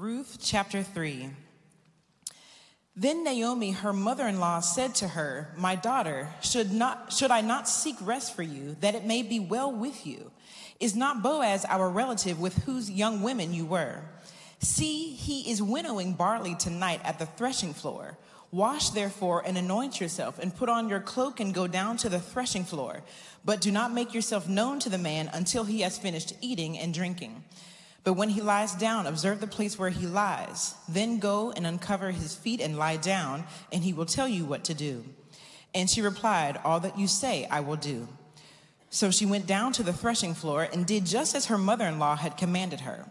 Ruth 0.00 0.38
chapter 0.40 0.84
3. 0.84 1.28
Then 2.94 3.24
Naomi, 3.24 3.72
her 3.72 3.92
mother 3.92 4.28
in 4.28 4.38
law, 4.38 4.60
said 4.60 4.94
to 4.96 5.08
her, 5.08 5.52
My 5.56 5.74
daughter, 5.74 6.28
should, 6.40 6.72
not, 6.72 7.12
should 7.12 7.32
I 7.32 7.40
not 7.40 7.68
seek 7.68 7.96
rest 8.00 8.36
for 8.36 8.44
you, 8.44 8.76
that 8.78 8.94
it 8.94 9.04
may 9.04 9.24
be 9.24 9.40
well 9.40 9.72
with 9.72 10.06
you? 10.06 10.30
Is 10.78 10.94
not 10.94 11.20
Boaz 11.20 11.64
our 11.64 11.90
relative 11.90 12.38
with 12.38 12.62
whose 12.62 12.88
young 12.88 13.22
women 13.22 13.52
you 13.52 13.66
were? 13.66 14.02
See, 14.60 15.14
he 15.14 15.50
is 15.50 15.60
winnowing 15.60 16.12
barley 16.12 16.54
tonight 16.54 17.00
at 17.02 17.18
the 17.18 17.26
threshing 17.26 17.74
floor. 17.74 18.16
Wash 18.52 18.90
therefore 18.90 19.42
and 19.44 19.58
anoint 19.58 20.00
yourself, 20.00 20.38
and 20.38 20.54
put 20.54 20.68
on 20.68 20.88
your 20.88 21.00
cloak 21.00 21.40
and 21.40 21.52
go 21.52 21.66
down 21.66 21.96
to 21.96 22.08
the 22.08 22.20
threshing 22.20 22.62
floor. 22.62 23.02
But 23.44 23.60
do 23.60 23.72
not 23.72 23.92
make 23.92 24.14
yourself 24.14 24.48
known 24.48 24.78
to 24.78 24.90
the 24.90 24.96
man 24.96 25.28
until 25.32 25.64
he 25.64 25.80
has 25.80 25.98
finished 25.98 26.34
eating 26.40 26.78
and 26.78 26.94
drinking. 26.94 27.42
But 28.08 28.14
when 28.14 28.30
he 28.30 28.40
lies 28.40 28.74
down, 28.74 29.06
observe 29.06 29.38
the 29.38 29.46
place 29.46 29.78
where 29.78 29.90
he 29.90 30.06
lies. 30.06 30.74
Then 30.88 31.18
go 31.18 31.52
and 31.52 31.66
uncover 31.66 32.10
his 32.10 32.34
feet 32.34 32.58
and 32.58 32.78
lie 32.78 32.96
down, 32.96 33.44
and 33.70 33.84
he 33.84 33.92
will 33.92 34.06
tell 34.06 34.26
you 34.26 34.46
what 34.46 34.64
to 34.64 34.72
do. 34.72 35.04
And 35.74 35.90
she 35.90 36.00
replied, 36.00 36.58
All 36.64 36.80
that 36.80 36.98
you 36.98 37.06
say, 37.06 37.46
I 37.50 37.60
will 37.60 37.76
do. 37.76 38.08
So 38.88 39.10
she 39.10 39.26
went 39.26 39.46
down 39.46 39.74
to 39.74 39.82
the 39.82 39.92
threshing 39.92 40.32
floor 40.32 40.66
and 40.72 40.86
did 40.86 41.04
just 41.04 41.34
as 41.34 41.48
her 41.48 41.58
mother 41.58 41.84
in 41.84 41.98
law 41.98 42.16
had 42.16 42.38
commanded 42.38 42.80
her. 42.80 43.04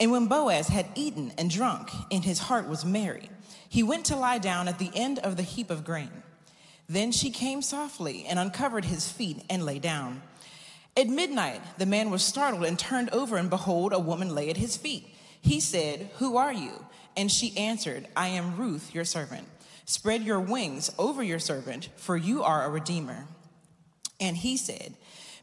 And 0.00 0.10
when 0.10 0.28
Boaz 0.28 0.68
had 0.68 0.86
eaten 0.94 1.34
and 1.36 1.50
drunk, 1.50 1.90
and 2.10 2.24
his 2.24 2.38
heart 2.38 2.66
was 2.66 2.86
merry, 2.86 3.28
he 3.68 3.82
went 3.82 4.06
to 4.06 4.16
lie 4.16 4.38
down 4.38 4.66
at 4.66 4.78
the 4.78 4.92
end 4.94 5.18
of 5.18 5.36
the 5.36 5.42
heap 5.42 5.68
of 5.70 5.84
grain. 5.84 6.22
Then 6.88 7.12
she 7.12 7.28
came 7.28 7.60
softly 7.60 8.24
and 8.26 8.38
uncovered 8.38 8.86
his 8.86 9.12
feet 9.12 9.44
and 9.50 9.66
lay 9.66 9.78
down. 9.78 10.22
At 10.96 11.08
midnight, 11.08 11.62
the 11.78 11.86
man 11.86 12.10
was 12.10 12.22
startled 12.22 12.64
and 12.64 12.78
turned 12.78 13.10
over, 13.10 13.36
and 13.36 13.48
behold, 13.48 13.92
a 13.92 13.98
woman 13.98 14.34
lay 14.34 14.50
at 14.50 14.58
his 14.58 14.76
feet. 14.76 15.14
He 15.40 15.58
said, 15.58 16.10
Who 16.16 16.36
are 16.36 16.52
you? 16.52 16.84
And 17.16 17.30
she 17.30 17.56
answered, 17.56 18.08
I 18.14 18.28
am 18.28 18.56
Ruth, 18.56 18.94
your 18.94 19.04
servant. 19.04 19.48
Spread 19.84 20.22
your 20.22 20.40
wings 20.40 20.90
over 20.98 21.22
your 21.22 21.38
servant, 21.38 21.88
for 21.96 22.16
you 22.16 22.42
are 22.42 22.64
a 22.64 22.70
redeemer. 22.70 23.26
And 24.20 24.36
he 24.36 24.56
said, 24.56 24.94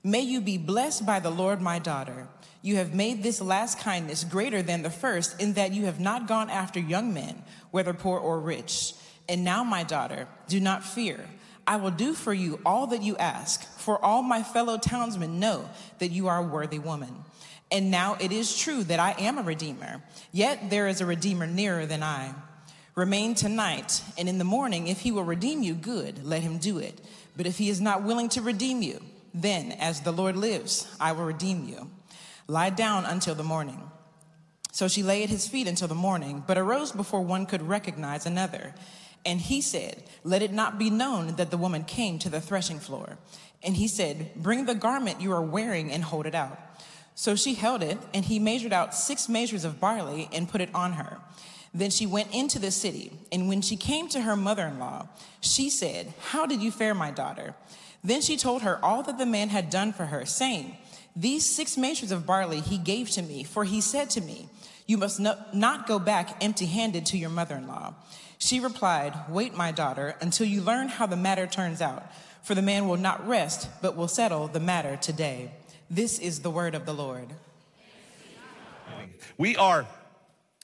May 0.03 0.21
you 0.21 0.39
be 0.39 0.57
blessed 0.57 1.05
by 1.05 1.19
the 1.19 1.29
Lord, 1.29 1.61
my 1.61 1.79
daughter. 1.79 2.27
You 2.61 2.77
have 2.77 2.93
made 2.93 3.23
this 3.23 3.41
last 3.41 3.79
kindness 3.79 4.23
greater 4.23 4.61
than 4.61 4.83
the 4.83 4.89
first, 4.89 5.41
in 5.41 5.53
that 5.53 5.73
you 5.73 5.85
have 5.85 5.99
not 5.99 6.27
gone 6.27 6.49
after 6.49 6.79
young 6.79 7.13
men, 7.13 7.43
whether 7.71 7.93
poor 7.93 8.19
or 8.19 8.39
rich. 8.39 8.93
And 9.27 9.43
now, 9.43 9.63
my 9.63 9.83
daughter, 9.83 10.27
do 10.47 10.59
not 10.59 10.83
fear. 10.83 11.25
I 11.69 11.75
will 11.75 11.91
do 11.91 12.15
for 12.15 12.33
you 12.33 12.59
all 12.65 12.87
that 12.87 13.03
you 13.03 13.15
ask, 13.17 13.63
for 13.77 14.03
all 14.03 14.23
my 14.23 14.41
fellow 14.41 14.79
townsmen 14.79 15.39
know 15.39 15.69
that 15.99 16.09
you 16.09 16.27
are 16.27 16.39
a 16.39 16.47
worthy 16.47 16.79
woman. 16.79 17.23
And 17.71 17.91
now 17.91 18.17
it 18.19 18.31
is 18.31 18.57
true 18.57 18.83
that 18.85 18.99
I 18.99 19.11
am 19.19 19.37
a 19.37 19.43
redeemer, 19.43 20.01
yet 20.31 20.71
there 20.71 20.87
is 20.87 20.99
a 20.99 21.05
redeemer 21.05 21.45
nearer 21.45 21.85
than 21.85 22.01
I. 22.01 22.33
Remain 22.95 23.35
tonight, 23.35 24.01
and 24.17 24.27
in 24.27 24.39
the 24.39 24.43
morning, 24.43 24.87
if 24.87 25.01
he 25.01 25.11
will 25.11 25.23
redeem 25.23 25.61
you, 25.61 25.75
good, 25.75 26.25
let 26.25 26.41
him 26.41 26.57
do 26.57 26.79
it. 26.79 26.99
But 27.37 27.45
if 27.45 27.59
he 27.59 27.69
is 27.69 27.79
not 27.79 28.01
willing 28.01 28.29
to 28.29 28.41
redeem 28.41 28.81
you, 28.81 28.99
then, 29.35 29.73
as 29.73 30.01
the 30.01 30.11
Lord 30.11 30.35
lives, 30.35 30.87
I 30.99 31.11
will 31.11 31.25
redeem 31.25 31.67
you. 31.69 31.91
Lie 32.47 32.71
down 32.71 33.05
until 33.05 33.35
the 33.35 33.43
morning. 33.43 33.79
So 34.71 34.87
she 34.87 35.03
lay 35.03 35.21
at 35.21 35.29
his 35.29 35.47
feet 35.47 35.67
until 35.67 35.87
the 35.87 35.93
morning, 35.93 36.43
but 36.47 36.57
arose 36.57 36.91
before 36.91 37.21
one 37.21 37.45
could 37.45 37.61
recognize 37.61 38.25
another. 38.25 38.73
And 39.25 39.41
he 39.41 39.61
said, 39.61 40.03
Let 40.23 40.41
it 40.41 40.51
not 40.51 40.79
be 40.79 40.89
known 40.89 41.35
that 41.35 41.51
the 41.51 41.57
woman 41.57 41.83
came 41.83 42.19
to 42.19 42.29
the 42.29 42.41
threshing 42.41 42.79
floor. 42.79 43.17
And 43.63 43.75
he 43.75 43.87
said, 43.87 44.31
Bring 44.35 44.65
the 44.65 44.75
garment 44.75 45.21
you 45.21 45.31
are 45.33 45.41
wearing 45.41 45.91
and 45.91 46.03
hold 46.03 46.25
it 46.25 46.35
out. 46.35 46.57
So 47.15 47.35
she 47.35 47.55
held 47.55 47.83
it, 47.83 47.97
and 48.13 48.23
he 48.23 48.39
measured 48.39 48.71
out 48.71 48.95
six 48.95 49.27
measures 49.27 49.65
of 49.65 49.79
barley 49.79 50.29
and 50.31 50.47
put 50.47 50.61
it 50.61 50.73
on 50.73 50.93
her. 50.93 51.17
Then 51.73 51.91
she 51.91 52.05
went 52.05 52.33
into 52.33 52.59
the 52.59 52.71
city, 52.71 53.11
and 53.31 53.47
when 53.47 53.61
she 53.61 53.75
came 53.75 54.07
to 54.09 54.21
her 54.21 54.35
mother 54.35 54.65
in 54.65 54.79
law, 54.79 55.09
she 55.41 55.69
said, 55.69 56.13
How 56.29 56.45
did 56.45 56.61
you 56.61 56.71
fare, 56.71 56.95
my 56.95 57.11
daughter? 57.11 57.55
Then 58.03 58.21
she 58.21 58.37
told 58.37 58.61
her 58.61 58.83
all 58.83 59.03
that 59.03 59.17
the 59.17 59.25
man 59.25 59.49
had 59.49 59.69
done 59.69 59.91
for 59.93 60.05
her, 60.05 60.25
saying, 60.25 60.77
These 61.15 61.45
six 61.45 61.77
measures 61.77 62.11
of 62.11 62.25
barley 62.25 62.61
he 62.61 62.77
gave 62.77 63.09
to 63.11 63.21
me, 63.21 63.43
for 63.43 63.65
he 63.65 63.81
said 63.81 64.09
to 64.11 64.21
me, 64.21 64.47
You 64.87 64.97
must 64.97 65.19
not 65.19 65.87
go 65.87 65.99
back 65.99 66.37
empty 66.41 66.65
handed 66.65 67.05
to 67.07 67.17
your 67.17 67.29
mother 67.29 67.55
in 67.55 67.67
law. 67.67 67.93
She 68.39 68.61
replied, 68.61 69.13
Wait, 69.27 69.53
my 69.53 69.71
daughter, 69.71 70.15
until 70.21 70.47
you 70.47 70.61
learn 70.61 70.87
how 70.87 71.05
the 71.05 71.17
matter 71.17 71.45
turns 71.45 71.81
out, 71.81 72.09
for 72.41 72.55
the 72.55 72.61
man 72.61 72.87
will 72.87 72.97
not 72.97 73.27
rest, 73.27 73.69
but 73.81 73.97
will 73.97 74.07
settle 74.07 74.47
the 74.47 74.61
matter 74.61 74.95
today. 74.95 75.51
This 75.89 76.19
is 76.19 76.39
the 76.39 76.49
word 76.49 76.73
of 76.73 76.85
the 76.85 76.93
Lord. 76.93 77.27
We 79.37 79.57
are 79.57 79.85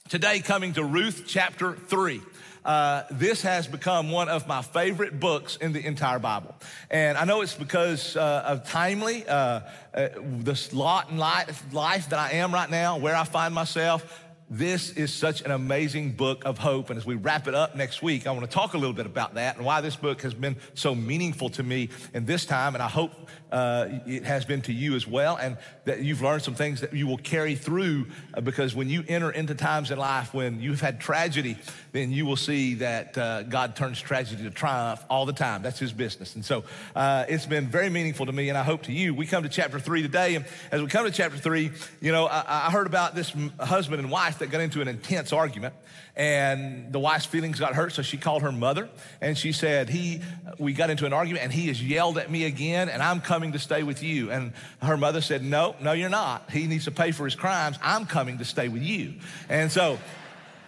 today 0.08 0.40
coming 0.40 0.72
to 0.72 0.84
Ruth 0.84 1.24
chapter 1.26 1.74
3. 1.74 2.22
Uh, 2.64 3.02
this 3.10 3.42
has 3.42 3.68
become 3.68 4.10
one 4.10 4.28
of 4.30 4.48
my 4.48 4.62
favorite 4.62 5.20
books 5.20 5.56
in 5.56 5.72
the 5.72 5.86
entire 5.86 6.18
Bible. 6.18 6.54
And 6.90 7.18
I 7.18 7.24
know 7.24 7.42
it's 7.42 7.54
because 7.54 8.16
uh, 8.16 8.42
of 8.46 8.68
timely, 8.68 9.28
uh, 9.28 9.60
uh 9.94 10.08
this 10.18 10.72
lot 10.72 11.10
in 11.10 11.18
life, 11.18 11.62
life 11.72 12.08
that 12.08 12.18
I 12.18 12.32
am 12.32 12.52
right 12.52 12.70
now, 12.70 12.96
where 12.96 13.14
I 13.14 13.24
find 13.24 13.54
myself. 13.54 14.22
This 14.48 14.90
is 14.90 15.12
such 15.12 15.42
an 15.42 15.50
amazing 15.50 16.12
book 16.12 16.44
of 16.44 16.58
hope. 16.58 16.90
And 16.90 16.96
as 16.96 17.04
we 17.04 17.16
wrap 17.16 17.48
it 17.48 17.54
up 17.54 17.74
next 17.74 18.00
week, 18.00 18.28
I 18.28 18.30
want 18.30 18.48
to 18.48 18.50
talk 18.50 18.74
a 18.74 18.78
little 18.78 18.94
bit 18.94 19.06
about 19.06 19.34
that 19.34 19.56
and 19.56 19.64
why 19.66 19.80
this 19.80 19.96
book 19.96 20.22
has 20.22 20.34
been 20.34 20.54
so 20.74 20.94
meaningful 20.94 21.48
to 21.50 21.64
me 21.64 21.88
in 22.14 22.26
this 22.26 22.44
time. 22.44 22.74
And 22.74 22.82
I 22.82 22.86
hope 22.86 23.10
uh, 23.52 23.88
it 24.06 24.24
has 24.24 24.44
been 24.44 24.62
to 24.62 24.72
you 24.72 24.94
as 24.94 25.06
well, 25.06 25.36
and 25.36 25.56
that 25.84 26.00
you've 26.02 26.22
learned 26.22 26.42
some 26.42 26.54
things 26.54 26.80
that 26.80 26.92
you 26.92 27.06
will 27.06 27.18
carry 27.18 27.54
through 27.54 28.06
uh, 28.34 28.40
because 28.40 28.74
when 28.74 28.88
you 28.88 29.04
enter 29.08 29.30
into 29.30 29.54
times 29.54 29.90
in 29.90 29.98
life 29.98 30.34
when 30.34 30.60
you've 30.60 30.80
had 30.80 31.00
tragedy, 31.00 31.56
then 31.92 32.10
you 32.10 32.26
will 32.26 32.36
see 32.36 32.74
that 32.74 33.16
uh, 33.16 33.42
God 33.44 33.76
turns 33.76 34.00
tragedy 34.00 34.42
to 34.44 34.50
triumph 34.50 35.04
all 35.08 35.26
the 35.26 35.32
time. 35.32 35.62
That's 35.62 35.78
His 35.78 35.92
business. 35.92 36.34
And 36.34 36.44
so 36.44 36.64
uh, 36.94 37.24
it's 37.28 37.46
been 37.46 37.68
very 37.68 37.90
meaningful 37.90 38.26
to 38.26 38.32
me, 38.32 38.48
and 38.48 38.58
I 38.58 38.62
hope 38.62 38.82
to 38.84 38.92
you. 38.92 39.14
We 39.14 39.26
come 39.26 39.42
to 39.42 39.48
chapter 39.48 39.78
three 39.78 40.02
today, 40.02 40.34
and 40.34 40.44
as 40.72 40.82
we 40.82 40.88
come 40.88 41.06
to 41.06 41.12
chapter 41.12 41.38
three, 41.38 41.70
you 42.00 42.12
know, 42.12 42.26
I, 42.26 42.66
I 42.66 42.70
heard 42.70 42.86
about 42.86 43.14
this 43.14 43.32
husband 43.60 44.00
and 44.00 44.10
wife 44.10 44.40
that 44.40 44.50
got 44.50 44.60
into 44.60 44.80
an 44.80 44.88
intense 44.88 45.32
argument 45.32 45.74
and 46.16 46.92
the 46.92 46.98
wife's 46.98 47.26
feelings 47.26 47.60
got 47.60 47.74
hurt 47.74 47.92
so 47.92 48.02
she 48.02 48.16
called 48.16 48.42
her 48.42 48.52
mother 48.52 48.88
and 49.20 49.36
she 49.36 49.52
said 49.52 49.88
he 49.88 50.20
we 50.58 50.72
got 50.72 50.88
into 50.88 51.04
an 51.04 51.12
argument 51.12 51.44
and 51.44 51.52
he 51.52 51.68
has 51.68 51.82
yelled 51.82 52.16
at 52.16 52.30
me 52.30 52.44
again 52.44 52.88
and 52.88 53.02
i'm 53.02 53.20
coming 53.20 53.52
to 53.52 53.58
stay 53.58 53.82
with 53.82 54.02
you 54.02 54.30
and 54.30 54.52
her 54.80 54.96
mother 54.96 55.20
said 55.20 55.44
no 55.44 55.76
no 55.80 55.92
you're 55.92 56.08
not 56.08 56.50
he 56.50 56.66
needs 56.66 56.84
to 56.84 56.90
pay 56.90 57.12
for 57.12 57.24
his 57.24 57.34
crimes 57.34 57.78
i'm 57.82 58.06
coming 58.06 58.38
to 58.38 58.44
stay 58.44 58.68
with 58.68 58.82
you 58.82 59.12
and 59.48 59.70
so 59.70 59.98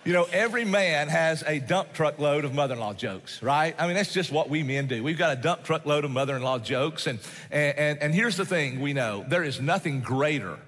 you 0.09 0.15
know, 0.15 0.27
every 0.33 0.65
man 0.65 1.09
has 1.09 1.43
a 1.47 1.59
dump 1.59 1.93
truck 1.93 2.19
load 2.19 2.47
of 2.47 2.55
mother 2.55 2.73
in 2.73 2.81
law 2.81 2.95
jokes, 2.95 3.43
right? 3.43 3.75
I 3.79 3.87
mean, 3.87 3.95
that's 3.95 4.15
just 4.15 4.33
what 4.33 4.49
we 4.49 4.63
men 4.63 4.87
do. 4.87 5.03
We've 5.03 5.19
got 5.19 5.37
a 5.37 5.41
dump 5.41 5.65
truck 5.65 5.85
load 5.85 6.07
of 6.07 6.11
mother 6.11 6.35
in 6.35 6.41
law 6.41 6.59
jokes. 6.59 7.07
And, 7.07 7.19
and, 7.51 7.99
and 8.01 8.15
here's 8.15 8.37
the 8.39 8.47
thing 8.47 8.81
we 8.81 8.95
know 8.95 9.27
there 9.29 9.45
is 9.45 9.61
nothing 9.61 10.01
greater. 10.01 10.59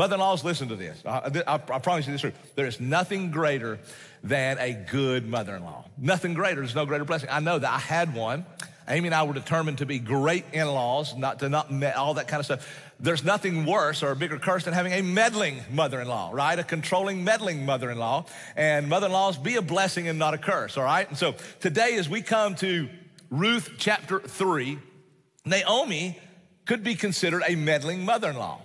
Mother 0.00 0.14
in 0.14 0.20
laws, 0.20 0.42
listen 0.42 0.68
to 0.68 0.76
this. 0.76 1.04
I, 1.04 1.30
I, 1.46 1.54
I 1.56 1.78
promise 1.78 2.06
you 2.06 2.12
this 2.12 2.22
truth. 2.22 2.54
There 2.54 2.64
is 2.64 2.80
nothing 2.80 3.30
greater 3.30 3.78
than 4.24 4.56
a 4.56 4.72
good 4.72 5.28
mother 5.28 5.54
in 5.54 5.62
law. 5.62 5.84
Nothing 5.98 6.32
greater. 6.32 6.62
There's 6.62 6.74
no 6.74 6.86
greater 6.86 7.04
blessing. 7.04 7.28
I 7.30 7.40
know 7.40 7.58
that 7.58 7.70
I 7.70 7.78
had 7.78 8.14
one. 8.14 8.46
Amy 8.88 9.08
and 9.08 9.14
I 9.14 9.24
were 9.24 9.34
determined 9.34 9.76
to 9.76 9.84
be 9.84 9.98
great 9.98 10.46
in 10.54 10.66
laws, 10.68 11.14
not 11.14 11.40
to 11.40 11.50
not 11.50 11.70
met, 11.70 11.96
all 11.96 12.14
that 12.14 12.28
kind 12.28 12.40
of 12.40 12.46
stuff. 12.46 12.92
There's 12.98 13.22
nothing 13.24 13.66
worse 13.66 14.02
or 14.02 14.10
a 14.10 14.16
bigger 14.16 14.38
curse 14.38 14.64
than 14.64 14.72
having 14.72 14.94
a 14.94 15.02
meddling 15.02 15.60
mother 15.70 16.00
in 16.00 16.08
law, 16.08 16.30
right? 16.32 16.58
A 16.58 16.64
controlling, 16.64 17.22
meddling 17.22 17.66
mother 17.66 17.90
in 17.90 17.98
law. 17.98 18.24
And 18.56 18.88
mother 18.88 19.08
in 19.08 19.12
laws 19.12 19.36
be 19.36 19.56
a 19.56 19.62
blessing 19.62 20.08
and 20.08 20.18
not 20.18 20.32
a 20.32 20.38
curse, 20.38 20.78
all 20.78 20.84
right? 20.84 21.06
And 21.10 21.18
so 21.18 21.34
today, 21.60 21.96
as 21.98 22.08
we 22.08 22.22
come 22.22 22.54
to 22.54 22.88
Ruth 23.28 23.72
chapter 23.76 24.18
3, 24.18 24.78
Naomi 25.44 26.18
could 26.64 26.82
be 26.82 26.94
considered 26.94 27.42
a 27.46 27.54
meddling 27.54 28.06
mother 28.06 28.30
in 28.30 28.36
law. 28.36 28.62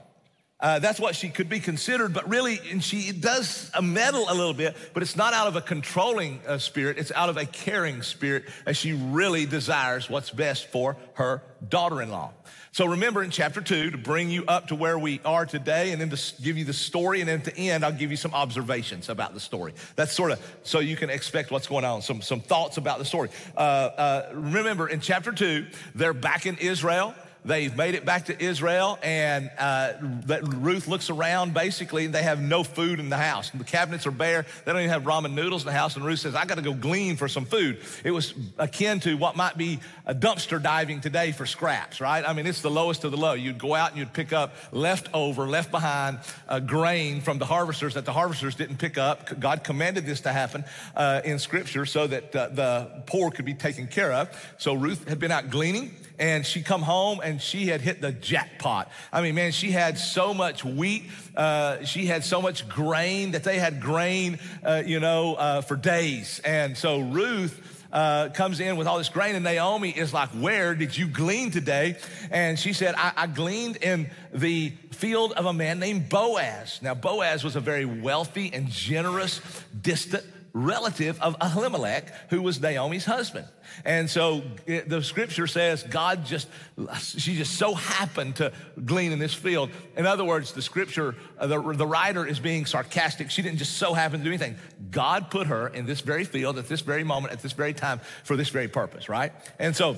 Uh, 0.59 0.79
that's 0.79 1.01
what 1.01 1.15
she 1.15 1.27
could 1.27 1.49
be 1.49 1.59
considered, 1.59 2.13
but 2.13 2.29
really, 2.29 2.61
and 2.71 2.81
she 2.81 3.11
does 3.11 3.69
a 3.73 3.81
meddle 3.81 4.25
a 4.29 4.33
little 4.33 4.53
bit, 4.53 4.75
but 4.93 5.03
it's 5.03 5.17
not 5.17 5.33
out 5.33 5.47
of 5.47 5.57
a 5.57 5.61
controlling 5.61 6.39
uh, 6.47 6.57
spirit, 6.57 6.97
it's 6.97 7.11
out 7.11 7.27
of 7.27 7.35
a 7.35 7.45
caring 7.45 8.01
spirit 8.01 8.45
as 8.65 8.77
she 8.77 8.93
really 8.93 9.45
desires 9.45 10.09
what's 10.09 10.29
best 10.29 10.67
for 10.67 10.95
her 11.15 11.43
daughter 11.67 12.01
in 12.01 12.09
law. 12.09 12.31
So 12.71 12.85
remember 12.85 13.23
in 13.23 13.31
chapter 13.31 13.61
two 13.61 13.91
to 13.91 13.97
bring 13.97 14.29
you 14.29 14.43
up 14.47 14.67
to 14.67 14.75
where 14.75 14.99
we 14.99 15.21
are 15.23 15.45
today 15.45 15.91
and 15.91 16.01
then 16.01 16.09
to 16.09 16.41
give 16.41 16.57
you 16.57 16.65
the 16.65 16.73
story. 16.73 17.21
And 17.21 17.29
then 17.29 17.39
at 17.39 17.45
the 17.45 17.55
end, 17.69 17.85
I'll 17.85 17.93
give 17.93 18.11
you 18.11 18.17
some 18.17 18.33
observations 18.33 19.07
about 19.07 19.33
the 19.33 19.39
story. 19.39 19.73
That's 19.95 20.11
sort 20.11 20.31
of 20.31 20.59
so 20.63 20.79
you 20.79 20.97
can 20.97 21.09
expect 21.09 21.51
what's 21.51 21.67
going 21.67 21.85
on, 21.85 22.01
some, 22.01 22.21
some 22.21 22.41
thoughts 22.41 22.75
about 22.75 22.99
the 22.99 23.05
story. 23.05 23.29
Uh, 23.55 23.59
uh 23.59 24.29
remember 24.33 24.89
in 24.89 24.99
chapter 24.99 25.31
two, 25.31 25.67
they're 25.95 26.13
back 26.13 26.45
in 26.45 26.57
Israel. 26.57 27.15
They've 27.45 27.75
made 27.75 27.95
it 27.95 28.05
back 28.05 28.25
to 28.25 28.43
Israel, 28.43 28.99
and 29.01 29.49
uh, 29.57 29.93
Ruth 30.41 30.87
looks 30.87 31.09
around 31.09 31.53
basically, 31.53 32.05
and 32.05 32.13
they 32.13 32.23
have 32.23 32.41
no 32.41 32.63
food 32.63 32.99
in 32.99 33.09
the 33.09 33.17
house. 33.17 33.51
The 33.51 33.63
cabinets 33.63 34.05
are 34.05 34.11
bare. 34.11 34.45
They 34.65 34.71
don't 34.71 34.81
even 34.81 34.91
have 34.91 35.03
ramen 35.03 35.33
noodles 35.33 35.61
in 35.61 35.67
the 35.67 35.73
house. 35.73 35.95
And 35.95 36.03
Ruth 36.03 36.19
says, 36.19 36.35
I 36.35 36.45
got 36.45 36.55
to 36.55 36.61
go 36.61 36.73
glean 36.73 37.15
for 37.15 37.27
some 37.27 37.45
food. 37.45 37.81
It 38.03 38.11
was 38.11 38.33
akin 38.57 38.99
to 39.01 39.15
what 39.15 39.35
might 39.35 39.57
be 39.57 39.79
a 40.05 40.15
dumpster 40.15 40.61
diving 40.61 41.01
today 41.01 41.31
for 41.31 41.45
scraps, 41.45 42.01
right? 42.01 42.27
I 42.27 42.33
mean, 42.33 42.47
it's 42.47 42.61
the 42.61 42.71
lowest 42.71 43.03
of 43.03 43.11
the 43.11 43.17
low. 43.17 43.33
You'd 43.33 43.57
go 43.57 43.75
out 43.75 43.91
and 43.91 43.99
you'd 43.99 44.13
pick 44.13 44.33
up 44.33 44.55
leftover, 44.71 45.47
left 45.47 45.71
behind 45.71 46.19
uh, 46.49 46.59
grain 46.59 47.21
from 47.21 47.37
the 47.37 47.45
harvesters 47.45 47.93
that 47.93 48.05
the 48.05 48.13
harvesters 48.13 48.55
didn't 48.55 48.77
pick 48.77 48.97
up. 48.97 49.39
God 49.39 49.63
commanded 49.63 50.05
this 50.05 50.21
to 50.21 50.31
happen 50.31 50.65
uh, 50.95 51.21
in 51.23 51.39
Scripture 51.39 51.85
so 51.85 52.07
that 52.07 52.35
uh, 52.35 52.49
the 52.49 53.03
poor 53.05 53.31
could 53.31 53.45
be 53.45 53.53
taken 53.53 53.87
care 53.87 54.11
of. 54.11 54.53
So 54.57 54.73
Ruth 54.73 55.07
had 55.07 55.19
been 55.19 55.31
out 55.31 55.49
gleaning 55.49 55.93
and 56.19 56.45
she 56.45 56.61
come 56.61 56.81
home 56.81 57.19
and 57.23 57.41
she 57.41 57.67
had 57.67 57.81
hit 57.81 58.01
the 58.01 58.11
jackpot. 58.11 58.91
I 59.11 59.21
mean, 59.21 59.35
man, 59.35 59.51
she 59.51 59.71
had 59.71 59.97
so 59.97 60.33
much 60.33 60.63
wheat, 60.63 61.03
uh, 61.35 61.83
she 61.83 62.05
had 62.05 62.23
so 62.23 62.41
much 62.41 62.67
grain 62.67 63.31
that 63.31 63.43
they 63.43 63.59
had 63.59 63.81
grain, 63.81 64.39
uh, 64.63 64.83
you 64.85 64.99
know, 64.99 65.35
uh, 65.35 65.61
for 65.61 65.75
days. 65.75 66.39
And 66.43 66.77
so 66.77 66.99
Ruth. 66.99 67.71
Uh, 67.93 68.27
comes 68.27 68.59
in 68.59 68.75
with 68.75 68.87
all 68.87 68.97
this 68.97 69.07
grain, 69.07 69.35
and 69.35 69.45
Naomi 69.45 69.89
is 69.89 70.13
like, 70.13 70.27
Where 70.31 70.75
did 70.75 70.97
you 70.97 71.07
glean 71.07 71.49
today? 71.49 71.95
And 72.29 72.59
she 72.59 72.73
said, 72.73 72.93
I, 72.97 73.13
I 73.15 73.27
gleaned 73.27 73.77
in 73.77 74.09
the 74.33 74.73
field 74.91 75.31
of 75.33 75.45
a 75.45 75.53
man 75.53 75.79
named 75.79 76.09
Boaz. 76.09 76.79
Now, 76.81 76.93
Boaz 76.93 77.45
was 77.45 77.55
a 77.55 77.61
very 77.61 77.85
wealthy 77.85 78.51
and 78.53 78.67
generous, 78.67 79.39
distant 79.81 80.25
relative 80.55 81.21
of 81.21 81.35
Elimelech, 81.41 82.11
who 82.29 82.41
was 82.41 82.61
Naomi's 82.61 83.03
husband. 83.03 83.45
And 83.83 84.09
so 84.09 84.41
it, 84.65 84.87
the 84.87 85.03
scripture 85.03 85.47
says 85.47 85.83
God 85.83 86.25
just, 86.25 86.47
she 87.01 87.35
just 87.35 87.57
so 87.57 87.73
happened 87.73 88.37
to 88.37 88.53
glean 88.85 89.11
in 89.11 89.19
this 89.19 89.33
field. 89.33 89.69
In 89.97 90.05
other 90.05 90.23
words, 90.23 90.53
the 90.53 90.61
scripture, 90.61 91.15
uh, 91.37 91.47
the, 91.47 91.59
the 91.73 91.85
writer 91.85 92.25
is 92.25 92.39
being 92.39 92.65
sarcastic. 92.65 93.31
She 93.31 93.41
didn't 93.41 93.57
just 93.57 93.77
so 93.77 93.93
happen 93.93 94.19
to 94.19 94.23
do 94.23 94.29
anything. 94.29 94.55
God 94.91 95.29
put 95.29 95.47
her 95.47 95.67
in 95.67 95.85
this 95.85 95.99
very 95.99 96.23
field 96.23 96.57
at 96.57 96.69
this 96.69 96.79
very 96.79 97.03
moment, 97.03 97.33
at 97.33 97.41
this 97.41 97.51
very 97.51 97.73
time 97.73 97.99
for 98.23 98.37
this 98.37 98.47
very 98.47 98.69
purpose, 98.69 99.09
right? 99.09 99.33
And 99.59 99.75
so 99.75 99.97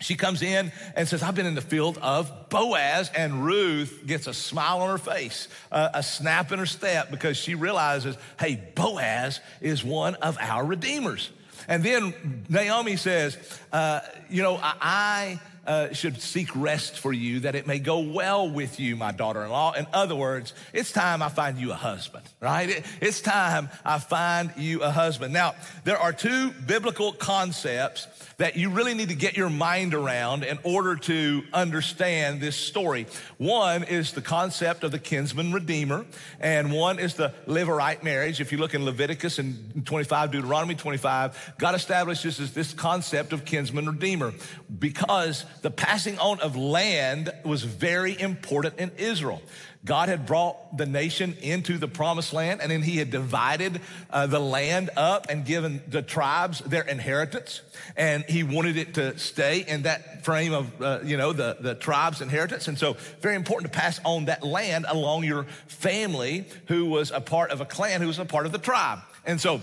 she 0.00 0.14
comes 0.16 0.42
in 0.42 0.72
and 0.96 1.08
says, 1.08 1.22
I've 1.22 1.34
been 1.34 1.46
in 1.46 1.54
the 1.54 1.60
field 1.60 1.98
of 2.02 2.48
Boaz. 2.50 3.10
And 3.14 3.44
Ruth 3.44 4.02
gets 4.06 4.26
a 4.26 4.34
smile 4.34 4.80
on 4.80 4.90
her 4.90 4.98
face, 4.98 5.48
uh, 5.72 5.90
a 5.94 6.02
snap 6.02 6.52
in 6.52 6.58
her 6.58 6.66
step, 6.66 7.10
because 7.10 7.36
she 7.36 7.54
realizes, 7.54 8.16
hey, 8.38 8.62
Boaz 8.74 9.40
is 9.60 9.84
one 9.84 10.14
of 10.16 10.36
our 10.40 10.64
redeemers. 10.64 11.30
And 11.68 11.82
then 11.82 12.44
Naomi 12.48 12.96
says, 12.96 13.38
uh, 13.72 14.00
You 14.28 14.42
know, 14.42 14.56
I, 14.56 14.74
I 14.80 15.40
uh, 15.66 15.92
should 15.92 16.20
seek 16.20 16.54
rest 16.54 16.98
for 16.98 17.12
you 17.12 17.40
that 17.40 17.54
it 17.54 17.66
may 17.66 17.78
go 17.78 18.00
well 18.00 18.48
with 18.48 18.80
you, 18.80 18.96
my 18.96 19.12
daughter 19.12 19.44
in 19.44 19.50
law. 19.50 19.72
In 19.72 19.86
other 19.92 20.14
words, 20.14 20.52
it's 20.72 20.92
time 20.92 21.22
I 21.22 21.28
find 21.28 21.58
you 21.58 21.72
a 21.72 21.76
husband, 21.76 22.24
right? 22.40 22.68
It, 22.68 22.86
it's 23.00 23.20
time 23.20 23.68
I 23.84 23.98
find 23.98 24.52
you 24.56 24.82
a 24.82 24.90
husband. 24.90 25.32
Now, 25.32 25.54
there 25.84 25.98
are 25.98 26.12
two 26.12 26.50
biblical 26.66 27.12
concepts 27.12 28.06
that 28.36 28.56
you 28.56 28.70
really 28.70 28.94
need 28.94 29.08
to 29.08 29.14
get 29.14 29.36
your 29.36 29.50
mind 29.50 29.94
around 29.94 30.44
in 30.44 30.58
order 30.64 30.96
to 30.96 31.42
understand 31.52 32.40
this 32.40 32.56
story. 32.56 33.06
One 33.38 33.84
is 33.84 34.12
the 34.12 34.22
concept 34.22 34.84
of 34.84 34.90
the 34.90 34.98
kinsman 34.98 35.52
redeemer, 35.52 36.04
and 36.40 36.72
one 36.72 36.98
is 36.98 37.14
the 37.14 37.32
levirate 37.46 38.02
marriage. 38.02 38.40
If 38.40 38.52
you 38.52 38.58
look 38.58 38.74
in 38.74 38.84
Leviticus 38.84 39.38
and 39.38 39.86
25, 39.86 40.32
Deuteronomy 40.32 40.74
25, 40.74 41.54
God 41.58 41.74
establishes 41.74 42.52
this 42.52 42.72
concept 42.72 43.32
of 43.32 43.44
kinsman 43.44 43.86
redeemer 43.86 44.32
because 44.78 45.44
the 45.64 45.70
passing 45.70 46.18
on 46.18 46.40
of 46.40 46.56
land 46.56 47.32
was 47.42 47.62
very 47.62 48.20
important 48.20 48.78
in 48.78 48.90
Israel. 48.98 49.40
God 49.82 50.10
had 50.10 50.26
brought 50.26 50.76
the 50.76 50.84
nation 50.84 51.34
into 51.40 51.78
the 51.78 51.88
promised 51.88 52.34
land, 52.34 52.60
and 52.60 52.70
then 52.70 52.82
He 52.82 52.98
had 52.98 53.10
divided 53.10 53.80
uh, 54.10 54.26
the 54.26 54.38
land 54.38 54.90
up 54.94 55.30
and 55.30 55.42
given 55.42 55.82
the 55.88 56.02
tribes 56.02 56.58
their 56.58 56.82
inheritance. 56.82 57.62
And 57.96 58.24
He 58.24 58.42
wanted 58.42 58.76
it 58.76 58.92
to 58.94 59.16
stay 59.16 59.64
in 59.66 59.84
that 59.84 60.22
frame 60.22 60.52
of, 60.52 60.82
uh, 60.82 60.98
you 61.02 61.16
know, 61.16 61.32
the, 61.32 61.56
the 61.58 61.74
tribe's 61.74 62.20
inheritance. 62.20 62.68
And 62.68 62.78
so, 62.78 62.98
very 63.22 63.34
important 63.34 63.72
to 63.72 63.78
pass 63.78 63.98
on 64.04 64.26
that 64.26 64.42
land 64.42 64.84
along 64.86 65.24
your 65.24 65.44
family 65.66 66.44
who 66.68 66.84
was 66.90 67.10
a 67.10 67.22
part 67.22 67.52
of 67.52 67.62
a 67.62 67.64
clan, 67.64 68.02
who 68.02 68.08
was 68.08 68.18
a 68.18 68.26
part 68.26 68.44
of 68.44 68.52
the 68.52 68.58
tribe. 68.58 68.98
And 69.24 69.40
so, 69.40 69.62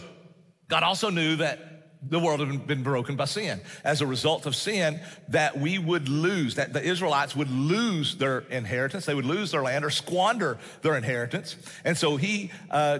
God 0.67 0.81
also 0.81 1.11
knew 1.11 1.35
that 1.35 1.70
the 2.03 2.19
world 2.19 2.39
had 2.39 2.65
been 2.65 2.81
broken 2.81 3.15
by 3.15 3.25
sin. 3.25 3.61
As 3.83 4.01
a 4.01 4.07
result 4.07 4.47
of 4.47 4.55
sin, 4.55 4.99
that 5.29 5.59
we 5.59 5.77
would 5.77 6.09
lose, 6.09 6.55
that 6.55 6.73
the 6.73 6.83
Israelites 6.83 7.35
would 7.35 7.51
lose 7.51 8.15
their 8.15 8.39
inheritance, 8.39 9.05
they 9.05 9.13
would 9.13 9.25
lose 9.25 9.51
their 9.51 9.61
land 9.61 9.85
or 9.85 9.91
squander 9.91 10.57
their 10.81 10.97
inheritance. 10.97 11.55
And 11.85 11.95
so 11.95 12.17
he, 12.17 12.51
uh, 12.71 12.99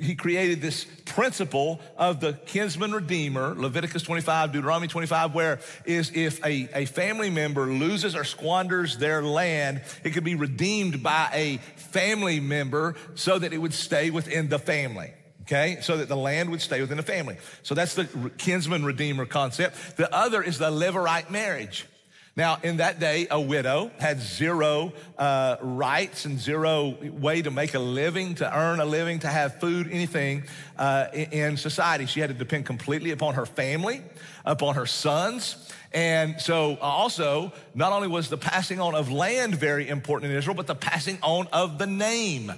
he 0.00 0.14
created 0.14 0.62
this 0.62 0.86
principle 1.04 1.80
of 1.98 2.20
the 2.20 2.32
kinsman 2.32 2.92
redeemer, 2.92 3.54
Leviticus 3.54 4.02
25, 4.02 4.52
Deuteronomy 4.52 4.88
25, 4.88 5.34
where 5.34 5.60
is 5.84 6.10
if 6.14 6.42
a, 6.42 6.68
a 6.74 6.86
family 6.86 7.28
member 7.28 7.66
loses 7.66 8.16
or 8.16 8.24
squanders 8.24 8.96
their 8.96 9.22
land, 9.22 9.82
it 10.04 10.10
could 10.10 10.24
be 10.24 10.36
redeemed 10.36 11.02
by 11.02 11.28
a 11.34 11.58
family 11.76 12.40
member 12.40 12.94
so 13.14 13.38
that 13.38 13.52
it 13.52 13.58
would 13.58 13.74
stay 13.74 14.08
within 14.08 14.48
the 14.48 14.58
family 14.58 15.12
okay? 15.52 15.80
So 15.80 15.98
that 15.98 16.08
the 16.08 16.16
land 16.16 16.50
would 16.50 16.60
stay 16.60 16.80
within 16.80 16.96
the 16.96 17.02
family. 17.02 17.36
So 17.62 17.74
that's 17.74 17.94
the 17.94 18.06
kinsman 18.38 18.84
redeemer 18.84 19.26
concept. 19.26 19.96
The 19.96 20.12
other 20.14 20.42
is 20.42 20.58
the 20.58 20.70
levirate 20.70 21.30
marriage. 21.30 21.86
Now, 22.34 22.58
in 22.62 22.78
that 22.78 22.98
day, 22.98 23.26
a 23.30 23.38
widow 23.38 23.90
had 24.00 24.18
zero 24.18 24.94
uh, 25.18 25.56
rights 25.60 26.24
and 26.24 26.40
zero 26.40 26.96
way 27.02 27.42
to 27.42 27.50
make 27.50 27.74
a 27.74 27.78
living, 27.78 28.36
to 28.36 28.58
earn 28.58 28.80
a 28.80 28.86
living, 28.86 29.18
to 29.18 29.28
have 29.28 29.60
food, 29.60 29.90
anything 29.92 30.44
uh, 30.78 31.08
in 31.12 31.58
society. 31.58 32.06
She 32.06 32.20
had 32.20 32.30
to 32.30 32.34
depend 32.34 32.64
completely 32.64 33.10
upon 33.10 33.34
her 33.34 33.44
family, 33.44 34.00
upon 34.46 34.76
her 34.76 34.86
sons. 34.86 35.70
And 35.92 36.40
so, 36.40 36.78
uh, 36.80 36.84
also, 36.84 37.52
not 37.74 37.92
only 37.92 38.08
was 38.08 38.30
the 38.30 38.38
passing 38.38 38.80
on 38.80 38.94
of 38.94 39.12
land 39.12 39.54
very 39.54 39.86
important 39.86 40.32
in 40.32 40.38
Israel, 40.38 40.56
but 40.56 40.66
the 40.66 40.74
passing 40.74 41.18
on 41.20 41.48
of 41.52 41.76
the 41.76 41.86
name. 41.86 42.50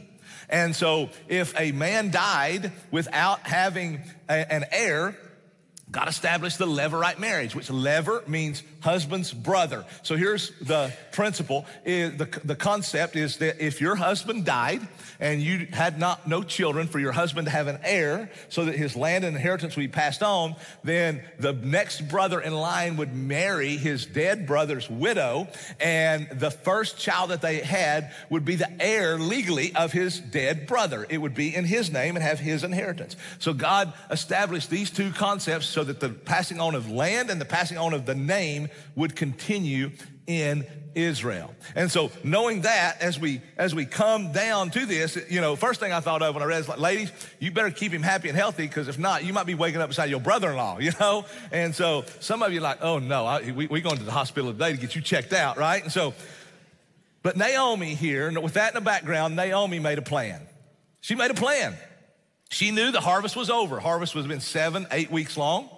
And 0.49 0.75
so 0.75 1.11
if 1.29 1.59
a 1.59 1.73
man 1.73 2.11
died 2.11 2.73
without 2.91 3.41
having 3.41 4.01
a, 4.29 4.53
an 4.53 4.65
heir, 4.71 5.17
God 5.91 6.09
established 6.09 6.59
the 6.59 6.67
levirate 6.67 7.19
marriage, 7.19 7.55
which 7.55 7.69
levir 7.69 8.27
means 8.27 8.63
husband's 8.81 9.33
brother. 9.33 9.85
So 10.03 10.17
here's 10.17 10.51
the 10.61 10.93
principle. 11.13 11.67
The, 11.85 12.41
the 12.43 12.57
concept 12.57 13.15
is 13.15 13.37
that 13.37 13.65
if 13.65 13.81
your 13.81 13.95
husband 13.95 14.45
died 14.45 14.81
and 15.25 15.43
you 15.43 15.67
had 15.73 15.99
not 15.99 16.29
no 16.29 16.43
children 16.43 16.87
for 16.87 16.99
your 16.99 17.11
husband 17.11 17.47
to 17.47 17.51
have 17.51 17.67
an 17.67 17.79
heir 17.83 18.31
so 18.51 18.67
that 18.67 18.75
his 18.75 18.95
land 18.95 19.25
and 19.25 19.35
inheritance 19.35 19.75
would 19.75 19.83
be 19.83 19.89
passed 19.89 20.23
on, 20.23 20.55
then 20.83 21.23
the 21.39 21.55
next 21.55 22.07
brother 22.09 22.43
in 22.43 22.53
line 22.53 22.99
would 22.99 23.15
marry 23.15 23.79
his 23.79 24.05
dead 24.05 24.47
brother's 24.47 24.89
widow 24.91 25.49
and 25.81 26.29
the 26.29 26.51
first 26.51 26.99
child 26.99 27.31
that 27.31 27.41
they 27.41 27.61
had 27.61 28.13
would 28.29 28.45
be 28.45 28.55
the 28.55 28.71
heir 28.79 29.19
legally 29.19 29.75
of 29.75 29.93
his 29.93 30.21
dead 30.21 30.67
brother. 30.67 31.07
It 31.09 31.17
would 31.17 31.35
be 31.35 31.57
in 31.57 31.65
his 31.65 31.91
name 31.91 32.17
and 32.17 32.23
have 32.23 32.39
his 32.39 32.63
inheritance. 32.63 33.17
So 33.39 33.55
God 33.55 33.95
established 34.11 34.69
these 34.69 34.91
two 34.91 35.11
concepts 35.11 35.65
so 35.65 35.85
that 35.85 36.01
the 36.01 36.11
passing 36.11 36.61
on 36.61 36.75
of 36.75 36.91
land 36.91 37.31
and 37.31 37.41
the 37.41 37.47
passing 37.47 37.79
on 37.79 37.95
of 37.95 38.05
the 38.05 38.15
name 38.15 38.69
would 38.95 39.17
continue 39.17 39.91
in 40.27 40.67
Israel. 40.95 41.55
And 41.75 41.91
so 41.91 42.11
knowing 42.23 42.63
that 42.63 43.01
as 43.01 43.19
we 43.19 43.41
as 43.57 43.75
we 43.75 43.85
come 43.85 44.33
down 44.33 44.71
to 44.71 44.87
this, 44.87 45.19
you 45.29 45.41
know, 45.41 45.57
first 45.57 45.81
thing 45.81 45.93
I 45.93 46.01
thought 46.01 46.23
of 46.23 46.35
when 46.35 46.43
I 46.43 46.47
read 46.47 46.61
is 46.61 46.69
like, 46.69 46.79
ladies, 46.79 47.13
you 47.41 47.51
better 47.51 47.71
keep 47.71 47.93
him 47.93 48.03
happy 48.03 48.29
and 48.29 48.37
healthy 48.37 48.67
because 48.67 48.89
if 48.89 48.99
not, 48.99 49.25
you 49.25 49.33
might 49.33 49.47
be 49.47 49.55
waking 49.55 49.81
up 49.81 49.89
beside 49.89 50.11
your 50.11 50.21
brother-in-law, 50.21 50.79
you 50.81 50.93
know? 51.01 51.25
And 51.53 51.75
so 51.75 52.05
some 52.21 52.43
of 52.43 52.53
you 52.53 52.61
like, 52.61 52.79
oh 52.83 52.99
no, 52.99 53.27
I, 53.27 53.51
we, 53.51 53.67
we 53.67 53.81
going 53.81 53.99
to 53.99 54.05
the 54.05 54.13
hospital 54.13 54.53
today 54.53 54.73
to 54.73 54.79
get 54.79 54.95
you 54.95 55.03
checked 55.03 55.33
out, 55.33 55.57
right? 55.57 55.83
And 55.83 55.93
so, 55.93 56.15
but 57.23 57.37
Naomi 57.37 57.95
here, 57.95 58.39
with 58.41 58.55
that 58.55 58.69
in 58.69 58.75
the 58.75 58.85
background, 58.85 59.35
Naomi 59.35 59.79
made 59.79 59.99
a 59.99 60.03
plan. 60.03 60.47
She 61.01 61.15
made 61.15 61.31
a 61.31 61.35
plan. 61.35 61.75
She 62.51 62.71
knew 62.71 62.93
the 62.93 63.01
harvest 63.01 63.35
was 63.35 63.51
over. 63.51 63.81
Harvest 63.81 64.15
was 64.15 64.27
been 64.27 64.41
seven, 64.41 64.87
eight 64.91 65.11
weeks 65.11 65.37
long. 65.37 65.69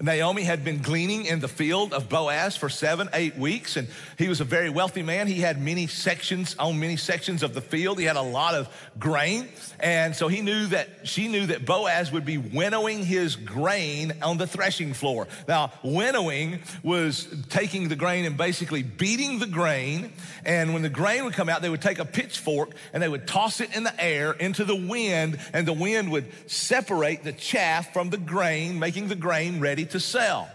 Naomi 0.00 0.42
had 0.42 0.64
been 0.64 0.78
gleaning 0.78 1.26
in 1.26 1.40
the 1.40 1.48
field 1.48 1.92
of 1.92 2.08
Boaz 2.08 2.56
for 2.56 2.68
seven, 2.68 3.08
eight 3.12 3.36
weeks, 3.36 3.76
and 3.76 3.88
he 4.18 4.28
was 4.28 4.40
a 4.40 4.44
very 4.44 4.70
wealthy 4.70 5.02
man. 5.02 5.26
He 5.26 5.40
had 5.40 5.60
many 5.60 5.86
sections 5.86 6.56
on 6.58 6.80
many 6.80 6.96
sections 6.96 7.42
of 7.42 7.54
the 7.54 7.60
field. 7.60 7.98
He 7.98 8.04
had 8.04 8.16
a 8.16 8.22
lot 8.22 8.54
of 8.54 8.68
grain. 8.98 9.48
And 9.80 10.14
so 10.14 10.28
he 10.28 10.40
knew 10.40 10.66
that 10.66 11.06
she 11.06 11.28
knew 11.28 11.46
that 11.46 11.64
Boaz 11.64 12.10
would 12.12 12.24
be 12.24 12.38
winnowing 12.38 13.04
his 13.04 13.36
grain 13.36 14.14
on 14.22 14.38
the 14.38 14.46
threshing 14.46 14.94
floor. 14.94 15.28
Now, 15.46 15.72
winnowing 15.82 16.60
was 16.82 17.28
taking 17.48 17.88
the 17.88 17.96
grain 17.96 18.24
and 18.24 18.36
basically 18.36 18.82
beating 18.82 19.38
the 19.38 19.46
grain. 19.46 20.12
And 20.44 20.72
when 20.72 20.82
the 20.82 20.88
grain 20.88 21.24
would 21.24 21.34
come 21.34 21.48
out, 21.48 21.62
they 21.62 21.70
would 21.70 21.82
take 21.82 21.98
a 21.98 22.04
pitchfork 22.04 22.70
and 22.92 23.02
they 23.02 23.08
would 23.08 23.26
toss 23.26 23.60
it 23.60 23.74
in 23.74 23.84
the 23.84 24.02
air 24.02 24.32
into 24.32 24.64
the 24.64 24.74
wind, 24.74 25.38
and 25.52 25.66
the 25.66 25.72
wind 25.72 26.10
would 26.10 26.26
separate 26.50 27.22
the 27.22 27.32
chaff 27.32 27.92
from 27.92 28.10
the 28.10 28.18
grain, 28.18 28.78
making 28.78 29.08
the 29.08 29.14
grain 29.14 29.60
ready 29.60 29.83
to 29.90 30.00
sell. 30.00 30.48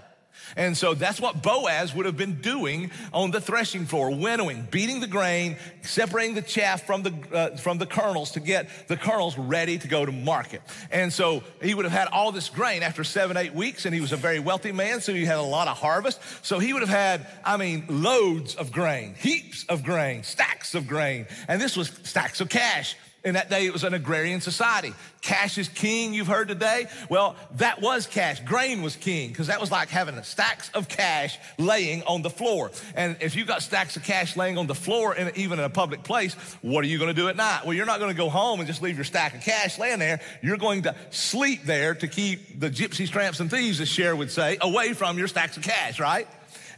And 0.55 0.75
so 0.75 0.93
that's 0.93 1.19
what 1.19 1.43
Boaz 1.43 1.93
would 1.93 2.05
have 2.05 2.17
been 2.17 2.41
doing 2.41 2.91
on 3.13 3.31
the 3.31 3.41
threshing 3.41 3.85
floor, 3.85 4.09
winnowing, 4.09 4.67
beating 4.71 4.99
the 4.99 5.07
grain, 5.07 5.57
separating 5.81 6.35
the 6.35 6.41
chaff 6.41 6.85
from 6.85 7.03
the, 7.03 7.13
uh, 7.33 7.57
from 7.57 7.77
the 7.77 7.85
kernels 7.85 8.31
to 8.31 8.39
get 8.39 8.67
the 8.87 8.97
kernels 8.97 9.37
ready 9.37 9.77
to 9.77 9.87
go 9.87 10.05
to 10.05 10.11
market. 10.11 10.61
And 10.91 11.11
so 11.11 11.43
he 11.61 11.73
would 11.73 11.85
have 11.85 11.91
had 11.91 12.07
all 12.07 12.31
this 12.31 12.49
grain 12.49 12.83
after 12.83 13.03
seven, 13.03 13.37
eight 13.37 13.53
weeks, 13.53 13.85
and 13.85 13.93
he 13.93 14.01
was 14.01 14.11
a 14.11 14.17
very 14.17 14.39
wealthy 14.39 14.71
man, 14.71 15.01
so 15.01 15.13
he 15.13 15.25
had 15.25 15.37
a 15.37 15.41
lot 15.41 15.67
of 15.67 15.77
harvest. 15.77 16.19
So 16.41 16.59
he 16.59 16.73
would 16.73 16.81
have 16.81 16.89
had, 16.89 17.27
I 17.43 17.57
mean, 17.57 17.85
loads 17.87 18.55
of 18.55 18.71
grain, 18.71 19.15
heaps 19.15 19.65
of 19.65 19.83
grain, 19.83 20.23
stacks 20.23 20.75
of 20.75 20.87
grain. 20.87 21.27
And 21.47 21.61
this 21.61 21.77
was 21.77 21.89
stacks 22.03 22.41
of 22.41 22.49
cash. 22.49 22.95
In 23.23 23.33
that 23.33 23.49
day, 23.49 23.65
it 23.65 23.73
was 23.73 23.83
an 23.83 23.93
agrarian 23.93 24.39
society. 24.39 24.93
Cash 25.21 25.57
is 25.57 25.67
king, 25.67 26.13
you've 26.13 26.27
heard 26.27 26.47
today. 26.47 26.87
Well, 27.09 27.35
that 27.57 27.81
was 27.81 28.07
cash. 28.07 28.39
Grain 28.39 28.81
was 28.81 28.95
king 28.95 29.27
because 29.29 29.47
that 29.47 29.59
was 29.59 29.69
like 29.69 29.89
having 29.89 30.21
stacks 30.23 30.69
of 30.73 30.87
cash 30.87 31.37
laying 31.57 32.03
on 32.03 32.21
the 32.21 32.29
floor. 32.29 32.71
And 32.95 33.17
if 33.19 33.35
you've 33.35 33.47
got 33.47 33.61
stacks 33.61 33.97
of 33.97 34.03
cash 34.03 34.37
laying 34.37 34.57
on 34.57 34.67
the 34.67 34.75
floor, 34.75 35.15
in, 35.15 35.31
even 35.35 35.59
in 35.59 35.65
a 35.65 35.69
public 35.69 36.03
place, 36.03 36.33
what 36.61 36.83
are 36.85 36.87
you 36.87 36.97
going 36.97 37.13
to 37.13 37.21
do 37.21 37.27
at 37.27 37.35
night? 37.35 37.65
Well, 37.65 37.73
you're 37.73 37.85
not 37.85 37.99
going 37.99 38.11
to 38.11 38.17
go 38.17 38.29
home 38.29 38.61
and 38.61 38.67
just 38.67 38.81
leave 38.81 38.95
your 38.95 39.03
stack 39.03 39.35
of 39.35 39.41
cash 39.41 39.77
laying 39.77 39.99
there. 39.99 40.21
You're 40.41 40.57
going 40.57 40.83
to 40.83 40.95
sleep 41.09 41.63
there 41.63 41.95
to 41.95 42.07
keep 42.07 42.59
the 42.59 42.69
gypsies, 42.69 43.09
tramps, 43.09 43.41
and 43.41 43.51
thieves, 43.51 43.81
as 43.81 43.89
Cher 43.89 44.15
would 44.15 44.31
say, 44.31 44.57
away 44.61 44.93
from 44.93 45.17
your 45.17 45.27
stacks 45.27 45.57
of 45.57 45.63
cash, 45.63 45.99
right? 45.99 46.27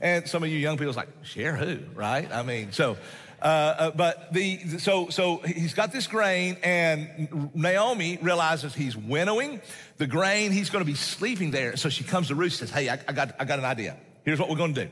And 0.01 0.27
some 0.27 0.43
of 0.43 0.50
you 0.50 0.57
young 0.57 0.77
people's 0.77 0.98
like, 0.98 1.10
Cher 1.21 1.55
who, 1.55 1.77
right? 1.93 2.31
I 2.31 2.41
mean, 2.41 2.71
so 2.71 2.98
uh, 3.41 3.45
uh, 3.45 3.91
but 3.91 4.31
the 4.33 4.77
so 4.77 5.10
so 5.10 5.38
he's 5.38 5.74
got 5.74 5.91
this 5.91 6.05
grain, 6.05 6.57
and 6.63 7.51
Naomi 7.55 8.19
realizes 8.21 8.75
he's 8.75 8.95
winnowing 8.95 9.62
the 9.98 10.05
grain. 10.05 10.51
He's 10.51 10.69
going 10.69 10.86
to 10.86 10.89
be 10.89 10.98
sleeping 10.98 11.50
there. 11.50 11.75
So 11.75 11.89
she 11.89 12.03
comes 12.03 12.27
to 12.27 12.36
Ruth. 12.36 12.62
And 12.62 12.69
says, 12.69 12.71
"Hey, 12.71 12.89
I, 12.89 13.00
I 13.07 13.13
got 13.13 13.36
I 13.39 13.45
got 13.45 13.57
an 13.57 13.65
idea. 13.65 13.98
Here's 14.24 14.39
what 14.39 14.50
we're 14.50 14.57
going 14.57 14.75
to 14.75 14.86
do. 14.86 14.91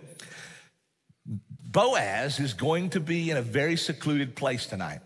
Boaz 1.64 2.40
is 2.40 2.54
going 2.54 2.90
to 2.92 3.00
be 3.00 3.30
in 3.30 3.38
a 3.38 3.44
very 3.44 3.78
secluded 3.78 4.36
place 4.36 4.66
tonight." 4.66 5.02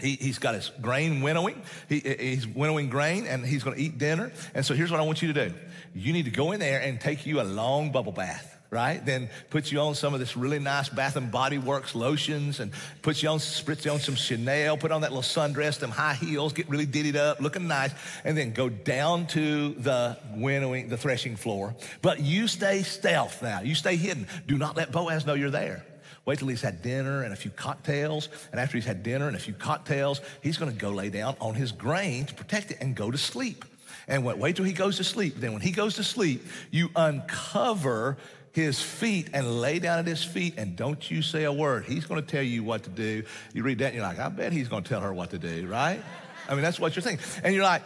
He, 0.00 0.16
has 0.16 0.38
got 0.38 0.54
his 0.54 0.70
grain 0.80 1.20
winnowing. 1.20 1.62
He, 1.88 2.00
he's 2.00 2.46
winnowing 2.46 2.88
grain 2.88 3.26
and 3.26 3.44
he's 3.44 3.62
going 3.62 3.76
to 3.76 3.82
eat 3.82 3.98
dinner. 3.98 4.32
And 4.54 4.64
so 4.64 4.74
here's 4.74 4.90
what 4.90 4.98
I 4.98 5.04
want 5.04 5.20
you 5.22 5.32
to 5.32 5.48
do. 5.48 5.54
You 5.94 6.12
need 6.12 6.24
to 6.24 6.30
go 6.30 6.52
in 6.52 6.60
there 6.60 6.80
and 6.80 6.98
take 7.00 7.24
you 7.26 7.40
a 7.40 7.44
long 7.44 7.92
bubble 7.92 8.10
bath 8.10 8.51
right? 8.72 9.04
Then 9.04 9.28
puts 9.50 9.70
you 9.70 9.78
on 9.80 9.94
some 9.94 10.14
of 10.14 10.20
this 10.20 10.34
really 10.34 10.58
nice 10.58 10.88
Bath 10.88 11.16
and 11.16 11.30
Body 11.30 11.58
Works 11.58 11.94
lotions 11.94 12.58
and 12.58 12.72
puts 13.02 13.22
you 13.22 13.28
on, 13.28 13.38
spritz 13.38 13.84
you 13.84 13.90
on 13.90 14.00
some 14.00 14.14
Chanel, 14.14 14.78
put 14.78 14.90
on 14.90 15.02
that 15.02 15.12
little 15.12 15.22
sundress, 15.22 15.78
them 15.78 15.90
high 15.90 16.14
heels, 16.14 16.54
get 16.54 16.70
really 16.70 16.86
dittied 16.86 17.14
up, 17.14 17.38
looking 17.38 17.68
nice, 17.68 17.92
and 18.24 18.36
then 18.36 18.52
go 18.52 18.70
down 18.70 19.26
to 19.28 19.74
the 19.74 20.18
winnowing, 20.34 20.88
the 20.88 20.96
threshing 20.96 21.36
floor. 21.36 21.74
But 22.00 22.20
you 22.20 22.48
stay 22.48 22.82
stealth 22.82 23.42
now. 23.42 23.60
You 23.60 23.74
stay 23.74 23.96
hidden. 23.96 24.26
Do 24.46 24.56
not 24.56 24.74
let 24.74 24.90
Boaz 24.90 25.26
know 25.26 25.34
you're 25.34 25.50
there. 25.50 25.84
Wait 26.24 26.38
till 26.38 26.48
he's 26.48 26.62
had 26.62 26.80
dinner 26.80 27.24
and 27.24 27.34
a 27.34 27.36
few 27.36 27.50
cocktails. 27.50 28.30
And 28.52 28.60
after 28.60 28.78
he's 28.78 28.86
had 28.86 29.02
dinner 29.02 29.26
and 29.26 29.36
a 29.36 29.40
few 29.40 29.54
cocktails, 29.54 30.22
he's 30.40 30.56
going 30.56 30.72
to 30.72 30.78
go 30.78 30.90
lay 30.90 31.10
down 31.10 31.36
on 31.40 31.54
his 31.54 31.72
grain 31.72 32.24
to 32.24 32.34
protect 32.34 32.70
it 32.70 32.78
and 32.80 32.94
go 32.94 33.10
to 33.10 33.18
sleep. 33.18 33.66
And 34.08 34.24
wait 34.24 34.56
till 34.56 34.64
he 34.64 34.72
goes 34.72 34.96
to 34.96 35.04
sleep. 35.04 35.36
Then, 35.36 35.52
when 35.52 35.62
he 35.62 35.70
goes 35.70 35.96
to 35.96 36.04
sleep, 36.04 36.44
you 36.70 36.90
uncover 36.96 38.16
his 38.52 38.80
feet 38.80 39.30
and 39.32 39.60
lay 39.60 39.78
down 39.78 39.98
at 39.98 40.06
his 40.06 40.22
feet 40.22 40.54
and 40.58 40.76
don't 40.76 41.10
you 41.10 41.22
say 41.22 41.44
a 41.44 41.52
word. 41.52 41.84
He's 41.84 42.04
going 42.04 42.20
to 42.20 42.26
tell 42.26 42.42
you 42.42 42.62
what 42.62 42.84
to 42.84 42.90
do. 42.90 43.24
You 43.52 43.62
read 43.62 43.78
that 43.78 43.86
and 43.86 43.94
you're 43.96 44.04
like, 44.04 44.18
I 44.18 44.28
bet 44.28 44.52
he's 44.52 44.68
going 44.68 44.82
to 44.82 44.88
tell 44.88 45.00
her 45.00 45.12
what 45.12 45.30
to 45.30 45.38
do, 45.38 45.66
right? 45.66 46.00
I 46.48 46.54
mean, 46.54 46.62
that's 46.62 46.78
what 46.78 46.94
you're 46.94 47.02
thinking. 47.02 47.24
And 47.42 47.54
you're 47.54 47.64
like, 47.64 47.82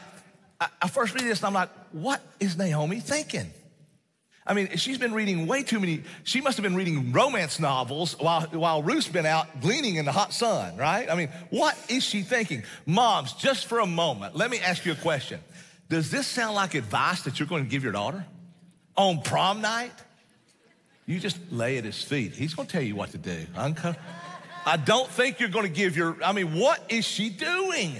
I, 0.61 0.68
I 0.82 0.88
first 0.88 1.14
read 1.14 1.25
this 1.25 1.38
and 1.38 1.46
I'm 1.46 1.54
like, 1.54 1.70
what 1.92 2.20
is 2.40 2.56
Naomi 2.56 3.00
thinking? 3.00 3.50
I 4.46 4.54
mean, 4.54 4.76
she's 4.76 4.99
been 4.99 5.12
reading 5.12 5.49
way 5.49 5.64
too 5.64 5.80
many, 5.80 6.02
she 6.23 6.40
must 6.40 6.56
have 6.56 6.62
been 6.62 6.76
reading 6.76 7.12
romance 7.12 7.58
novels 7.58 8.16
while, 8.18 8.42
while 8.42 8.82
Ruth's 8.82 9.08
been 9.08 9.26
out 9.26 9.61
gleaning 9.61 9.96
in 9.96 10.04
the 10.04 10.12
hot 10.12 10.32
sun, 10.32 10.76
right? 10.76 11.11
I 11.11 11.16
mean, 11.16 11.30
what 11.50 11.76
is 11.88 12.04
she 12.04 12.23
thinking? 12.23 12.62
Moms, 12.87 13.32
just 13.32 13.66
for 13.66 13.80
a 13.80 13.87
moment, 13.87 14.37
let 14.37 14.50
me 14.50 14.61
ask 14.61 14.87
you 14.87 14.92
a 14.92 14.96
question. 14.96 15.40
Does 15.88 16.11
this 16.12 16.28
sound 16.28 16.54
like 16.54 16.75
advice 16.75 17.23
that 17.23 17.40
you're 17.40 17.49
going 17.49 17.64
to 17.64 17.70
give 17.70 17.82
your 17.82 17.92
daughter 17.92 18.25
on 18.96 19.20
prom 19.23 19.61
night? 19.61 19.92
You 21.06 21.20
just 21.20 21.38
lay 21.52 21.78
at 21.78 21.84
his 21.84 22.02
feet. 22.02 22.32
He's 22.32 22.54
going 22.54 22.66
to 22.66 22.72
tell 22.72 22.82
you 22.82 22.96
what 22.96 23.12
to 23.12 23.18
do. 23.18 23.46
I 24.66 24.76
don't 24.76 25.08
think 25.08 25.38
you're 25.38 25.48
going 25.48 25.66
to 25.66 25.72
give 25.72 25.96
your, 25.96 26.16
I 26.25 26.32
mean, 26.32 26.58
what 26.58 26.84
is 26.88 27.04
she 27.04 27.30
doing? 27.30 27.94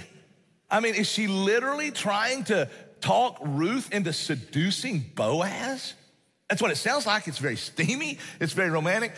I 0.69 0.81
mean, 0.81 0.95
is 0.95 1.07
she 1.07 1.27
literally 1.27 1.91
trying 1.91 2.43
to 2.45 2.69
talk 2.99 3.39
Ruth 3.41 3.93
into 3.93 4.11
seducing 4.11 5.05
Boaz? 5.15 5.93
That's 6.49 6.61
what 6.61 6.71
it 6.71 6.75
sounds 6.75 7.05
like. 7.05 7.29
It's 7.29 7.37
very 7.37 7.55
steamy, 7.55 8.19
it's 8.41 8.51
very 8.51 8.69
romantic. 8.69 9.13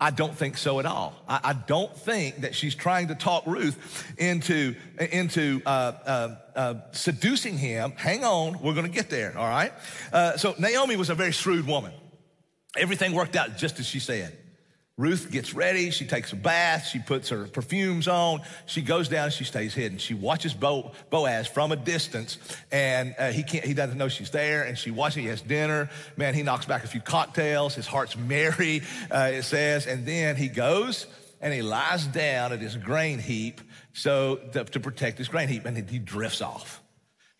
I 0.00 0.10
don't 0.10 0.34
think 0.34 0.56
so 0.56 0.80
at 0.80 0.86
all. 0.86 1.14
I, 1.28 1.40
I 1.44 1.52
don't 1.52 1.94
think 1.96 2.40
that 2.40 2.54
she's 2.54 2.74
trying 2.74 3.08
to 3.08 3.14
talk 3.14 3.46
Ruth 3.46 4.14
into, 4.18 4.74
into 4.98 5.62
uh, 5.64 5.68
uh, 5.68 6.36
uh, 6.56 6.74
seducing 6.92 7.56
him. 7.58 7.92
Hang 7.96 8.24
on, 8.24 8.60
we're 8.60 8.74
going 8.74 8.86
to 8.86 8.92
get 8.92 9.08
there, 9.08 9.36
all 9.36 9.48
right? 9.48 9.72
Uh, 10.12 10.36
so 10.36 10.54
Naomi 10.58 10.96
was 10.96 11.10
a 11.10 11.14
very 11.14 11.32
shrewd 11.32 11.66
woman. 11.66 11.92
Everything 12.76 13.12
worked 13.12 13.36
out 13.36 13.56
just 13.56 13.78
as 13.78 13.86
she 13.86 14.00
said. 14.00 14.36
Ruth 14.96 15.32
gets 15.32 15.54
ready. 15.54 15.90
She 15.90 16.06
takes 16.06 16.32
a 16.32 16.36
bath. 16.36 16.86
She 16.86 17.00
puts 17.00 17.28
her 17.30 17.46
perfumes 17.46 18.06
on. 18.06 18.42
She 18.66 18.80
goes 18.80 19.08
down. 19.08 19.30
She 19.30 19.42
stays 19.42 19.74
hidden. 19.74 19.98
She 19.98 20.14
watches 20.14 20.54
Bo, 20.54 20.92
Boaz 21.10 21.48
from 21.48 21.72
a 21.72 21.76
distance, 21.76 22.38
and 22.70 23.12
uh, 23.18 23.32
he 23.32 23.42
can't. 23.42 23.64
He 23.64 23.74
doesn't 23.74 23.98
know 23.98 24.06
she's 24.06 24.30
there. 24.30 24.62
And 24.62 24.78
she 24.78 24.92
watches. 24.92 25.16
He 25.16 25.26
has 25.26 25.42
dinner. 25.42 25.90
Man, 26.16 26.34
he 26.34 26.44
knocks 26.44 26.66
back 26.66 26.84
a 26.84 26.86
few 26.86 27.00
cocktails. 27.00 27.74
His 27.74 27.88
heart's 27.88 28.16
merry. 28.28 28.82
Uh, 29.10 29.30
it 29.32 29.42
says, 29.42 29.88
and 29.88 30.06
then 30.06 30.36
he 30.36 30.48
goes 30.48 31.08
and 31.40 31.52
he 31.52 31.60
lies 31.60 32.06
down 32.06 32.52
at 32.52 32.60
his 32.60 32.76
grain 32.76 33.18
heap 33.18 33.60
so 33.94 34.36
to, 34.52 34.64
to 34.64 34.80
protect 34.80 35.18
his 35.18 35.28
grain 35.28 35.48
heap, 35.48 35.64
and 35.64 35.88
he 35.88 35.98
drifts 35.98 36.42
off. 36.42 36.82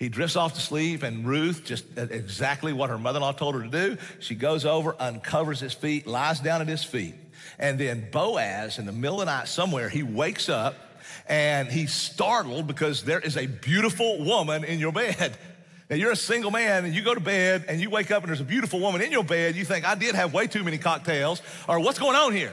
He 0.04 0.11
drifts 0.11 0.37
off 0.37 0.52
to 0.52 0.61
sleep, 0.61 1.02
and 1.02 1.25
Ruth, 1.25 1.64
just 1.64 1.87
exactly 1.96 2.75
what 2.75 2.90
her 2.90 2.99
mother 2.99 3.16
in 3.16 3.23
law 3.23 3.32
told 3.32 3.54
her 3.54 3.62
to 3.62 3.70
do, 3.70 3.96
she 4.20 4.34
goes 4.34 4.66
over, 4.66 4.94
uncovers 5.00 5.61
his 5.61 5.73
feet, 5.73 6.06
lies 6.06 6.40
down 6.40 6.61
at 6.61 6.68
his 6.68 6.84
feet. 6.84 7.14
And 7.58 7.80
then 7.80 8.08
Boaz, 8.12 8.78
in 8.78 8.84
the 8.84 8.92
middle 8.92 9.23
of 9.23 9.26
the 9.26 9.32
night 9.32 9.49
somewhere, 9.49 9.88
he 9.88 10.02
wakes 10.02 10.50
up 10.50 10.75
and 11.26 11.68
he's 11.68 11.94
startled 11.94 12.66
because 12.66 13.04
there 13.04 13.18
is 13.18 13.38
a 13.38 13.46
beautiful 13.46 14.23
woman 14.23 14.62
in 14.62 14.78
your 14.78 14.92
bed. 14.92 15.38
Now, 15.88 15.96
you're 15.96 16.12
a 16.12 16.16
single 16.16 16.50
man 16.50 16.84
and 16.84 16.94
you 16.94 17.00
go 17.00 17.14
to 17.14 17.20
bed 17.20 17.64
and 17.66 17.80
you 17.80 17.88
wake 17.88 18.11
up 18.11 18.23
and 18.25 18.28
there's 18.28 18.42
a 18.42 18.44
beautiful 18.44 18.80
woman 18.80 19.00
in 19.00 19.11
your 19.11 19.25
bed. 19.25 19.56
You 19.56 19.64
think, 19.64 19.87
I 19.87 19.94
did 19.94 20.14
have 20.14 20.34
way 20.34 20.46
too 20.46 20.64
many 20.64 20.76
cocktails, 20.76 21.40
or 21.66 21.80
what's 21.80 21.99
going 21.99 22.14
on 22.14 22.34
here? 22.34 22.52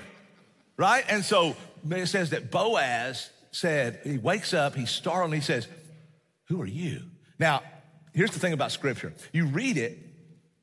Right? 0.77 1.03
And 1.09 1.25
so 1.25 1.57
it 1.89 2.07
says 2.07 2.29
that 2.29 2.49
Boaz 2.49 3.29
said, 3.51 3.99
he 4.05 4.17
wakes 4.17 4.53
up, 4.53 4.73
he's 4.73 4.89
startled, 4.89 5.33
and 5.33 5.41
he 5.41 5.45
says, 5.45 5.67
Who 6.47 6.61
are 6.61 6.65
you? 6.65 7.10
Now, 7.41 7.63
here's 8.13 8.29
the 8.29 8.39
thing 8.39 8.53
about 8.53 8.71
scripture 8.71 9.11
you 9.33 9.47
read 9.47 9.77
it, 9.77 9.97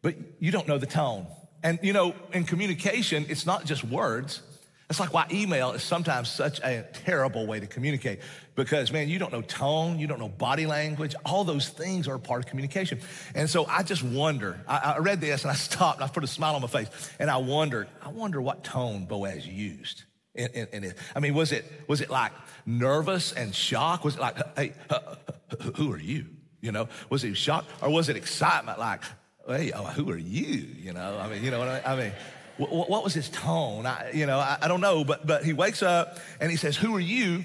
but 0.01 0.15
you 0.39 0.53
don't 0.53 0.69
know 0.69 0.79
the 0.79 0.87
tone. 0.87 1.27
And 1.63 1.81
you 1.83 1.93
know, 1.93 2.15
in 2.33 2.45
communication, 2.45 3.27
it's 3.29 3.45
not 3.45 3.65
just 3.67 3.83
words. 3.83 4.43
It's 4.89 5.01
like 5.01 5.13
why 5.13 5.27
email 5.31 5.73
is 5.73 5.83
sometimes 5.83 6.31
such 6.31 6.61
a 6.61 6.87
terrible 7.05 7.47
way 7.47 7.61
to 7.61 7.67
communicate 7.67 8.21
because, 8.55 8.91
man, 8.91 9.09
you 9.09 9.19
don't 9.19 9.33
know 9.33 9.43
tone, 9.43 9.99
you 9.99 10.07
don't 10.07 10.21
know 10.21 10.31
body 10.31 10.67
language. 10.67 11.15
All 11.27 11.45
those 11.45 11.69
things 11.69 12.09
are 12.09 12.15
a 12.15 12.19
part 12.21 12.45
of 12.45 12.47
communication. 12.49 13.01
And 13.35 13.51
so 13.51 13.67
I 13.67 13.83
just 13.83 14.05
wonder. 14.05 14.59
I, 14.67 14.95
I 14.95 14.99
read 14.99 15.21
this 15.21 15.43
and 15.43 15.51
I 15.51 15.55
stopped 15.69 16.01
and 16.01 16.09
I 16.09 16.13
put 16.13 16.23
a 16.23 16.29
smile 16.29 16.55
on 16.55 16.63
my 16.63 16.69
face 16.69 16.89
and 17.19 17.29
I 17.29 17.39
wondered, 17.39 17.89
I 18.01 18.09
wonder 18.11 18.41
what 18.41 18.63
tone 18.63 19.05
Boaz 19.05 19.47
used. 19.47 20.05
In, 20.35 20.47
in, 20.53 20.69
in 20.73 20.85
it. 20.85 20.99
I 21.17 21.19
mean, 21.19 21.35
was 21.35 21.51
it 21.51 21.65
was 21.89 22.01
it 22.01 22.11
like 22.11 22.31
nervous 22.65 23.33
and 23.33 23.53
shock? 23.53 24.05
Was 24.05 24.15
it 24.15 24.21
like, 24.21 24.37
hey, 24.57 24.73
uh, 24.89 25.17
who 25.75 25.91
are 25.91 25.99
you? 25.99 26.27
You 26.61 26.73
know, 26.73 26.89
was 27.09 27.23
he 27.23 27.35
shocked 27.35 27.71
or 27.83 27.91
was 27.91 28.09
it 28.09 28.17
excitement 28.17 28.79
like, 28.79 29.03
hey, 29.47 29.73
oh, 29.75 29.85
who 29.85 30.11
are 30.11 30.19
you? 30.19 30.67
You 30.77 30.93
know, 30.93 31.19
I 31.19 31.29
mean, 31.29 31.45
you 31.45 31.51
know 31.51 31.59
what 31.59 31.69
I 31.69 31.75
mean? 31.75 31.83
I 31.87 31.97
mean 31.97 32.13
what, 32.59 32.91
what 32.91 33.05
was 33.05 33.15
his 33.15 33.31
tone? 33.31 33.87
I, 33.87 34.11
you 34.13 34.27
know, 34.27 34.39
I, 34.39 34.59
I 34.63 34.69
don't 34.69 34.81
know, 34.81 35.05
but, 35.05 35.27
but 35.27 35.45
he 35.45 35.53
wakes 35.53 35.83
up 35.83 36.19
and 36.41 36.51
he 36.51 36.57
says, 36.57 36.77
who 36.77 36.95
are 36.97 37.01
you? 37.01 37.45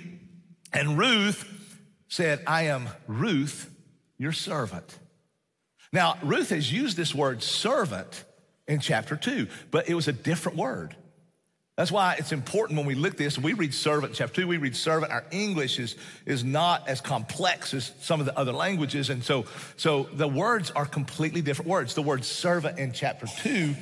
And 0.74 0.98
Ruth 0.98 1.48
said, 2.08 2.44
I 2.46 2.64
am 2.64 2.90
Ruth, 3.08 3.72
your 4.18 4.32
servant. 4.32 4.98
Now, 5.92 6.18
Ruth 6.24 6.50
has 6.50 6.72
used 6.74 6.98
this 6.98 7.14
word 7.14 7.44
servant 7.44 8.26
in 8.68 8.80
chapter 8.80 9.16
two, 9.16 9.48
but 9.70 9.88
it 9.88 9.94
was 9.94 10.08
a 10.08 10.14
different 10.14 10.58
word. 10.58 10.96
That's 11.76 11.92
why 11.92 12.16
it's 12.20 12.32
important 12.32 12.78
when 12.78 12.86
we 12.86 12.94
look 12.94 13.18
this, 13.18 13.40
we 13.40 13.54
read 13.54 13.74
servant, 13.74 14.14
chapter 14.14 14.42
two, 14.42 14.48
we 14.48 14.58
read 14.58 14.76
servant. 14.76 15.12
Our 15.12 15.26
English 15.32 15.80
is, 15.80 15.96
is 16.24 16.44
not 16.44 16.88
as 16.88 17.02
complex 17.02 17.74
as 17.74 17.92
some 18.00 18.20
of 18.20 18.28
the 18.28 18.38
other 18.38 18.52
languages. 18.52 19.10
And 19.10 19.24
so, 19.24 19.46
so 19.76 20.04
the 20.14 20.28
words 20.28 20.70
are 20.70 20.86
completely 20.86 21.42
different 21.42 21.70
words. 21.70 21.96
The 21.96 22.04
word 22.04 22.26
servant 22.26 22.78
in 22.78 22.92
chapter 22.92 23.26
two 23.26 23.74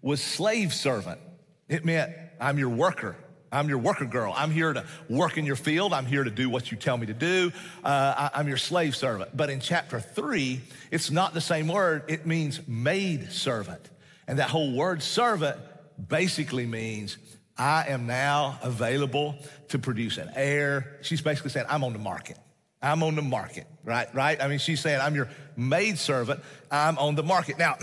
was 0.00 0.22
slave 0.22 0.72
servant. 0.72 1.20
It 1.68 1.84
meant 1.84 2.12
I'm 2.40 2.58
your 2.58 2.70
worker. 2.70 3.14
I'm 3.52 3.68
your 3.68 3.78
worker 3.78 4.06
girl. 4.06 4.32
I'm 4.34 4.50
here 4.50 4.72
to 4.72 4.84
work 5.10 5.36
in 5.36 5.44
your 5.44 5.54
field. 5.54 5.92
I'm 5.92 6.06
here 6.06 6.24
to 6.24 6.30
do 6.30 6.48
what 6.48 6.72
you 6.72 6.78
tell 6.78 6.96
me 6.96 7.06
to 7.06 7.14
do. 7.14 7.52
Uh, 7.84 8.30
I, 8.34 8.40
am 8.40 8.48
your 8.48 8.56
slave 8.56 8.96
servant. 8.96 9.36
But 9.36 9.50
in 9.50 9.60
chapter 9.60 10.00
three, 10.00 10.62
it's 10.90 11.10
not 11.10 11.34
the 11.34 11.42
same 11.42 11.68
word. 11.68 12.04
It 12.08 12.26
means 12.26 12.66
maid 12.66 13.30
servant. 13.30 13.90
And 14.26 14.38
that 14.38 14.48
whole 14.48 14.72
word 14.72 15.02
servant 15.02 15.60
basically 16.08 16.66
means 16.66 17.16
I 17.56 17.86
am 17.88 18.06
now 18.06 18.58
available 18.62 19.36
to 19.68 19.78
produce 19.78 20.18
an 20.18 20.30
heir. 20.34 20.98
She's 21.02 21.20
basically 21.20 21.50
saying, 21.50 21.66
I'm 21.68 21.84
on 21.84 21.92
the 21.92 21.98
market. 21.98 22.38
I'm 22.82 23.02
on 23.02 23.14
the 23.14 23.22
market, 23.22 23.66
right? 23.84 24.12
Right? 24.14 24.40
I 24.42 24.48
mean, 24.48 24.58
she's 24.58 24.80
saying, 24.80 25.00
I'm 25.00 25.14
your 25.14 25.28
maidservant. 25.56 26.40
I'm 26.70 26.98
on 26.98 27.14
the 27.14 27.22
market. 27.22 27.58
Now, 27.58 27.76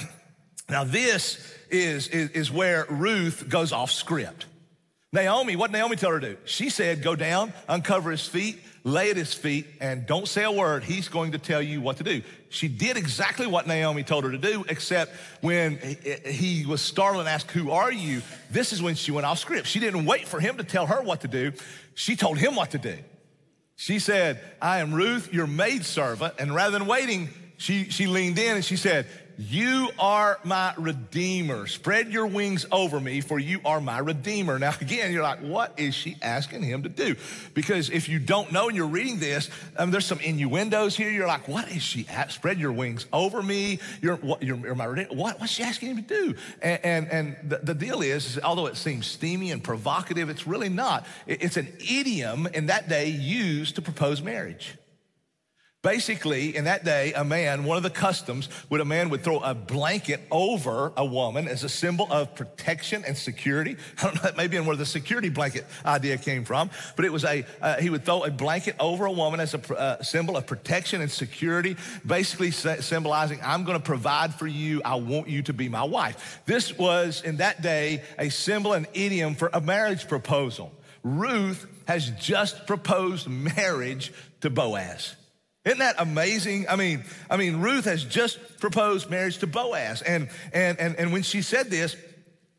now 0.70 0.84
this 0.84 1.56
is, 1.70 2.08
is, 2.10 2.30
is 2.32 2.52
where 2.52 2.86
Ruth 2.90 3.50
goes 3.50 3.72
off 3.72 3.92
script. 3.92 4.46
Naomi, 5.14 5.56
what 5.56 5.72
Naomi 5.72 5.96
tell 5.96 6.12
her 6.12 6.20
to 6.20 6.36
do? 6.36 6.38
She 6.46 6.70
said, 6.70 7.02
go 7.02 7.16
down, 7.16 7.52
uncover 7.68 8.12
his 8.12 8.28
feet, 8.28 8.62
lay 8.84 9.12
at 9.12 9.18
his 9.18 9.34
feet, 9.34 9.68
and 9.80 10.06
don't 10.08 10.28
say 10.28 10.44
a 10.44 10.52
word. 10.52 10.84
He's 10.84 11.08
going 11.08 11.34
to 11.34 11.38
tell 11.38 11.62
you 11.62 11.82
what 11.82 11.98
to 11.98 12.04
do. 12.04 12.22
She 12.50 12.68
did 12.68 12.98
exactly 12.98 13.48
what 13.48 13.68
Naomi 13.68 14.04
told 14.04 14.24
her 14.24 14.32
to 14.32 14.38
do, 14.38 14.66
except 14.68 15.12
when 15.42 15.78
he 16.26 16.66
was 16.66 16.82
startled 16.82 17.22
and 17.22 17.30
asked, 17.30 17.52
Who 17.52 17.72
are 17.72 17.92
you? 17.92 18.22
This 18.50 18.74
is 18.74 18.82
when 18.82 18.96
she 18.96 19.12
went 19.12 19.26
off 19.26 19.40
script. 19.40 19.68
She 19.68 19.80
didn't 19.80 20.06
wait 20.06 20.28
for 20.28 20.40
him 20.40 20.58
to 20.58 20.64
tell 20.64 20.88
her 20.88 21.02
what 21.02 21.22
to 21.22 21.28
do. 21.28 21.54
She 21.94 22.16
told 22.16 22.38
him 22.38 22.56
what 22.56 22.72
to 22.72 22.78
do. 22.78 22.98
She 23.76 24.00
said, 24.00 24.40
I 24.62 24.80
am 24.80 24.94
Ruth, 24.94 25.34
your 25.34 25.48
maidservant. 25.48 26.36
And 26.40 26.54
rather 26.54 26.78
than 26.78 26.88
waiting, 26.88 27.30
she, 27.58 27.86
she 27.86 28.08
leaned 28.08 28.40
in 28.40 28.56
and 28.56 28.66
she 28.66 28.76
said, 28.76 29.06
you 29.50 29.90
are 29.98 30.40
my 30.44 30.74
redeemer. 30.78 31.66
Spread 31.66 32.10
your 32.12 32.28
wings 32.28 32.66
over 32.72 33.00
me, 33.00 33.22
for 33.22 33.40
you 33.40 33.60
are 33.66 33.82
my 33.82 33.98
redeemer. 33.98 34.60
Now, 34.60 34.74
again, 34.82 35.12
you're 35.12 35.24
like, 35.24 35.40
what 35.40 35.74
is 35.80 35.96
she 35.96 36.18
asking 36.22 36.64
him 36.64 36.84
to 36.84 36.90
do? 36.90 37.16
Because 37.54 37.90
if 37.90 38.08
you 38.08 38.20
don't 38.20 38.52
know 38.52 38.68
and 38.68 38.76
you're 38.76 38.88
reading 38.88 39.20
this, 39.20 39.50
um, 39.78 39.92
there's 39.92 40.06
some 40.06 40.20
innuendos 40.20 40.96
here. 40.96 41.10
You're 41.10 41.28
like, 41.28 41.48
what 41.48 41.70
is 41.70 41.82
she 41.82 42.08
at? 42.10 42.32
Spread 42.32 42.60
your 42.60 42.72
wings 42.72 43.06
over 43.12 43.42
me. 43.42 43.80
You're, 44.02 44.18
what, 44.18 44.44
you're, 44.44 44.58
you're 44.58 44.76
my 44.76 44.86
redeemer. 44.86 45.16
What, 45.16 45.40
what's 45.40 45.54
she 45.54 45.64
asking 45.64 45.90
him 45.90 46.04
to 46.04 46.04
do? 46.04 46.36
And, 46.62 46.86
and, 46.86 47.08
and 47.12 47.50
the, 47.50 47.58
the, 47.58 47.74
deal 47.74 48.02
is, 48.02 48.40
although 48.44 48.68
it 48.68 48.78
seems 48.78 49.08
steamy 49.08 49.52
and 49.52 49.64
provocative, 49.64 50.30
it's 50.30 50.46
really 50.46 50.70
not. 50.70 51.08
It, 51.26 51.42
it's 51.42 51.58
an 51.58 51.68
idiom 51.80 52.48
in 52.54 52.68
that 52.68 52.88
day 52.88 53.08
used 53.08 53.76
to 53.76 53.82
propose 53.82 54.22
marriage. 54.22 54.76
Basically, 55.84 56.56
in 56.56 56.66
that 56.66 56.86
day, 56.86 57.12
a 57.14 57.24
man, 57.24 57.64
one 57.64 57.76
of 57.76 57.82
the 57.82 57.90
customs 57.90 58.50
would 58.70 58.82
a 58.82 58.86
man 58.86 59.10
would 59.10 59.24
throw 59.24 59.40
a 59.40 59.56
blanket 59.56 60.22
over 60.30 60.94
a 60.96 61.04
woman 61.04 61.48
as 61.48 61.64
a 61.64 61.70
symbol 61.70 62.06
of 62.12 62.36
protection 62.36 63.04
and 63.04 63.18
security. 63.18 63.78
I 63.98 64.04
don't 64.04 64.16
know, 64.16 64.22
that 64.22 64.38
may 64.38 64.46
be 64.48 64.60
where 64.60 64.76
the 64.76 64.86
security 64.86 65.30
blanket 65.30 65.66
idea 65.84 66.20
came 66.20 66.46
from, 66.46 66.70
but 66.96 67.04
it 67.04 67.12
was 67.12 67.26
a, 67.26 67.44
uh, 67.64 67.78
he 67.78 67.90
would 67.90 68.06
throw 68.06 68.24
a 68.24 68.30
blanket 68.30 68.76
over 68.80 69.06
a 69.06 69.12
woman 69.12 69.40
as 69.40 69.56
a 69.56 69.76
uh, 69.76 70.04
symbol 70.04 70.38
of 70.38 70.46
protection 70.46 71.02
and 71.02 71.10
security, 71.10 71.76
basically 72.06 72.52
symbolizing, 72.52 73.40
I'm 73.42 73.64
gonna 73.64 73.80
provide 73.80 74.36
for 74.36 74.46
you, 74.46 74.84
I 74.86 74.96
want 74.96 75.30
you 75.30 75.42
to 75.44 75.54
be 75.54 75.68
my 75.68 75.84
wife. 75.84 76.42
This 76.46 76.78
was, 76.78 77.24
in 77.24 77.38
that 77.38 77.64
day, 77.64 78.04
a 78.20 78.30
symbol 78.30 78.74
and 78.74 78.86
idiom 78.94 79.34
for 79.34 79.50
a 79.52 79.60
marriage 79.60 80.08
proposal. 80.08 80.72
Ruth 81.02 81.66
has 81.88 82.12
just 82.12 82.68
proposed 82.68 83.28
marriage 83.28 84.14
to 84.42 84.52
Boaz. 84.52 85.16
Isn't 85.64 85.80
that 85.80 85.96
amazing? 86.00 86.68
I 86.68 86.76
mean, 86.76 87.04
I 87.30 87.38
mean, 87.38 87.58
Ruth 87.58 87.86
has 87.86 88.04
just 88.04 88.60
proposed 88.60 89.10
marriage 89.10 89.38
to 89.40 89.48
Boaz. 89.48 90.02
And, 90.02 90.30
and, 90.54 90.80
and, 90.80 90.96
and 90.96 91.14
when 91.14 91.22
she 91.22 91.44
said 91.44 91.70
this, 91.70 91.96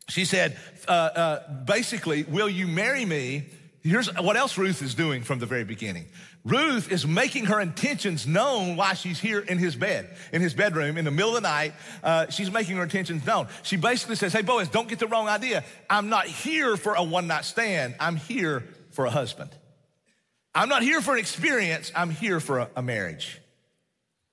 she 0.07 0.23
said, 0.25 0.57
uh, 0.87 0.91
uh, 0.91 1.63
basically, 1.63 2.23
will 2.23 2.49
you 2.49 2.67
marry 2.67 3.03
me? 3.03 3.45
Here's 3.81 4.13
what 4.15 4.37
else 4.37 4.57
Ruth 4.57 4.81
is 4.81 4.95
doing 4.95 5.23
from 5.23 5.39
the 5.39 5.45
very 5.45 5.65
beginning. 5.65 6.05
Ruth 6.45 6.91
is 6.91 7.05
making 7.05 7.45
her 7.45 7.59
intentions 7.59 8.25
known 8.25 8.77
while 8.77 8.93
she's 8.95 9.19
here 9.19 9.39
in 9.39 9.57
his 9.57 9.75
bed, 9.75 10.15
in 10.31 10.41
his 10.41 10.53
bedroom, 10.53 10.97
in 10.97 11.03
the 11.03 11.11
middle 11.11 11.35
of 11.35 11.41
the 11.43 11.47
night. 11.47 11.73
Uh, 12.01 12.29
she's 12.29 12.51
making 12.51 12.77
her 12.77 12.83
intentions 12.83 13.25
known. 13.25 13.47
She 13.63 13.75
basically 13.75 14.15
says, 14.15 14.31
Hey, 14.31 14.41
Boaz, 14.41 14.69
don't 14.69 14.87
get 14.87 14.99
the 14.99 15.07
wrong 15.07 15.27
idea. 15.27 15.65
I'm 15.89 16.07
not 16.07 16.25
here 16.27 16.77
for 16.77 16.95
a 16.95 17.03
one 17.03 17.27
night 17.27 17.43
stand. 17.43 17.95
I'm 17.99 18.15
here 18.15 18.63
for 18.91 19.05
a 19.05 19.09
husband. 19.09 19.51
I'm 20.55 20.69
not 20.69 20.83
here 20.83 21.01
for 21.01 21.13
an 21.13 21.19
experience, 21.19 21.91
I'm 21.95 22.09
here 22.09 22.39
for 22.39 22.59
a, 22.59 22.69
a 22.75 22.81
marriage. 22.81 23.39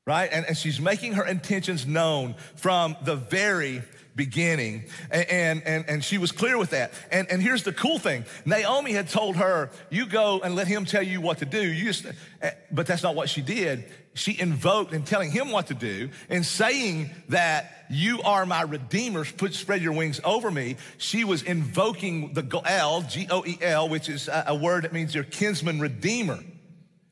Right? 0.07 0.31
And, 0.33 0.47
and, 0.47 0.57
she's 0.57 0.81
making 0.81 1.13
her 1.13 1.25
intentions 1.25 1.87
known 1.87 2.35
from 2.57 2.97
the 3.05 3.15
very 3.15 3.83
beginning. 4.17 4.85
And, 5.11 5.63
and, 5.63 5.85
and, 5.89 6.05
she 6.05 6.19
was 6.19 6.33
clear 6.33 6.59
with 6.59 6.71
that. 6.71 6.93
And, 7.13 7.31
and 7.31 7.41
here's 7.41 7.63
the 7.63 7.73
cool 7.73 7.99
thing 7.99 8.25
Naomi 8.45 8.93
had 8.93 9.09
told 9.09 9.37
her, 9.37 9.71
You 9.89 10.07
go 10.07 10.41
and 10.41 10.55
let 10.55 10.67
him 10.67 10.85
tell 10.85 11.03
you 11.03 11.21
what 11.21 11.39
to 11.39 11.45
do. 11.45 11.63
You 11.63 11.85
just, 11.85 12.07
eh, 12.43 12.51
but 12.73 12.87
that's 12.87 13.03
not 13.03 13.15
what 13.15 13.29
she 13.29 13.41
did. 13.41 13.85
She 14.15 14.39
invoked 14.39 14.93
in 14.93 15.05
telling 15.05 15.31
him 15.31 15.51
what 15.51 15.69
to 15.69 15.75
do 15.75 16.11
and 16.29 16.45
saying 16.45 17.11
that 17.29 17.87
you 17.91 18.23
are 18.23 18.45
my 18.45 18.63
redeemer, 18.63 19.25
put, 19.25 19.55
spread 19.55 19.83
your 19.83 19.93
wings 19.93 20.21
over 20.25 20.51
me. 20.51 20.77
She 20.99 21.25
was 21.25 21.43
invoking 21.43 22.35
the 22.35 22.43
Goel, 22.43 23.03
G 23.03 23.29
O 23.31 23.45
E 23.47 23.59
L, 23.61 23.89
which 23.89 24.09
is 24.09 24.29
a, 24.29 24.45
a 24.49 24.55
word 24.55 24.85
that 24.85 24.93
means 24.93 25.15
your 25.15 25.25
kinsman 25.25 25.81
redeemer. 25.81 26.39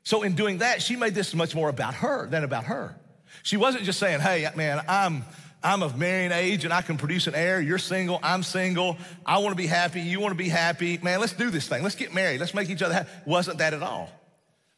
So 0.03 0.23
in 0.23 0.35
doing 0.35 0.59
that, 0.59 0.83
she 0.83 0.97
made 0.97 1.15
this 1.15 1.35
much 1.35 1.55
more 1.55 1.69
about 1.69 1.95
her 1.95 2.27
than 2.29 2.43
about 2.43 2.65
her. 2.65 2.99
She 3.43 3.57
wasn't 3.57 3.85
just 3.85 3.99
saying, 3.99 4.21
Hey, 4.21 4.49
man, 4.57 4.85
I'm 4.89 5.25
I'm 5.63 5.83
of 5.83 5.99
marrying 5.99 6.33
age 6.33 6.65
and 6.65 6.73
I 6.73 6.83
can 6.83 6.97
produce 6.97 7.27
an 7.27 7.35
heir. 7.35 7.61
You're 7.61 7.79
single. 7.79 8.21
I'm 8.23 8.43
single. 8.43 8.97
I 9.27 9.39
want 9.39 9.51
to 9.51 9.57
be 9.57 9.67
happy. 9.67 10.01
You 10.01 10.21
want 10.21 10.33
to 10.33 10.39
be 10.39 10.49
happy. 10.49 10.99
Man, 10.99 11.21
let's 11.21 11.33
do 11.33 11.51
this 11.51 11.67
thing. 11.67 11.83
Let's 11.83 11.97
get 11.97 12.15
married. 12.15 12.41
Let's 12.41 12.55
make 12.55 12.71
each 12.71 12.83
other 12.83 12.95
happy. 12.95 13.11
Wasn't 13.27 13.59
that 13.59 13.75
at 13.75 13.83
all. 13.83 14.11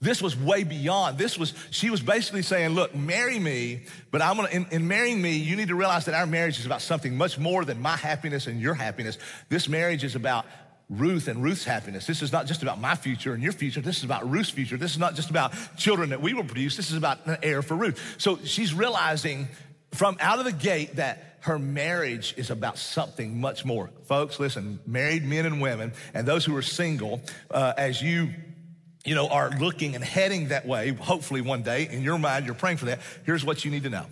This 0.03 0.23
was 0.23 0.35
way 0.35 0.65
beyond. 0.65 1.19
This 1.19 1.37
was, 1.39 1.53
she 1.71 1.91
was 1.91 2.01
basically 2.01 2.41
saying, 2.41 2.71
look, 2.71 2.95
marry 2.95 3.39
me, 3.39 3.83
but 4.11 4.23
I'm 4.23 4.37
gonna, 4.37 4.49
in, 4.49 4.67
in, 4.71 4.89
marrying 4.89 5.21
me, 5.21 5.37
you 5.37 5.57
need 5.57 5.69
to 5.69 5.75
realize 5.75 6.07
that 6.07 6.15
our 6.15 6.27
marriage 6.27 6.59
is 6.59 6.65
about 6.65 6.81
something 6.81 7.19
much 7.19 7.39
more 7.39 7.67
than 7.67 7.83
my 7.83 7.97
happiness 7.97 8.47
and 8.47 8.63
your 8.63 8.73
happiness. 8.73 9.19
This 9.51 9.69
marriage 9.69 10.03
is 10.03 10.15
about 10.15 10.47
Ruth 10.89 11.29
and 11.29 11.43
Ruth's 11.43 11.65
happiness. 11.65 12.07
This 12.07 12.23
is 12.23 12.33
not 12.33 12.47
just 12.47 12.63
about 12.63 12.81
my 12.81 12.95
future 12.95 13.35
and 13.35 13.43
your 13.43 13.53
future. 13.53 13.83
This 13.83 13.99
is 13.99 14.05
about 14.05 14.29
Ruth's 14.29 14.49
future. 14.49 14.79
This 14.79 14.93
is 14.93 14.99
not 14.99 15.17
just 15.17 15.29
about 15.29 15.53
children 15.77 16.11
that 16.11 16.23
we 16.23 16.33
will 16.33 16.45
produce. 16.45 16.79
This 16.79 16.91
is 16.91 16.97
about 16.97 17.27
an 17.27 17.37
heir 17.43 17.61
for 17.61 17.77
Ruth. 17.77 18.17
So 18.17 18.39
she's 18.43 18.73
realizing 18.73 19.49
from 19.93 20.17
out 20.19 20.39
of 20.39 20.47
the 20.47 20.53
gate 20.53 20.97
that 20.97 21.37
her 21.41 21.59
marriage 21.59 22.35
is 22.39 22.51
about 22.51 22.79
something 22.79 23.39
much 23.39 23.67
more. 23.67 23.91
Folks, 24.07 24.41
listen, 24.41 24.81
married 24.87 25.25
men 25.25 25.45
and 25.45 25.61
women, 25.61 25.93
and 26.15 26.27
those 26.27 26.45
who 26.45 26.57
are 26.57 26.63
single, 26.63 27.21
uh, 27.51 27.75
as 27.77 28.03
you 28.03 28.31
you 29.05 29.15
know, 29.15 29.29
are 29.29 29.51
looking 29.51 29.95
and 29.95 30.05
heading 30.05 30.49
that 30.49 30.67
way, 30.67 30.91
hopefully 30.93 31.41
one 31.41 31.63
day, 31.63 31.89
in 31.91 32.03
your 32.03 32.19
mind, 32.19 32.47
you're 32.47 32.55
praying 32.55 32.77
for 32.77 32.87
that. 32.87 33.01
Here's 33.25 33.45
what 33.45 33.65
you 33.65 33.71
need 33.71 33.85
to 33.85 33.91
know. 33.91 34.07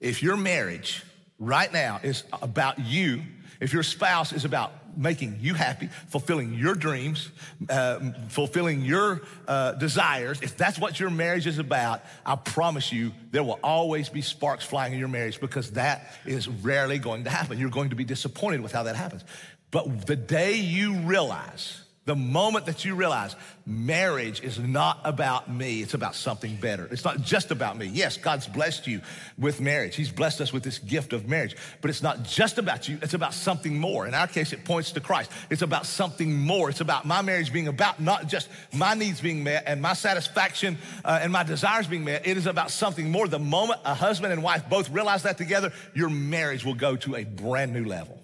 If 0.00 0.22
your 0.22 0.36
marriage 0.36 1.02
right 1.38 1.72
now 1.72 2.00
is 2.02 2.24
about 2.40 2.78
you, 2.78 3.22
if 3.60 3.72
your 3.72 3.82
spouse 3.82 4.32
is 4.32 4.44
about 4.44 4.72
making 4.96 5.38
you 5.40 5.54
happy, 5.54 5.88
fulfilling 6.08 6.54
your 6.54 6.74
dreams, 6.74 7.30
uh, 7.70 8.00
fulfilling 8.28 8.82
your 8.82 9.22
uh, 9.46 9.72
desires, 9.72 10.40
if 10.42 10.56
that's 10.56 10.78
what 10.78 10.98
your 10.98 11.10
marriage 11.10 11.46
is 11.46 11.58
about, 11.58 12.02
I 12.26 12.36
promise 12.36 12.92
you 12.92 13.12
there 13.30 13.42
will 13.42 13.60
always 13.62 14.08
be 14.08 14.22
sparks 14.22 14.64
flying 14.64 14.92
in 14.92 14.98
your 14.98 15.08
marriage 15.08 15.40
because 15.40 15.72
that 15.72 16.12
is 16.26 16.48
rarely 16.48 16.98
going 16.98 17.24
to 17.24 17.30
happen. 17.30 17.58
You're 17.58 17.70
going 17.70 17.90
to 17.90 17.96
be 17.96 18.04
disappointed 18.04 18.60
with 18.60 18.72
how 18.72 18.82
that 18.84 18.96
happens. 18.96 19.24
But 19.70 20.06
the 20.06 20.16
day 20.16 20.56
you 20.56 20.94
realize 21.00 21.81
the 22.04 22.16
moment 22.16 22.66
that 22.66 22.84
you 22.84 22.96
realize 22.96 23.36
marriage 23.64 24.42
is 24.42 24.58
not 24.58 24.98
about 25.04 25.48
me, 25.48 25.82
it's 25.82 25.94
about 25.94 26.16
something 26.16 26.56
better. 26.56 26.88
It's 26.90 27.04
not 27.04 27.22
just 27.22 27.52
about 27.52 27.78
me. 27.78 27.86
Yes, 27.86 28.16
God's 28.16 28.48
blessed 28.48 28.88
you 28.88 29.00
with 29.38 29.60
marriage. 29.60 29.94
He's 29.94 30.10
blessed 30.10 30.40
us 30.40 30.52
with 30.52 30.64
this 30.64 30.80
gift 30.80 31.12
of 31.12 31.28
marriage, 31.28 31.56
but 31.80 31.90
it's 31.90 32.02
not 32.02 32.24
just 32.24 32.58
about 32.58 32.88
you, 32.88 32.98
it's 33.02 33.14
about 33.14 33.34
something 33.34 33.78
more. 33.78 34.08
In 34.08 34.14
our 34.14 34.26
case, 34.26 34.52
it 34.52 34.64
points 34.64 34.90
to 34.92 35.00
Christ. 35.00 35.30
It's 35.48 35.62
about 35.62 35.86
something 35.86 36.34
more. 36.34 36.70
It's 36.70 36.80
about 36.80 37.04
my 37.04 37.22
marriage 37.22 37.52
being 37.52 37.68
about 37.68 38.00
not 38.00 38.26
just 38.26 38.48
my 38.72 38.94
needs 38.94 39.20
being 39.20 39.44
met 39.44 39.62
and 39.68 39.80
my 39.80 39.92
satisfaction 39.92 40.78
uh, 41.04 41.20
and 41.22 41.32
my 41.32 41.44
desires 41.44 41.86
being 41.86 42.04
met. 42.04 42.26
It 42.26 42.36
is 42.36 42.46
about 42.46 42.72
something 42.72 43.12
more. 43.12 43.28
The 43.28 43.38
moment 43.38 43.78
a 43.84 43.94
husband 43.94 44.32
and 44.32 44.42
wife 44.42 44.68
both 44.68 44.90
realize 44.90 45.22
that 45.22 45.38
together, 45.38 45.72
your 45.94 46.10
marriage 46.10 46.64
will 46.64 46.74
go 46.74 46.96
to 46.96 47.14
a 47.14 47.22
brand 47.22 47.72
new 47.72 47.84
level 47.84 48.21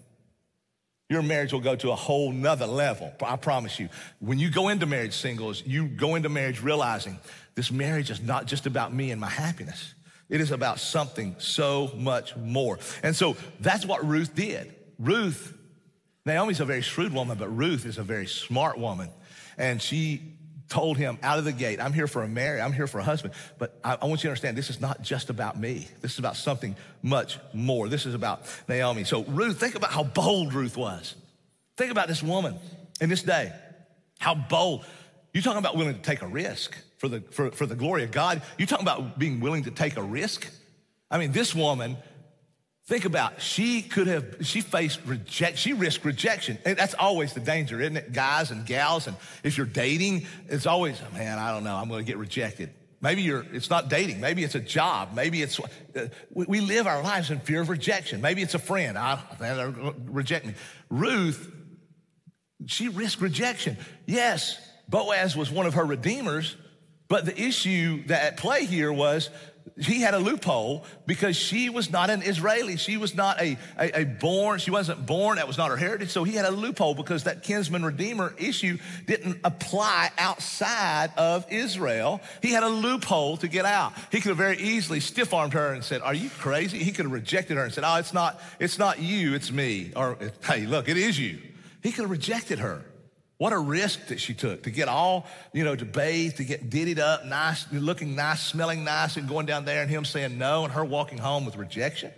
your 1.08 1.22
marriage 1.22 1.52
will 1.52 1.60
go 1.60 1.74
to 1.76 1.90
a 1.90 1.96
whole 1.96 2.32
nother 2.32 2.66
level. 2.66 3.12
I 3.22 3.36
promise 3.36 3.80
you. 3.80 3.88
When 4.20 4.38
you 4.38 4.50
go 4.50 4.68
into 4.68 4.86
marriage 4.86 5.14
singles, 5.14 5.62
you 5.64 5.88
go 5.88 6.14
into 6.16 6.28
marriage 6.28 6.62
realizing 6.62 7.18
this 7.54 7.70
marriage 7.70 8.10
is 8.10 8.20
not 8.20 8.46
just 8.46 8.66
about 8.66 8.92
me 8.92 9.10
and 9.10 9.20
my 9.20 9.28
happiness. 9.28 9.94
It 10.28 10.42
is 10.42 10.50
about 10.50 10.78
something 10.78 11.34
so 11.38 11.90
much 11.96 12.36
more. 12.36 12.78
And 13.02 13.16
so 13.16 13.36
that's 13.60 13.86
what 13.86 14.06
Ruth 14.06 14.34
did. 14.34 14.74
Ruth, 14.98 15.54
Naomi's 16.26 16.60
a 16.60 16.66
very 16.66 16.82
shrewd 16.82 17.14
woman, 17.14 17.38
but 17.38 17.48
Ruth 17.48 17.86
is 17.86 17.96
a 17.96 18.02
very 18.02 18.26
smart 18.26 18.78
woman. 18.78 19.08
And 19.56 19.80
she 19.80 20.37
told 20.68 20.96
him 20.96 21.18
out 21.22 21.38
of 21.38 21.44
the 21.44 21.52
gate, 21.52 21.80
I'm 21.80 21.92
here 21.92 22.06
for 22.06 22.22
a 22.22 22.28
marriage, 22.28 22.62
I'm 22.62 22.72
here 22.72 22.86
for 22.86 22.98
a 22.98 23.02
husband, 23.02 23.34
but 23.58 23.78
I, 23.82 23.96
I, 24.00 24.04
want 24.06 24.22
you 24.22 24.28
to 24.28 24.28
understand 24.28 24.56
this 24.56 24.70
is 24.70 24.80
not 24.80 25.02
just 25.02 25.30
about 25.30 25.58
me. 25.58 25.88
This 26.00 26.12
is 26.12 26.18
about 26.18 26.36
something 26.36 26.76
much 27.02 27.38
more. 27.52 27.88
This 27.88 28.06
is 28.06 28.14
about 28.14 28.42
Naomi. 28.68 29.04
So, 29.04 29.24
Ruth, 29.24 29.58
think 29.58 29.74
about 29.74 29.90
how 29.90 30.04
bold 30.04 30.52
Ruth 30.52 30.76
was. 30.76 31.14
Think 31.76 31.90
about 31.90 32.08
this 32.08 32.22
woman 32.22 32.56
in 33.00 33.08
this 33.08 33.22
day. 33.22 33.52
How 34.18 34.34
bold. 34.34 34.84
You're 35.32 35.42
talking 35.42 35.58
about 35.58 35.76
willing 35.76 35.94
to 35.94 36.02
take 36.02 36.22
a 36.22 36.26
risk 36.26 36.76
for 36.98 37.08
the, 37.08 37.20
for, 37.30 37.50
for 37.50 37.66
the 37.66 37.76
glory 37.76 38.04
of 38.04 38.10
God. 38.10 38.42
You're 38.58 38.66
talking 38.66 38.84
about 38.84 39.18
being 39.18 39.40
willing 39.40 39.64
to 39.64 39.70
take 39.70 39.96
a 39.96 40.02
risk. 40.02 40.48
I 41.10 41.18
mean, 41.18 41.32
this 41.32 41.54
woman 41.54 41.96
Think 42.88 43.04
about 43.04 43.42
she 43.42 43.82
could 43.82 44.06
have 44.06 44.36
she 44.40 44.62
faced 44.62 45.00
reject 45.04 45.58
she 45.58 45.74
risked 45.74 46.06
rejection. 46.06 46.56
And 46.64 46.74
that's 46.78 46.94
always 46.94 47.34
the 47.34 47.40
danger, 47.40 47.78
isn't 47.82 47.98
it? 47.98 48.14
Guys 48.14 48.50
and 48.50 48.64
gals, 48.64 49.06
and 49.06 49.14
if 49.44 49.58
you're 49.58 49.66
dating, 49.66 50.26
it's 50.48 50.64
always, 50.64 50.98
man, 51.12 51.38
I 51.38 51.52
don't 51.52 51.64
know, 51.64 51.76
I'm 51.76 51.90
gonna 51.90 52.02
get 52.02 52.16
rejected. 52.16 52.70
Maybe 53.02 53.20
you're 53.20 53.44
it's 53.52 53.68
not 53.68 53.90
dating, 53.90 54.22
maybe 54.22 54.42
it's 54.42 54.54
a 54.54 54.60
job, 54.60 55.10
maybe 55.14 55.42
it's 55.42 55.60
uh, 55.60 56.06
we, 56.32 56.46
we, 56.48 56.60
live 56.62 56.86
our 56.86 57.02
lives 57.02 57.30
in 57.30 57.40
fear 57.40 57.60
of 57.60 57.68
rejection. 57.68 58.22
Maybe 58.22 58.40
it's 58.40 58.54
a 58.54 58.58
friend. 58.58 58.96
I 58.96 59.20
they're 59.38 59.74
reject 60.06 60.46
me. 60.46 60.54
Ruth, 60.88 61.52
she 62.64 62.88
risked 62.88 63.20
rejection. 63.20 63.76
Yes, 64.06 64.58
Boaz 64.88 65.36
was 65.36 65.50
one 65.50 65.66
of 65.66 65.74
her 65.74 65.84
redeemers, 65.84 66.56
but 67.06 67.26
the 67.26 67.38
issue 67.38 68.06
that 68.06 68.22
at 68.22 68.36
play 68.38 68.64
here 68.64 68.90
was 68.90 69.28
he 69.76 70.00
had 70.00 70.14
a 70.14 70.18
loophole 70.18 70.84
because 71.06 71.36
she 71.36 71.68
was 71.68 71.90
not 71.90 72.10
an 72.10 72.22
Israeli. 72.22 72.76
She 72.76 72.96
was 72.96 73.14
not 73.14 73.40
a, 73.40 73.58
a, 73.78 74.00
a, 74.00 74.04
born, 74.04 74.58
she 74.58 74.70
wasn't 74.70 75.06
born, 75.06 75.36
that 75.36 75.46
was 75.46 75.58
not 75.58 75.70
her 75.70 75.76
heritage. 75.76 76.10
So 76.10 76.24
he 76.24 76.32
had 76.32 76.44
a 76.44 76.50
loophole 76.50 76.94
because 76.94 77.24
that 77.24 77.42
kinsman 77.42 77.84
redeemer 77.84 78.34
issue 78.38 78.78
didn't 79.06 79.40
apply 79.44 80.10
outside 80.18 81.12
of 81.16 81.46
Israel. 81.50 82.20
He 82.42 82.50
had 82.50 82.62
a 82.62 82.68
loophole 82.68 83.36
to 83.38 83.48
get 83.48 83.64
out. 83.64 83.92
He 84.10 84.20
could 84.20 84.30
have 84.30 84.38
very 84.38 84.58
easily 84.58 85.00
stiff 85.00 85.34
armed 85.34 85.52
her 85.54 85.72
and 85.72 85.84
said, 85.84 86.02
Are 86.02 86.14
you 86.14 86.30
crazy? 86.30 86.78
He 86.78 86.92
could 86.92 87.04
have 87.04 87.12
rejected 87.12 87.56
her 87.56 87.64
and 87.64 87.72
said, 87.72 87.84
Oh, 87.84 87.96
it's 87.96 88.12
not, 88.12 88.40
it's 88.58 88.78
not 88.78 89.00
you, 89.00 89.34
it's 89.34 89.50
me. 89.50 89.92
Or, 89.96 90.18
hey, 90.44 90.66
look, 90.66 90.88
it 90.88 90.96
is 90.96 91.18
you. 91.18 91.38
He 91.82 91.92
could 91.92 92.02
have 92.02 92.10
rejected 92.10 92.58
her. 92.58 92.84
What 93.38 93.52
a 93.52 93.58
risk 93.58 94.08
that 94.08 94.18
she 94.18 94.34
took 94.34 94.64
to 94.64 94.70
get 94.70 94.88
all, 94.88 95.24
you 95.52 95.64
know, 95.64 95.76
to 95.76 95.84
bathe, 95.84 96.34
to 96.34 96.44
get 96.44 96.70
diddied 96.70 96.98
up, 96.98 97.24
nice, 97.24 97.70
looking 97.72 98.16
nice, 98.16 98.42
smelling 98.42 98.82
nice, 98.82 99.16
and 99.16 99.28
going 99.28 99.46
down 99.46 99.64
there 99.64 99.80
and 99.80 99.88
him 99.88 100.04
saying 100.04 100.38
no 100.38 100.64
and 100.64 100.72
her 100.72 100.84
walking 100.84 101.18
home 101.18 101.46
with 101.46 101.56
rejection. 101.56 102.10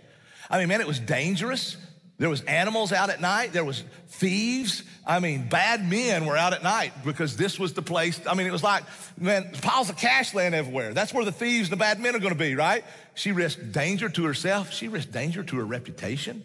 I 0.49 0.57
mean, 0.57 0.67
man, 0.67 0.81
it 0.81 0.87
was 0.87 0.99
dangerous. 0.99 1.77
There 2.17 2.29
was 2.29 2.41
animals 2.41 2.91
out 2.91 3.09
at 3.11 3.21
night. 3.21 3.53
There 3.53 3.63
was 3.63 3.83
thieves. 4.07 4.83
I 5.05 5.19
mean, 5.19 5.47
bad 5.47 5.87
men 5.87 6.25
were 6.25 6.37
out 6.37 6.53
at 6.53 6.63
night 6.63 6.91
because 7.03 7.37
this 7.37 7.59
was 7.59 7.73
the 7.73 7.81
place. 7.81 8.19
I 8.27 8.33
mean, 8.33 8.47
it 8.47 8.51
was 8.51 8.63
like, 8.63 8.83
man, 9.17 9.51
piles 9.61 9.89
of 9.89 9.97
cash 9.97 10.33
laying 10.33 10.53
everywhere. 10.53 10.93
That's 10.93 11.13
where 11.13 11.25
the 11.25 11.31
thieves 11.31 11.69
and 11.69 11.79
the 11.79 11.83
bad 11.83 11.99
men 11.99 12.15
are 12.15 12.19
going 12.19 12.33
to 12.33 12.37
be, 12.37 12.55
right? 12.55 12.83
She 13.13 13.31
risked 13.31 13.71
danger 13.71 14.09
to 14.09 14.23
herself. 14.25 14.71
She 14.71 14.87
risked 14.87 15.11
danger 15.11 15.43
to 15.43 15.57
her 15.57 15.65
reputation. 15.65 16.43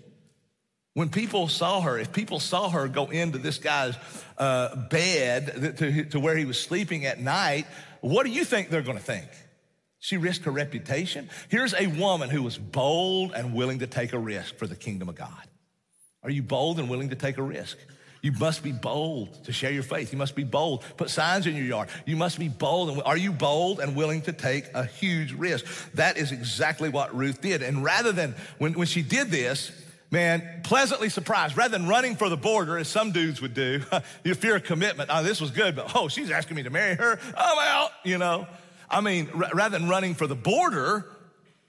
When 0.97 1.11
people 1.11 1.47
saw 1.47 1.83
her, 1.83 1.99
if 1.99 2.11
people 2.11 2.41
saw 2.41 2.71
her 2.71 2.89
go 2.89 3.11
into 3.11 3.37
this 3.37 3.59
guy's 3.59 3.97
uh, 4.39 4.75
bed 4.89 5.77
to, 5.77 6.07
to 6.07 6.19
where 6.19 6.39
he 6.39 6.47
was 6.47 6.59
sleeping 6.59 7.05
at 7.05 7.21
night, 7.21 7.67
what 8.01 8.25
do 8.25 8.33
you 8.33 8.47
think 8.47 8.71
they're 8.71 8.81
going 8.81 8.97
to 8.97 9.05
think? 9.05 9.27
She 9.99 10.17
risked 10.17 10.47
her 10.47 10.51
reputation. 10.51 11.29
Here's 11.51 11.75
a 11.75 11.89
woman 11.89 12.31
who 12.31 12.43
was 12.43 12.57
bold 12.57 13.33
and 13.33 13.53
willing 13.53 13.81
to 13.81 13.87
take 13.87 14.15
a 14.15 14.19
risk 14.19 14.57
for 14.57 14.67
the 14.67 14.75
kingdom 14.75 15.11
of 15.11 15.17
God. 15.17 15.43
Are 16.23 16.31
you 16.31 16.43
bold 16.43 16.79
and 16.79 16.89
willing 16.89 17.11
to 17.11 17.15
take 17.15 17.37
a 17.37 17.43
risk? 17.43 17.77
You 18.23 18.33
must 18.33 18.63
be 18.63 18.73
bold 18.73 19.45
to 19.45 19.53
share 19.53 19.73
your 19.73 19.83
faith. 19.83 20.13
You 20.13 20.19
must 20.19 20.35
be 20.35 20.45
bold. 20.45 20.83
Put 20.97 21.11
signs 21.11 21.47
in 21.47 21.57
your 21.57 21.67
yard. 21.67 21.91
You 22.07 22.17
must 22.17 22.39
be 22.39 22.49
bold. 22.49 22.89
And 22.89 23.03
are 23.03 23.19
you 23.19 23.33
bold 23.33 23.81
and 23.81 23.95
willing 23.97 24.23
to 24.23 24.33
take 24.33 24.65
a 24.73 24.87
huge 24.87 25.35
risk? 25.35 25.67
That 25.93 26.17
is 26.17 26.33
exactly 26.33 26.89
what 26.89 27.15
Ruth 27.15 27.43
did. 27.43 27.63
And 27.63 27.85
rather 27.85 28.13
than 28.13 28.35
when, 28.57 28.73
when 28.73 28.87
she 28.87 29.03
did 29.03 29.31
this, 29.31 29.73
man, 30.11 30.61
pleasantly 30.63 31.09
surprised. 31.09 31.57
Rather 31.57 31.77
than 31.77 31.89
running 31.89 32.17
for 32.17 32.29
the 32.29 32.37
border, 32.37 32.79
as 32.79 32.89
some 32.89 33.13
dudes 33.13 33.41
would 33.41 33.55
do, 33.55 33.83
you 34.25 34.35
fear 34.35 34.57
of 34.57 34.65
commitment. 34.65 35.11
Oh, 35.13 35.23
this 35.23 35.41
was 35.41 35.51
good, 35.51 35.77
but 35.77 35.93
oh, 35.95 36.09
she's 36.09 36.31
asking 36.31 36.57
me 36.57 36.63
to 36.65 36.71
marry 36.71 36.95
her. 36.95 37.19
I'm 37.37 37.59
out, 37.59 37.91
you 38.05 38.19
know. 38.19 38.47
I 38.89 39.01
mean, 39.01 39.29
r- 39.35 39.51
rather 39.53 39.79
than 39.79 39.89
running 39.89 40.15
for 40.15 40.27
the 40.27 40.37
border, 40.37 41.07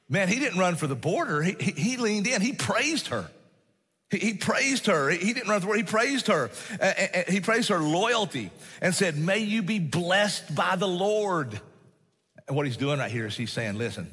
man, 0.10 0.28
he 0.28 0.40
didn't 0.40 0.60
run 0.60 0.76
for 0.76 0.88
the 0.88 0.96
border. 0.96 1.42
He, 1.42 1.56
he, 1.60 1.72
he 1.72 1.98
leaned 1.98 2.28
in, 2.28 2.42
he 2.42 2.54
praised 2.54 3.08
her. 3.08 3.30
He, 4.10 4.20
he 4.20 4.34
praised 4.36 4.86
her. 4.86 5.10
He, 5.10 5.18
he 5.18 5.34
didn't 5.34 5.50
run 5.50 5.60
for 5.60 5.66
the 5.66 5.68
border, 5.68 5.80
he 5.80 5.86
praised 5.86 6.28
her. 6.28 6.52
Uh, 6.80 6.84
uh, 6.84 7.24
he 7.28 7.42
praised 7.42 7.70
her 7.70 7.80
loyalty 7.80 8.52
and 8.82 8.94
said, 8.94 9.18
May 9.18 9.40
you 9.40 9.62
be 9.62 9.80
blessed 9.80 10.54
by 10.56 10.76
the 10.76 10.88
Lord. 10.88 11.60
And 12.48 12.56
what 12.56 12.66
he's 12.66 12.78
doing 12.78 13.00
right 13.00 13.12
here 13.12 13.26
is 13.26 13.36
he's 13.36 13.52
saying, 13.52 13.78
Listen, 13.78 14.12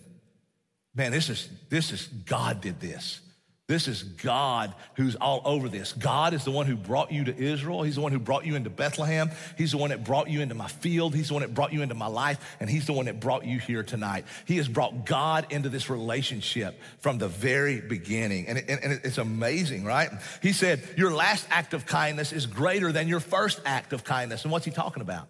man, 0.95 1.13
this 1.13 1.29
is, 1.29 1.49
this 1.69 1.93
is, 1.93 2.07
God 2.07 2.61
did 2.61 2.81
this. 2.81 3.21
This 3.67 3.89
is 3.89 4.03
God 4.03 4.75
who's 4.97 5.17
all 5.17 5.41
over 5.47 5.71
this. 5.71 5.95
God 5.95 6.35
is 6.35 6.45
the 6.45 6.51
one 6.51 6.67
who 6.67 6.77
brought 6.77 7.11
you 7.11 7.25
to 7.25 7.35
Israel. 7.35 7.83
He's 7.83 7.95
the 7.95 8.03
one 8.03 8.13
who 8.13 8.19
brought 8.19 8.45
you 8.45 8.57
into 8.57 8.69
Bethlehem. 8.69 9.31
He's 9.57 9.71
the 9.71 9.79
one 9.79 9.89
that 9.89 10.05
brought 10.05 10.29
you 10.29 10.43
into 10.43 10.55
my 10.55 10.69
field. 10.69 11.15
He's 11.15 11.29
the 11.29 11.35
one 11.35 11.41
that 11.41 11.55
brought 11.55 11.73
you 11.73 11.81
into 11.81 11.95
my 11.95 12.07
life. 12.07 12.57
And 12.61 12.69
He's 12.69 12.87
the 12.87 12.93
one 12.93 13.07
that 13.07 13.21
brought 13.21 13.47
you 13.47 13.59
here 13.59 13.83
tonight. 13.83 14.27
He 14.45 14.59
has 14.59 14.69
brought 14.69 15.07
God 15.07 15.47
into 15.49 15.71
this 15.71 15.89
relationship 15.89 16.79
from 16.99 17.17
the 17.17 17.29
very 17.29 17.81
beginning. 17.81 18.49
And, 18.49 18.59
it, 18.59 18.69
and 18.69 19.01
it's 19.03 19.17
amazing, 19.17 19.87
right? 19.87 20.11
He 20.43 20.53
said, 20.53 20.83
Your 20.99 21.11
last 21.11 21.47
act 21.51 21.73
of 21.73 21.87
kindness 21.87 22.35
is 22.35 22.45
greater 22.45 22.93
than 22.93 23.09
your 23.09 23.21
first 23.21 23.63
act 23.65 23.95
of 23.95 24.05
kindness. 24.05 24.43
And 24.43 24.53
what's 24.53 24.67
He 24.67 24.73
talking 24.73 25.01
about? 25.01 25.27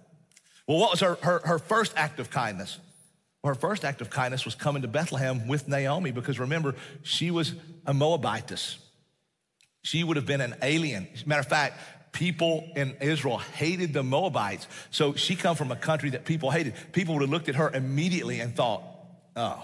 Well, 0.67 0.79
what 0.79 0.91
was 0.91 1.01
her, 1.01 1.19
her, 1.23 1.41
her 1.45 1.59
first 1.61 1.93
act 1.97 2.19
of 2.19 2.31
kindness? 2.31 2.81
Well, 3.45 3.53
her 3.53 3.61
first 3.61 3.85
act 3.85 4.01
of 4.01 4.09
kindness 4.09 4.47
was 4.47 4.55
coming 4.55 4.81
to 4.83 4.89
Bethlehem 4.89 5.47
with 5.47 5.69
Naomi 5.69 6.13
because 6.13 6.39
remember, 6.39 6.77
she 7.03 7.31
was 7.31 7.53
a 7.85 7.93
Moabitess. 7.93 8.79
She 9.83 10.03
would 10.03 10.17
have 10.17 10.25
been 10.25 10.41
an 10.41 10.55
alien. 10.63 11.09
matter 11.27 11.41
of 11.41 11.47
fact, 11.47 11.79
people 12.13 12.67
in 12.75 12.97
Israel 13.03 13.37
hated 13.37 13.93
the 13.93 14.03
Moabites. 14.03 14.67
So 14.91 15.13
she 15.13 15.37
come 15.37 15.57
from 15.57 15.71
a 15.71 15.77
country 15.77 16.09
that 16.11 16.25
people 16.25 16.51
hated. 16.51 16.73
People 16.93 17.17
would 17.17 17.21
have 17.21 17.29
looked 17.29 17.51
at 17.51 17.57
her 17.57 17.69
immediately 17.69 18.41
and 18.41 18.57
thought, 18.57 18.83
oh, 19.37 19.63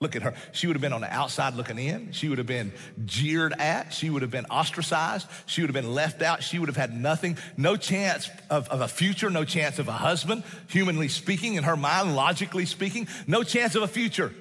Look 0.00 0.14
at 0.14 0.22
her. 0.22 0.34
She 0.52 0.68
would 0.68 0.76
have 0.76 0.80
been 0.80 0.92
on 0.92 1.00
the 1.00 1.12
outside 1.12 1.54
looking 1.54 1.76
in. 1.76 2.12
She 2.12 2.28
would 2.28 2.38
have 2.38 2.46
been 2.46 2.72
jeered 3.04 3.52
at. 3.58 3.92
She 3.92 4.10
would 4.10 4.22
have 4.22 4.30
been 4.30 4.46
ostracized. 4.46 5.26
She 5.46 5.60
would 5.60 5.70
have 5.70 5.74
been 5.74 5.92
left 5.92 6.22
out. 6.22 6.44
She 6.44 6.60
would 6.60 6.68
have 6.68 6.76
had 6.76 6.94
nothing, 6.94 7.36
no 7.56 7.76
chance 7.76 8.30
of, 8.48 8.68
of 8.68 8.80
a 8.80 8.86
future, 8.86 9.28
no 9.28 9.44
chance 9.44 9.80
of 9.80 9.88
a 9.88 9.92
husband, 9.92 10.44
humanly 10.68 11.08
speaking, 11.08 11.54
in 11.54 11.64
her 11.64 11.76
mind, 11.76 12.14
logically 12.14 12.64
speaking, 12.64 13.08
no 13.26 13.42
chance 13.42 13.74
of 13.74 13.82
a 13.82 13.88
future. 13.88 14.32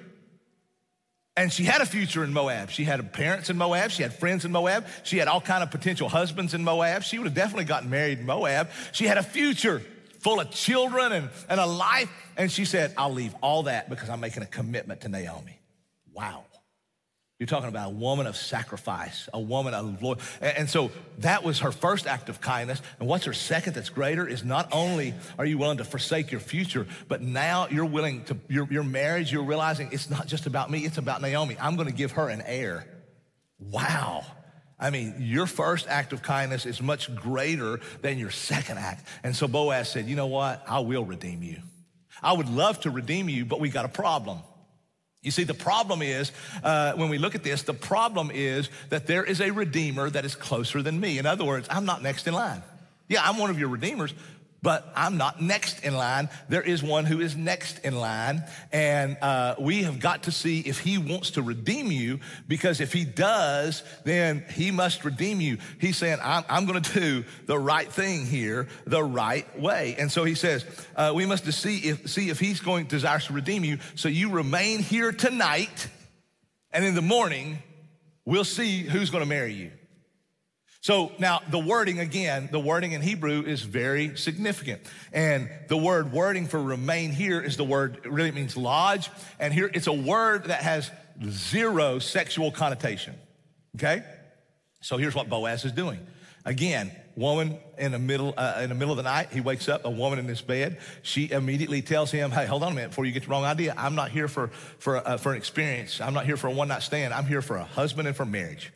And 1.36 1.52
she 1.52 1.64
had 1.64 1.82
a 1.82 1.88
future 1.88 2.24
in 2.24 2.34
Moab. 2.34 2.70
She 2.70 2.84
had 2.84 3.12
parents 3.12 3.50
in 3.50 3.58
Moab. 3.58 3.90
She 3.90 4.04
had 4.04 4.14
friends 4.14 4.46
in 4.46 4.52
Moab. 4.52 4.86
She 5.04 5.18
had 5.18 5.28
all 5.28 5.42
kind 5.42 5.64
of 5.64 5.72
potential 5.72 6.08
husbands 6.08 6.54
in 6.54 6.64
Moab. 6.64 7.02
She 7.02 7.18
would 7.18 7.26
have 7.26 7.36
definitely 7.36 7.66
gotten 7.66 7.90
married 7.90 8.20
in 8.20 8.28
Moab. 8.28 8.70
She 8.92 9.06
had 9.06 9.18
a 9.18 9.24
future 9.24 9.82
full 10.20 10.40
of 10.40 10.52
children 10.52 11.12
and, 11.12 11.30
and 11.50 11.60
a 11.60 11.66
life. 11.66 12.10
And 12.36 12.52
she 12.52 12.66
said, 12.66 12.94
I'll 12.98 13.14
leave 13.14 13.34
all 13.42 13.64
that 13.64 13.90
because 13.90 14.10
I'm 14.10 14.20
making 14.20 14.44
a 14.44 14.48
commitment 14.48 15.02
to 15.02 15.10
Naomi. 15.10 15.60
Wow. 16.14 16.44
You're 17.40 17.46
talking 17.46 17.70
about 17.70 17.90
a 17.90 17.94
woman 17.94 18.26
of 18.26 18.36
sacrifice, 18.36 19.30
a 19.32 19.40
woman 19.40 19.76
of 19.76 20.02
loyalty. 20.02 20.24
And 20.42 20.68
so 20.68 20.90
that 21.20 21.44
was 21.44 21.60
her 21.60 21.72
first 21.72 22.08
act 22.08 22.30
of 22.30 22.42
kindness. 22.42 22.82
And 23.00 23.08
what's 23.08 23.26
her 23.26 23.34
second 23.34 23.76
that's 23.76 23.90
greater 23.90 24.28
is 24.28 24.44
not 24.44 24.70
only 24.72 25.14
are 25.38 25.46
you 25.46 25.60
willing 25.60 25.78
to 25.78 25.84
forsake 25.84 26.32
your 26.32 26.42
future, 26.42 26.88
but 27.08 27.22
now 27.22 27.68
you're 27.70 27.86
willing 27.86 28.24
to, 28.26 28.38
your, 28.48 28.68
your 28.72 28.84
marriage, 28.84 29.32
you're 29.32 29.44
realizing 29.44 29.90
it's 29.92 30.10
not 30.10 30.26
just 30.26 30.48
about 30.48 30.72
me, 30.72 30.84
it's 30.84 30.98
about 30.98 31.22
Naomi. 31.22 31.56
I'm 31.60 31.76
going 31.76 31.88
to 31.88 31.94
give 31.94 32.14
her 32.14 32.28
an 32.28 32.42
heir. 32.44 32.88
Wow. 33.60 34.26
I 34.80 34.92
mean, 34.92 35.16
your 35.20 35.48
first 35.48 35.88
act 35.88 36.14
of 36.14 36.22
kindness 36.22 36.66
is 36.66 36.82
much 36.82 37.14
greater 37.16 37.80
than 38.02 38.20
your 38.20 38.30
second 38.30 38.78
act. 38.78 39.08
And 39.24 39.36
so 39.36 39.48
Boaz 39.48 39.90
said, 39.90 40.06
You 40.06 40.16
know 40.16 40.28
what? 40.28 40.64
I 40.68 40.80
will 40.80 41.04
redeem 41.04 41.42
you. 41.42 41.58
I 42.22 42.34
would 42.34 42.50
love 42.50 42.80
to 42.82 42.92
redeem 42.92 43.30
you, 43.30 43.46
but 43.46 43.60
we 43.60 43.70
got 43.70 43.86
a 43.86 43.90
problem. 43.90 44.40
You 45.24 45.32
see, 45.32 45.44
the 45.44 45.54
problem 45.54 46.02
is, 46.02 46.32
uh, 46.64 46.94
when 46.94 47.10
we 47.10 47.18
look 47.18 47.36
at 47.36 47.44
this, 47.44 47.64
the 47.64 47.74
problem 47.74 48.32
is 48.32 48.70
that 48.90 49.08
there 49.08 49.24
is 49.24 49.42
a 49.42 49.52
redeemer 49.52 50.10
that 50.10 50.26
is 50.26 50.36
closer 50.36 50.82
than 50.82 51.00
me. 51.00 51.18
In 51.18 51.26
other 51.26 51.44
words, 51.44 51.68
I'm 51.70 51.86
not 51.86 52.02
next 52.04 52.28
in 52.28 52.34
line. 52.34 52.62
Yeah, 53.10 53.22
I'm 53.24 53.38
one 53.38 53.50
of 53.50 53.58
your 53.60 53.70
redeemers, 53.70 54.14
but 54.62 54.92
I'm 54.96 55.18
not 55.18 55.42
next 55.42 55.84
in 55.84 55.96
line. 55.96 56.30
There 56.50 56.62
is 56.62 56.82
one 56.82 57.06
who 57.06 57.22
is 57.22 57.36
next 57.36 57.80
in 57.86 57.96
line. 57.96 58.44
And 58.72 59.18
uh, 59.22 59.56
we 59.60 59.84
have 59.84 60.00
got 60.00 60.24
to 60.24 60.32
see 60.32 60.62
if 60.62 60.80
he 60.80 60.98
wants 60.98 61.32
to 61.32 61.42
redeem 61.42 61.92
you, 61.92 62.20
because 62.48 62.82
if 62.82 62.92
he 62.92 63.06
does, 63.06 63.84
then 64.04 64.44
he 64.54 64.72
must 64.72 65.06
redeem 65.06 65.42
you. 65.42 65.58
He's 65.80 65.98
saying, 65.98 66.18
I'm, 66.24 66.44
I'm 66.50 66.66
going 66.66 66.82
to 66.82 67.00
do 67.00 67.26
the 67.46 67.58
right 67.58 67.92
thing 67.92 68.26
here, 68.26 68.68
the 68.86 69.04
right 69.04 69.60
way. 69.60 69.96
And 70.00 70.12
so 70.12 70.24
he 70.24 70.36
says, 70.36 70.66
uh, 70.96 71.14
we 71.16 71.26
must 71.26 71.52
see 71.54 71.78
if, 71.78 72.10
see 72.10 72.30
if 72.30 72.40
he's 72.40 72.60
going 72.60 72.86
desires 72.86 73.28
to 73.28 73.34
redeem 73.34 73.64
you. 73.64 73.78
So 73.96 74.10
you 74.10 74.32
remain 74.32 74.80
here 74.80 75.12
tonight, 75.12 75.88
and 76.72 76.84
in 76.84 76.96
the 76.96 77.02
morning, 77.02 77.60
we'll 78.26 78.44
see 78.44 78.82
who's 78.82 79.10
going 79.10 79.24
to 79.24 79.30
marry 79.30 79.54
you. 79.54 79.72
So 80.88 81.12
now 81.20 81.42
the 81.52 81.60
wording 81.60 82.00
again, 82.00 82.48
the 82.50 82.62
wording 82.62 82.94
in 82.94 83.02
Hebrew 83.02 83.44
is 83.46 83.62
very 83.62 84.16
significant. 84.16 84.82
And 85.12 85.50
the 85.68 85.76
word 85.76 86.14
wording 86.14 86.48
for 86.48 86.64
remain 86.64 87.12
here 87.12 87.42
is 87.42 87.58
the 87.58 87.66
word, 87.66 87.98
it 88.06 88.10
really 88.10 88.32
means 88.32 88.56
lodge. 88.56 89.10
And 89.38 89.54
here 89.54 89.70
it's 89.74 89.88
a 89.88 89.92
word 89.92 90.46
that 90.46 90.62
has 90.62 90.90
zero 91.30 92.00
sexual 92.00 92.52
connotation. 92.52 93.16
Okay? 93.76 94.02
So 94.80 94.96
here's 94.96 95.14
what 95.14 95.28
Boaz 95.28 95.66
is 95.66 95.74
doing. 95.74 96.00
Again, 96.46 96.94
woman 97.18 97.58
in 97.78 97.92
the 97.92 98.00
middle 98.00 98.34
uh, 98.38 98.62
in 98.62 98.70
the 98.70 98.76
middle 98.76 98.94
of 98.94 98.98
the 98.98 99.04
night. 99.04 99.34
He 99.34 99.42
wakes 99.42 99.68
up, 99.68 99.84
a 99.84 99.90
woman 99.90 100.20
in 100.20 100.26
his 100.26 100.42
bed. 100.42 100.80
She 101.02 101.30
immediately 101.30 101.82
tells 101.82 102.12
him, 102.12 102.32
"Hey, 102.32 102.46
hold 102.46 102.64
on 102.64 102.72
a 102.72 102.76
minute 102.76 102.92
before 102.92 103.04
you 103.04 103.12
get 103.12 103.24
the 103.24 103.30
wrong 103.30 103.44
idea. 103.44 103.74
I'm 103.78 103.96
not 103.96 104.12
here 104.12 104.30
for 104.30 104.48
for 104.80 105.06
uh, 105.06 105.18
for 105.18 105.34
an 105.34 105.38
experience. 105.38 106.00
I'm 106.00 106.14
not 106.14 106.26
here 106.26 106.38
for 106.38 106.48
a 106.48 106.52
one 106.52 106.70
night 106.70 106.82
stand. 106.82 107.14
I'm 107.14 107.26
here 107.26 107.42
for 107.42 107.58
a 107.58 107.66
husband 107.66 108.08
and 108.08 108.16
for 108.16 108.24
marriage." 108.24 108.72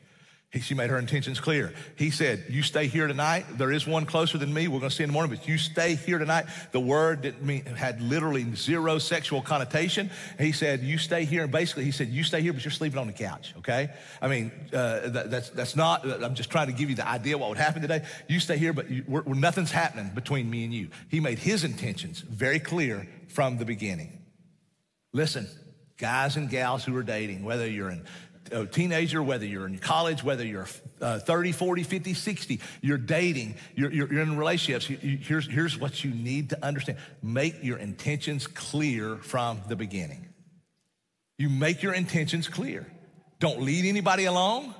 He, 0.52 0.60
she 0.60 0.74
made 0.74 0.90
her 0.90 1.00
intentions 1.00 1.40
clear. 1.40 1.74
He 1.96 2.12
said, 2.12 2.44
You 2.50 2.62
stay 2.62 2.88
here 2.88 3.08
tonight. 3.08 3.46
There 3.58 3.72
is 3.72 3.88
one 3.88 4.06
closer 4.06 4.38
than 4.38 4.54
me. 4.54 4.68
We're 4.68 4.80
going 4.80 4.90
to 4.90 4.96
see 4.96 5.04
in 5.04 5.10
the 5.10 5.14
morning, 5.14 5.34
but 5.34 5.48
you 5.48 5.58
stay 5.58 5.96
here 5.96 6.20
tonight. 6.20 6.46
The 6.74 6.80
word 6.80 7.22
didn't 7.22 7.42
mean, 7.42 7.64
had 7.64 8.02
literally 8.02 8.54
zero 8.56 8.98
sexual 8.98 9.42
connotation. 9.42 10.12
He 10.38 10.52
said, 10.52 10.82
You 10.82 10.98
stay 10.98 11.24
here. 11.24 11.44
And 11.44 11.52
basically, 11.52 11.86
he 11.86 11.92
said, 11.92 12.10
You 12.10 12.24
stay 12.24 12.42
here, 12.42 12.52
but 12.52 12.66
you're 12.66 12.72
sleeping 12.72 13.00
on 13.00 13.08
the 13.08 13.14
couch, 13.14 13.54
okay? 13.60 13.92
I 14.22 14.28
mean, 14.28 14.52
uh, 14.74 15.08
that, 15.08 15.32
that's, 15.32 15.50
that's 15.52 15.76
not, 15.78 16.06
I'm 16.06 16.36
just 16.36 16.52
trying 16.52 16.68
to 16.68 16.74
give 16.74 16.90
you 16.90 16.98
the 16.98 17.08
idea 17.08 17.38
what 17.38 17.48
would 17.48 17.58
happen 17.58 17.82
today. 17.82 18.04
You 18.28 18.42
stay 18.42 18.58
here, 18.58 18.74
but 18.74 18.90
you, 18.90 19.06
we're, 19.08 19.22
we're, 19.22 19.36
nothing's 19.36 19.72
happening 19.72 20.12
between 20.14 20.50
me 20.50 20.66
and 20.66 20.74
you. 20.74 20.90
He 21.08 21.22
made 21.22 21.40
his 21.40 21.64
intentions 21.64 22.20
very 22.20 22.60
clear 22.60 23.08
from 23.30 23.58
the 23.58 23.66
beginning. 23.66 24.20
Listen, 25.14 25.48
guys 25.98 26.36
and 26.36 26.50
gals 26.50 26.84
who 26.84 26.94
are 26.98 27.04
dating, 27.04 27.46
whether 27.46 27.66
you're 27.66 27.90
in 27.90 28.04
a 28.52 28.66
teenager, 28.66 29.22
whether 29.22 29.46
you're 29.46 29.68
in 29.68 29.78
college, 29.78 30.24
whether 30.24 30.46
you're 30.46 30.68
uh, 31.02 31.20
30, 31.20 31.52
40, 31.52 31.84
50, 31.84 32.14
60, 32.14 32.60
you're 32.82 32.98
dating, 32.98 33.56
you're, 33.76 33.92
you're, 33.92 34.12
you're 34.12 34.22
in 34.22 34.38
relationships, 34.38 34.90
you, 34.90 34.98
you, 35.02 35.18
here's, 35.18 35.48
here's 35.48 35.78
what 35.78 36.04
you 36.04 36.12
need 36.12 36.50
to 36.50 36.66
understand. 36.66 36.98
Make 37.22 37.64
your 37.64 37.78
intentions 37.78 38.48
clear 38.48 39.18
from 39.18 39.62
the 39.68 39.76
beginning. 39.76 40.28
You 41.38 41.50
make 41.50 41.82
your 41.82 41.94
intentions 41.94 42.48
clear. 42.48 42.86
Don't 43.40 43.62
lead 43.62 43.86
anybody 43.86 44.26
along 44.26 44.76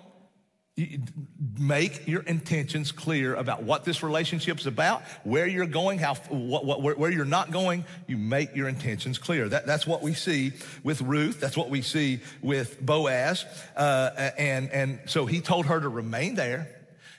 make 1.60 2.08
your 2.08 2.22
intentions 2.22 2.92
clear 2.92 3.36
about 3.36 3.64
what 3.64 3.84
this 3.84 4.02
relationship 4.02 4.60
is 4.60 4.68
about, 4.68 5.04
where 5.24 5.46
you're 5.46 5.66
going, 5.66 6.00
how, 6.00 6.16
what, 6.30 6.66
what, 6.66 6.82
where, 6.82 6.96
where, 6.96 7.12
you're 7.12 7.26
not 7.26 7.52
going. 7.52 7.84
You 8.08 8.18
make 8.18 8.56
your 8.56 8.70
intentions 8.70 9.18
clear. 9.18 9.50
That, 9.50 9.66
that's 9.66 9.86
what 9.86 10.02
we 10.02 10.14
see 10.14 10.54
with 10.84 11.02
Ruth. 11.02 11.42
That's 11.42 11.58
what 11.58 11.70
we 11.70 11.82
see 11.82 12.22
with 12.42 12.80
Boaz. 12.80 13.46
Uh, 13.76 14.32
and, 14.38 14.72
and 14.72 15.00
so 15.08 15.26
he 15.26 15.42
told 15.42 15.66
her 15.66 15.80
to 15.80 15.90
remain 15.90 16.36
there. 16.36 16.70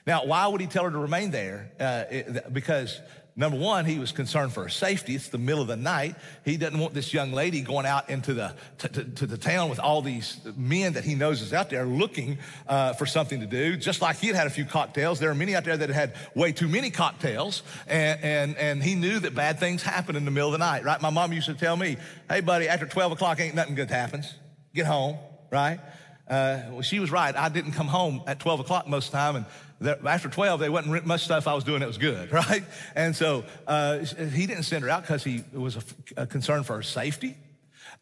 Now, 0.05 0.25
why 0.25 0.47
would 0.47 0.59
he 0.59 0.67
tell 0.67 0.85
her 0.85 0.91
to 0.91 0.97
remain 0.97 1.31
there? 1.31 1.71
Uh, 1.79 2.03
it, 2.09 2.53
because 2.53 2.99
Number 3.35 3.57
one, 3.57 3.85
he 3.85 3.97
was 3.97 4.11
concerned 4.11 4.53
for 4.53 4.61
her 4.61 4.69
safety. 4.69 5.15
It's 5.15 5.29
the 5.29 5.39
middle 5.39 5.63
of 5.63 5.67
the 5.67 5.75
night. 5.75 6.15
He 6.45 6.55
doesn't 6.55 6.79
want 6.79 6.93
this 6.93 7.15
young 7.15 7.31
lady 7.31 7.61
going 7.61 7.87
out 7.87 8.09
into 8.11 8.35
the 8.35 8.53
to, 8.77 8.89
to, 8.89 9.03
to 9.03 9.25
the 9.25 9.37
town 9.37 9.71
with 9.71 9.79
all 9.79 10.03
these 10.03 10.39
men 10.55 10.93
that 10.93 11.03
he 11.03 11.15
knows 11.15 11.41
is 11.41 11.51
out 11.51 11.71
there 11.71 11.85
looking 11.85 12.37
uh, 12.67 12.93
for 12.93 13.07
something 13.07 13.39
to 13.39 13.47
do. 13.47 13.75
Just 13.75 14.03
like 14.03 14.17
he 14.17 14.27
had 14.27 14.35
had 14.35 14.45
a 14.45 14.51
few 14.51 14.65
cocktails, 14.65 15.19
there 15.19 15.31
are 15.31 15.35
many 15.35 15.55
out 15.55 15.63
there 15.63 15.75
that 15.75 15.89
had 15.89 16.13
way 16.35 16.51
too 16.51 16.67
many 16.67 16.91
cocktails, 16.91 17.63
and 17.87 18.23
and 18.23 18.57
and 18.57 18.83
he 18.83 18.93
knew 18.93 19.19
that 19.19 19.33
bad 19.33 19.59
things 19.59 19.81
happen 19.81 20.15
in 20.15 20.25
the 20.25 20.31
middle 20.31 20.49
of 20.49 20.53
the 20.53 20.63
night. 20.63 20.83
Right? 20.83 21.01
My 21.01 21.09
mom 21.09 21.33
used 21.33 21.47
to 21.47 21.55
tell 21.55 21.75
me, 21.75 21.97
"Hey, 22.29 22.41
buddy, 22.41 22.69
after 22.69 22.85
twelve 22.85 23.11
o'clock, 23.11 23.39
ain't 23.39 23.55
nothing 23.55 23.73
good 23.73 23.89
happens. 23.89 24.31
Get 24.75 24.85
home." 24.85 25.17
Right? 25.49 25.79
Uh, 26.27 26.61
well, 26.71 26.81
she 26.81 26.99
was 26.99 27.11
right. 27.11 27.35
I 27.35 27.49
didn't 27.49 27.73
come 27.73 27.87
home 27.87 28.23
at 28.27 28.39
12 28.39 28.61
o'clock 28.61 28.87
most 28.87 29.07
of 29.07 29.11
the 29.11 29.17
time, 29.17 29.35
and 29.35 29.45
after 29.85 30.29
12, 30.29 30.59
there 30.59 30.71
wasn't 30.71 31.05
much 31.05 31.23
stuff 31.23 31.47
I 31.47 31.53
was 31.53 31.63
doing 31.63 31.79
that 31.79 31.87
was 31.87 31.97
good, 31.97 32.31
right? 32.31 32.63
And 32.95 33.15
so 33.15 33.43
uh, 33.67 33.99
he 33.99 34.45
didn't 34.45 34.63
send 34.63 34.83
her 34.83 34.89
out 34.89 35.01
because 35.01 35.23
he 35.23 35.43
was 35.53 35.77
a, 36.17 36.25
concern 36.27 36.63
for 36.63 36.75
her 36.75 36.83
safety. 36.83 37.37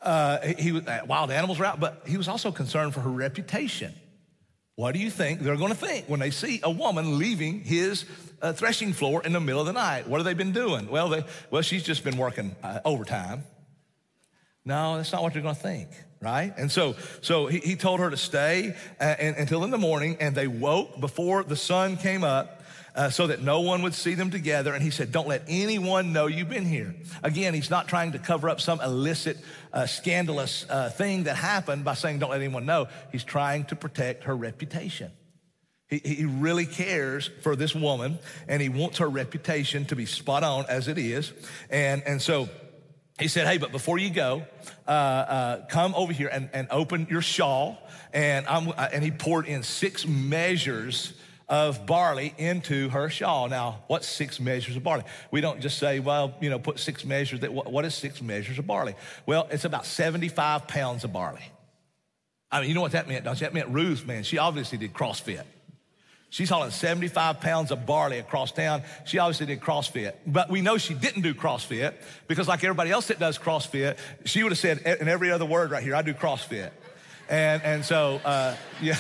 Uh, 0.02 0.40
he 0.40 0.78
uh, 0.78 1.06
wild 1.06 1.32
animals 1.32 1.60
were 1.60 1.66
out, 1.66 1.80
but 1.80 2.04
he 2.08 2.18
was 2.18 2.28
also 2.28 2.52
concerned 2.52 2.94
for 2.94 3.02
her 3.02 3.10
reputation. 3.10 3.94
What 4.76 4.94
do 4.94 5.00
you 5.00 5.12
think 5.12 5.42
they're 5.42 5.58
going 5.58 5.74
to 5.74 5.78
think 5.78 6.08
when 6.08 6.20
they 6.20 6.32
see 6.32 6.60
a 6.64 6.72
woman 6.72 7.20
leaving 7.20 7.62
his 7.62 8.06
uh, 8.42 8.54
threshing 8.54 8.94
floor 8.94 9.22
in 9.24 9.34
the 9.34 9.40
middle 9.40 9.62
of 9.62 9.68
the 9.68 9.74
night? 9.74 10.08
What 10.08 10.18
have 10.18 10.26
they 10.26 10.34
been 10.34 10.54
doing? 10.54 10.90
Well, 10.90 11.10
they, 11.10 11.24
well, 11.52 11.62
she's 11.62 11.84
just 11.84 12.04
been 12.04 12.18
working 12.18 12.56
uh, 12.64 12.80
overtime. 12.86 13.44
No, 14.66 14.98
that's 14.98 15.12
not 15.12 15.22
what 15.22 15.34
they're 15.34 15.42
going 15.42 15.56
to 15.56 15.62
think 15.62 15.90
right? 16.22 16.54
And 16.58 16.72
so, 16.72 16.96
so 17.22 17.48
he, 17.48 17.60
he 17.60 17.76
told 17.76 18.00
her 18.00 18.10
to 18.10 18.18
stay 18.18 18.76
uh, 19.00 19.04
and, 19.04 19.36
until 19.36 19.64
in 19.64 19.72
the 19.72 19.78
morning, 19.78 20.18
and 20.20 20.36
they 20.36 20.48
woke 20.48 21.00
before 21.00 21.44
the 21.44 21.56
sun 21.56 21.98
came 21.98 22.24
up. 22.24 22.60
Uh, 22.94 23.10
so 23.10 23.28
that 23.28 23.42
no 23.42 23.62
one 23.62 23.84
would 23.84 23.94
see 23.94 24.16
them 24.16 24.32
together. 24.32 24.74
And 24.74 24.84
he 24.84 24.90
said, 24.90 25.14
Don't 25.14 25.30
let 25.30 25.44
anyone 25.48 26.12
know 26.12 26.28
you've 26.28 26.50
been 26.50 26.66
here. 26.66 26.94
Again, 27.24 27.54
he's 27.54 27.70
not 27.70 27.88
trying 27.88 28.12
to 28.12 28.20
cover 28.20 28.50
up 28.50 28.60
some 28.60 28.82
illicit, 28.82 29.38
uh, 29.72 29.86
scandalous 29.86 30.66
uh, 30.70 30.90
thing 30.90 31.24
that 31.24 31.38
happened 31.38 31.86
by 31.86 31.94
saying, 31.94 32.20
Don't 32.20 32.32
let 32.32 32.42
anyone 32.42 32.66
know. 32.66 32.90
He's 33.14 33.24
trying 33.24 33.64
to 33.68 33.78
protect 33.78 34.26
her 34.26 34.36
reputation. 34.36 35.10
He, 35.88 36.02
he 36.04 36.26
really 36.26 36.66
cares 36.66 37.30
for 37.44 37.56
this 37.56 37.74
woman 37.74 38.20
and 38.50 38.62
he 38.62 38.68
wants 38.68 38.98
her 38.98 39.08
reputation 39.08 39.86
to 39.86 39.96
be 39.96 40.06
spot 40.06 40.44
on 40.44 40.66
as 40.68 40.90
it 40.90 40.98
is. 40.98 41.32
And, 41.70 42.04
and 42.06 42.22
so, 42.22 42.50
he 43.22 43.28
said, 43.28 43.48
Hey, 43.48 43.58
but 43.58 43.72
before 43.72 43.98
you 44.00 44.10
go, 44.10 44.44
uh, 44.88 44.92
uh, 44.92 45.66
come 45.68 45.94
over 45.96 46.12
here 46.12 46.28
and, 46.28 46.50
and 46.54 46.68
open 46.72 47.08
your 47.10 47.22
shawl. 47.22 47.78
And, 48.14 48.46
I'm, 48.48 48.70
uh, 48.70 48.90
and 48.92 49.04
he 49.04 49.12
poured 49.12 49.46
in 49.46 49.64
six 49.64 50.06
measures 50.06 51.14
of 51.48 51.86
barley 51.86 52.34
into 52.38 52.90
her 52.90 53.10
shawl. 53.10 53.50
Now, 53.50 53.84
what's 53.88 54.08
six 54.08 54.40
measures 54.40 54.76
of 54.76 54.84
barley? 54.84 55.04
We 55.32 55.42
don't 55.42 55.60
just 55.60 55.78
say, 55.78 56.00
well, 56.00 56.34
you 56.40 56.50
know, 56.50 56.60
put 56.60 56.80
six 56.80 57.06
measures. 57.06 57.42
That, 57.42 57.54
what 57.54 57.86
is 57.86 57.94
six 57.94 58.22
measures 58.22 58.58
of 58.58 58.66
barley? 58.66 58.96
Well, 59.26 59.48
it's 59.52 59.66
about 59.66 59.86
75 59.86 60.68
pounds 60.68 61.04
of 61.04 61.14
barley. 61.14 61.44
I 62.52 62.60
mean, 62.60 62.70
you 62.70 62.76
know 62.76 62.82
what 62.82 62.94
that 62.94 63.08
meant, 63.08 63.26
don't 63.26 63.40
you? 63.40 63.46
That 63.46 63.54
meant 63.54 63.70
Ruth, 63.70 64.06
man, 64.06 64.24
she 64.24 64.38
obviously 64.38 64.78
did 64.78 64.94
CrossFit. 64.94 65.44
She's 66.32 66.50
hauling 66.50 66.72
75 66.72 67.42
pounds 67.42 67.72
of 67.72 67.86
barley 67.86 68.18
across 68.18 68.54
town. 68.54 68.84
She 69.04 69.20
obviously 69.20 69.48
did 69.48 69.60
CrossFit. 69.60 70.14
But 70.26 70.50
we 70.50 70.62
know 70.62 70.78
she 70.78 70.94
didn't 70.94 71.24
do 71.24 71.34
CrossFit 71.34 71.94
because, 72.28 72.48
like 72.48 72.64
everybody 72.64 72.90
else 72.90 73.08
that 73.08 73.20
does 73.20 73.38
CrossFit, 73.38 73.98
she 74.24 74.42
would 74.42 74.54
have 74.54 74.58
said 74.58 74.80
in 74.80 75.10
every 75.10 75.30
other 75.30 75.44
word 75.44 75.72
right 75.72 75.84
here, 75.84 75.94
I 75.94 76.02
do 76.04 76.14
CrossFit. 76.14 76.72
And, 77.30 77.62
and 77.64 77.84
so, 77.84 78.22
uh, 78.24 78.56
yeah. 78.82 78.96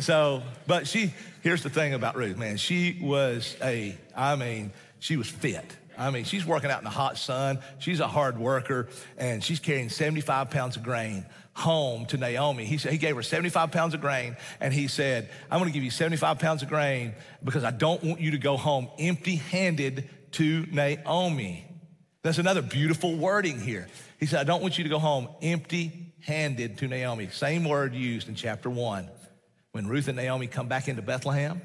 So, 0.00 0.42
but 0.66 0.88
she, 0.88 1.12
here's 1.42 1.62
the 1.62 1.68
thing 1.68 1.92
about 1.92 2.16
Ruth, 2.16 2.38
man. 2.38 2.56
She 2.56 2.98
was 3.02 3.54
a, 3.62 3.94
I 4.16 4.36
mean, 4.36 4.72
she 5.00 5.18
was 5.18 5.28
fit. 5.28 5.76
I 5.98 6.10
mean, 6.10 6.24
she's 6.24 6.46
working 6.46 6.70
out 6.70 6.78
in 6.78 6.84
the 6.84 6.90
hot 6.90 7.18
sun. 7.18 7.58
She's 7.78 8.00
a 8.00 8.08
hard 8.08 8.38
worker, 8.38 8.88
and 9.18 9.44
she's 9.44 9.60
carrying 9.60 9.90
75 9.90 10.48
pounds 10.48 10.76
of 10.76 10.82
grain 10.82 11.26
home 11.54 12.06
to 12.06 12.16
Naomi. 12.16 12.64
He 12.64 12.78
said 12.78 12.92
he 12.92 12.98
gave 12.98 13.16
her 13.16 13.22
75 13.22 13.70
pounds 13.72 13.94
of 13.94 14.00
grain, 14.00 14.36
and 14.60 14.72
he 14.72 14.88
said, 14.88 15.30
"I'm 15.50 15.58
going 15.58 15.70
to 15.70 15.74
give 15.74 15.84
you 15.84 15.90
75 15.90 16.38
pounds 16.38 16.62
of 16.62 16.68
grain 16.68 17.14
because 17.44 17.64
I 17.64 17.70
don't 17.70 18.02
want 18.02 18.20
you 18.20 18.32
to 18.32 18.38
go 18.38 18.56
home 18.56 18.88
empty-handed 18.98 20.08
to 20.32 20.66
Naomi." 20.70 21.66
That's 22.22 22.38
another 22.38 22.62
beautiful 22.62 23.14
wording 23.16 23.60
here. 23.60 23.88
He 24.18 24.26
said, 24.26 24.40
"I 24.40 24.44
don't 24.44 24.62
want 24.62 24.78
you 24.78 24.84
to 24.84 24.90
go 24.90 24.98
home 24.98 25.28
empty-handed 25.42 26.78
to 26.78 26.88
Naomi." 26.88 27.28
Same 27.28 27.64
word 27.64 27.94
used 27.94 28.28
in 28.28 28.34
chapter 28.34 28.70
one 28.70 29.08
when 29.72 29.88
Ruth 29.88 30.08
and 30.08 30.16
Naomi 30.16 30.46
come 30.46 30.68
back 30.68 30.88
into 30.88 31.02
Bethlehem, 31.02 31.60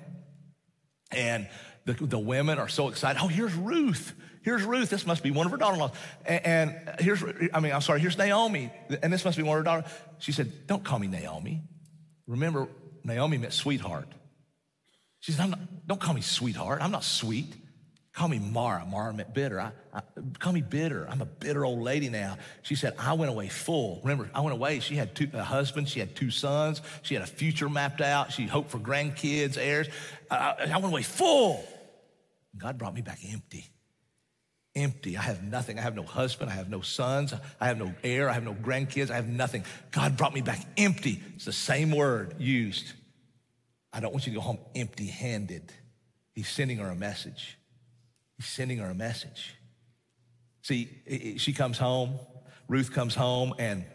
and 1.11 1.47
the, 1.85 1.93
the 1.93 2.19
women 2.19 2.59
are 2.59 2.67
so 2.67 2.89
excited. 2.89 3.21
Oh, 3.21 3.27
here's 3.27 3.53
Ruth. 3.53 4.13
Here's 4.47 4.63
Ruth. 4.63 4.89
This 4.89 5.05
must 5.05 5.23
be 5.23 5.31
one 5.31 5.45
of 5.45 5.51
her 5.51 5.57
daughter-in-laws. 5.57 5.91
And, 6.25 6.45
and 6.45 6.99
here's, 7.01 7.21
I 7.53 7.59
mean, 7.59 7.73
I'm 7.73 7.81
sorry. 7.81 7.99
Here's 7.99 8.17
Naomi, 8.17 8.71
and 9.03 9.11
this 9.11 9.25
must 9.25 9.35
be 9.35 9.43
one 9.43 9.57
of 9.57 9.59
her 9.59 9.63
daughter. 9.65 9.85
She 10.19 10.31
said, 10.31 10.65
"Don't 10.67 10.85
call 10.85 10.99
me 10.99 11.07
Naomi. 11.07 11.63
Remember, 12.27 12.69
Naomi 13.03 13.39
meant 13.39 13.51
sweetheart." 13.51 14.07
She 15.19 15.33
said, 15.33 15.49
not, 15.49 15.59
"Don't 15.85 15.99
call 15.99 16.13
me 16.13 16.21
sweetheart. 16.21 16.81
I'm 16.81 16.91
not 16.91 17.03
sweet. 17.03 17.53
Call 18.13 18.29
me 18.29 18.39
Mara. 18.39 18.85
Mara 18.85 19.13
meant 19.13 19.33
bitter. 19.33 19.59
I, 19.59 19.71
I, 19.93 19.99
call 20.39 20.53
me 20.53 20.61
bitter. 20.61 21.05
I'm 21.09 21.19
a 21.19 21.25
bitter 21.25 21.65
old 21.65 21.81
lady 21.81 22.07
now." 22.07 22.37
She 22.61 22.75
said, 22.75 22.93
"I 22.97 23.15
went 23.15 23.29
away 23.29 23.49
full. 23.49 23.99
Remember, 24.01 24.29
I 24.33 24.39
went 24.39 24.53
away. 24.53 24.79
She 24.79 24.95
had 24.95 25.13
two, 25.13 25.29
a 25.33 25.43
husband. 25.43 25.89
She 25.89 25.99
had 25.99 26.15
two 26.15 26.31
sons. 26.31 26.81
She 27.01 27.15
had 27.15 27.23
a 27.23 27.27
future 27.27 27.67
mapped 27.67 27.99
out. 27.99 28.31
She 28.31 28.47
hoped 28.47 28.69
for 28.69 28.79
grandkids, 28.79 29.57
heirs. 29.57 29.89
I, 30.31 30.69
I 30.71 30.77
went 30.77 30.85
away 30.85 31.03
full." 31.03 31.67
God 32.55 32.77
brought 32.77 32.93
me 32.93 33.01
back 33.01 33.19
empty. 33.29 33.65
Empty. 34.77 35.17
I 35.17 35.23
have 35.23 35.43
nothing. 35.43 35.79
I 35.79 35.81
have 35.81 35.95
no 35.95 36.03
husband. 36.03 36.51
I 36.51 36.53
have 36.53 36.69
no 36.69 36.81
sons. 36.81 37.33
I 37.59 37.65
have 37.67 37.77
no 37.77 37.93
heir. 38.03 38.29
I 38.29 38.33
have 38.33 38.43
no 38.43 38.53
grandkids. 38.53 39.09
I 39.09 39.15
have 39.15 39.27
nothing. 39.27 39.65
God 39.91 40.15
brought 40.15 40.33
me 40.33 40.41
back 40.41 40.65
empty. 40.77 41.19
It's 41.35 41.45
the 41.45 41.51
same 41.51 41.91
word 41.91 42.35
used. 42.39 42.93
I 43.91 43.99
don't 43.99 44.13
want 44.13 44.27
you 44.27 44.33
to 44.33 44.37
go 44.37 44.41
home 44.41 44.59
empty 44.75 45.07
handed. 45.07 45.73
He's 46.33 46.47
sending 46.47 46.77
her 46.77 46.89
a 46.89 46.95
message. 46.95 47.57
He's 48.37 48.45
sending 48.45 48.77
her 48.77 48.89
a 48.89 48.93
message. 48.93 49.55
See, 50.61 51.35
she 51.37 51.53
comes 51.53 51.77
home, 51.77 52.19
Ruth 52.67 52.93
comes 52.93 53.15
home, 53.15 53.55
and 53.57 53.85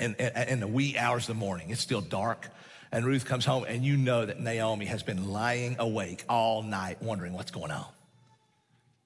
in, 0.00 0.14
in 0.14 0.60
the 0.60 0.68
wee 0.68 0.96
hours 0.96 1.24
of 1.28 1.34
the 1.34 1.40
morning, 1.40 1.70
it's 1.70 1.80
still 1.80 2.00
dark. 2.00 2.48
And 2.92 3.04
Ruth 3.04 3.24
comes 3.26 3.44
home, 3.44 3.64
and 3.68 3.84
you 3.84 3.96
know 3.96 4.24
that 4.24 4.40
Naomi 4.40 4.86
has 4.86 5.02
been 5.02 5.28
lying 5.28 5.76
awake 5.78 6.24
all 6.28 6.62
night 6.62 7.02
wondering 7.02 7.34
what's 7.34 7.50
going 7.50 7.70
on. 7.70 7.86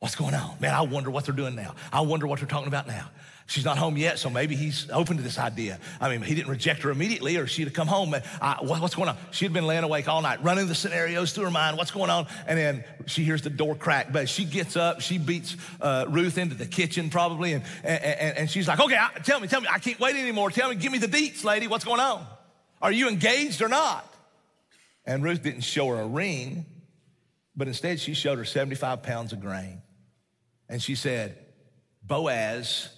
What's 0.04 0.16
going 0.16 0.34
on? 0.34 0.56
Man, 0.60 0.74
I 0.74 0.82
wonder 0.82 1.10
what 1.10 1.24
they're 1.24 1.34
doing 1.34 1.54
now. 1.54 1.74
I 1.90 2.02
wonder 2.02 2.26
what 2.26 2.38
they're 2.38 2.46
talking 2.46 2.68
about 2.68 2.86
now. 2.86 3.08
She's 3.46 3.64
not 3.64 3.78
home 3.78 3.96
yet, 3.96 4.18
so 4.18 4.28
maybe 4.28 4.54
he's 4.54 4.86
open 4.90 5.16
to 5.16 5.22
this 5.22 5.38
idea. 5.38 5.78
I 5.98 6.10
mean, 6.10 6.20
he 6.20 6.34
didn't 6.34 6.50
reject 6.50 6.82
her 6.82 6.90
immediately, 6.90 7.38
or 7.38 7.46
she'd 7.46 7.64
have 7.64 7.72
come 7.72 7.88
home. 7.88 8.14
I, 8.38 8.58
what's 8.60 8.94
going 8.94 9.08
on? 9.08 9.16
She'd 9.30 9.54
been 9.54 9.66
laying 9.66 9.82
awake 9.82 10.06
all 10.06 10.20
night, 10.20 10.44
running 10.44 10.66
the 10.66 10.74
scenarios 10.74 11.32
through 11.32 11.44
her 11.44 11.50
mind. 11.50 11.78
What's 11.78 11.90
going 11.90 12.10
on? 12.10 12.26
And 12.46 12.58
then 12.58 12.84
she 13.06 13.24
hears 13.24 13.40
the 13.40 13.48
door 13.48 13.74
crack. 13.74 14.12
But 14.12 14.28
she 14.28 14.44
gets 14.44 14.76
up, 14.76 15.00
she 15.00 15.16
beats 15.16 15.56
uh, 15.80 16.04
Ruth 16.06 16.36
into 16.36 16.54
the 16.54 16.66
kitchen 16.66 17.08
probably, 17.08 17.54
and, 17.54 17.64
and, 17.82 18.36
and 18.36 18.50
she's 18.50 18.68
like, 18.68 18.80
"Okay, 18.80 18.98
I, 18.98 19.08
tell 19.20 19.40
me, 19.40 19.48
tell 19.48 19.62
me. 19.62 19.68
I 19.72 19.78
can't 19.78 19.98
wait 19.98 20.16
anymore. 20.16 20.50
Tell 20.50 20.68
me, 20.68 20.74
give 20.74 20.92
me 20.92 20.98
the 20.98 21.08
deets, 21.08 21.44
lady. 21.44 21.66
What's 21.66 21.84
going 21.86 22.00
on? 22.00 22.26
Are 22.82 22.92
you 22.92 23.08
engaged 23.08 23.62
or 23.62 23.70
not?" 23.70 24.06
And 25.06 25.24
Ruth 25.24 25.42
didn't 25.42 25.62
show 25.62 25.88
her 25.88 26.02
a 26.02 26.06
ring, 26.06 26.66
but 27.56 27.68
instead 27.68 28.00
she 28.00 28.12
showed 28.12 28.36
her 28.36 28.44
75 28.44 29.02
pounds 29.02 29.32
of 29.32 29.40
grain, 29.40 29.80
and 30.68 30.82
she 30.82 30.94
said, 30.94 31.38
"Boaz." 32.02 32.88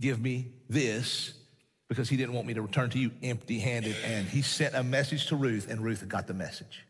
give 0.00 0.20
me 0.20 0.52
this 0.68 1.34
because 1.88 2.08
he 2.08 2.16
didn't 2.16 2.34
want 2.34 2.46
me 2.46 2.54
to 2.54 2.62
return 2.62 2.90
to 2.90 2.98
you 2.98 3.10
empty 3.22 3.58
handed. 3.58 3.96
And 4.04 4.26
he 4.26 4.42
sent 4.42 4.74
a 4.74 4.82
message 4.82 5.26
to 5.26 5.36
Ruth, 5.36 5.70
and 5.70 5.82
Ruth 5.82 6.06
got 6.08 6.26
the 6.26 6.34
message. 6.34 6.84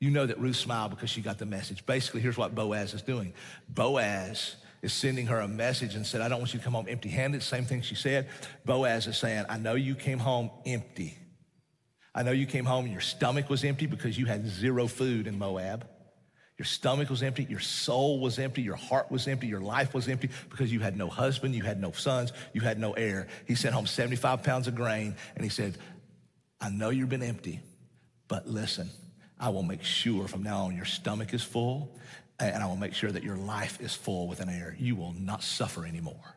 You 0.00 0.10
know 0.10 0.26
that 0.26 0.38
Ruth 0.38 0.56
smiled 0.56 0.90
because 0.90 1.10
she 1.10 1.20
got 1.20 1.38
the 1.38 1.46
message. 1.46 1.84
Basically, 1.86 2.20
here's 2.20 2.36
what 2.36 2.54
Boaz 2.54 2.94
is 2.94 3.02
doing 3.02 3.32
Boaz 3.68 4.56
is 4.82 4.92
sending 4.92 5.26
her 5.26 5.40
a 5.40 5.48
message 5.48 5.94
and 5.94 6.06
said, 6.06 6.20
I 6.20 6.28
don't 6.28 6.38
want 6.38 6.52
you 6.52 6.58
to 6.58 6.64
come 6.64 6.74
home 6.74 6.86
empty 6.88 7.08
handed. 7.08 7.42
Same 7.42 7.64
thing 7.64 7.80
she 7.80 7.94
said. 7.94 8.28
Boaz 8.64 9.06
is 9.06 9.16
saying, 9.16 9.46
I 9.48 9.56
know 9.56 9.74
you 9.74 9.94
came 9.94 10.18
home 10.18 10.50
empty. 10.66 11.16
I 12.14 12.22
know 12.22 12.30
you 12.30 12.46
came 12.46 12.64
home 12.64 12.84
and 12.84 12.92
your 12.92 13.00
stomach 13.00 13.50
was 13.50 13.64
empty 13.64 13.86
because 13.86 14.18
you 14.18 14.26
had 14.26 14.46
zero 14.46 14.86
food 14.86 15.26
in 15.26 15.38
Moab. 15.38 15.86
Your 16.58 16.64
stomach 16.64 17.10
was 17.10 17.22
empty, 17.22 17.44
your 17.44 17.60
soul 17.60 18.18
was 18.18 18.38
empty, 18.38 18.62
your 18.62 18.76
heart 18.76 19.10
was 19.10 19.28
empty, 19.28 19.46
your 19.46 19.60
life 19.60 19.92
was 19.92 20.08
empty 20.08 20.30
because 20.48 20.72
you 20.72 20.80
had 20.80 20.96
no 20.96 21.08
husband, 21.08 21.54
you 21.54 21.62
had 21.62 21.80
no 21.80 21.92
sons, 21.92 22.32
you 22.54 22.62
had 22.62 22.78
no 22.78 22.92
heir. 22.92 23.26
He 23.46 23.54
sent 23.54 23.74
home 23.74 23.86
75 23.86 24.42
pounds 24.42 24.66
of 24.66 24.74
grain 24.74 25.16
and 25.34 25.44
he 25.44 25.50
said, 25.50 25.76
I 26.58 26.70
know 26.70 26.88
you've 26.88 27.10
been 27.10 27.22
empty, 27.22 27.60
but 28.26 28.48
listen, 28.48 28.88
I 29.38 29.50
will 29.50 29.62
make 29.62 29.84
sure 29.84 30.28
from 30.28 30.42
now 30.42 30.64
on 30.64 30.74
your 30.74 30.86
stomach 30.86 31.34
is 31.34 31.42
full 31.42 31.94
and 32.40 32.62
I 32.62 32.66
will 32.66 32.76
make 32.76 32.94
sure 32.94 33.10
that 33.10 33.22
your 33.22 33.36
life 33.36 33.78
is 33.80 33.94
full 33.94 34.26
with 34.26 34.40
an 34.40 34.48
heir. 34.48 34.76
You 34.78 34.96
will 34.96 35.12
not 35.12 35.42
suffer 35.42 35.84
anymore. 35.84 36.36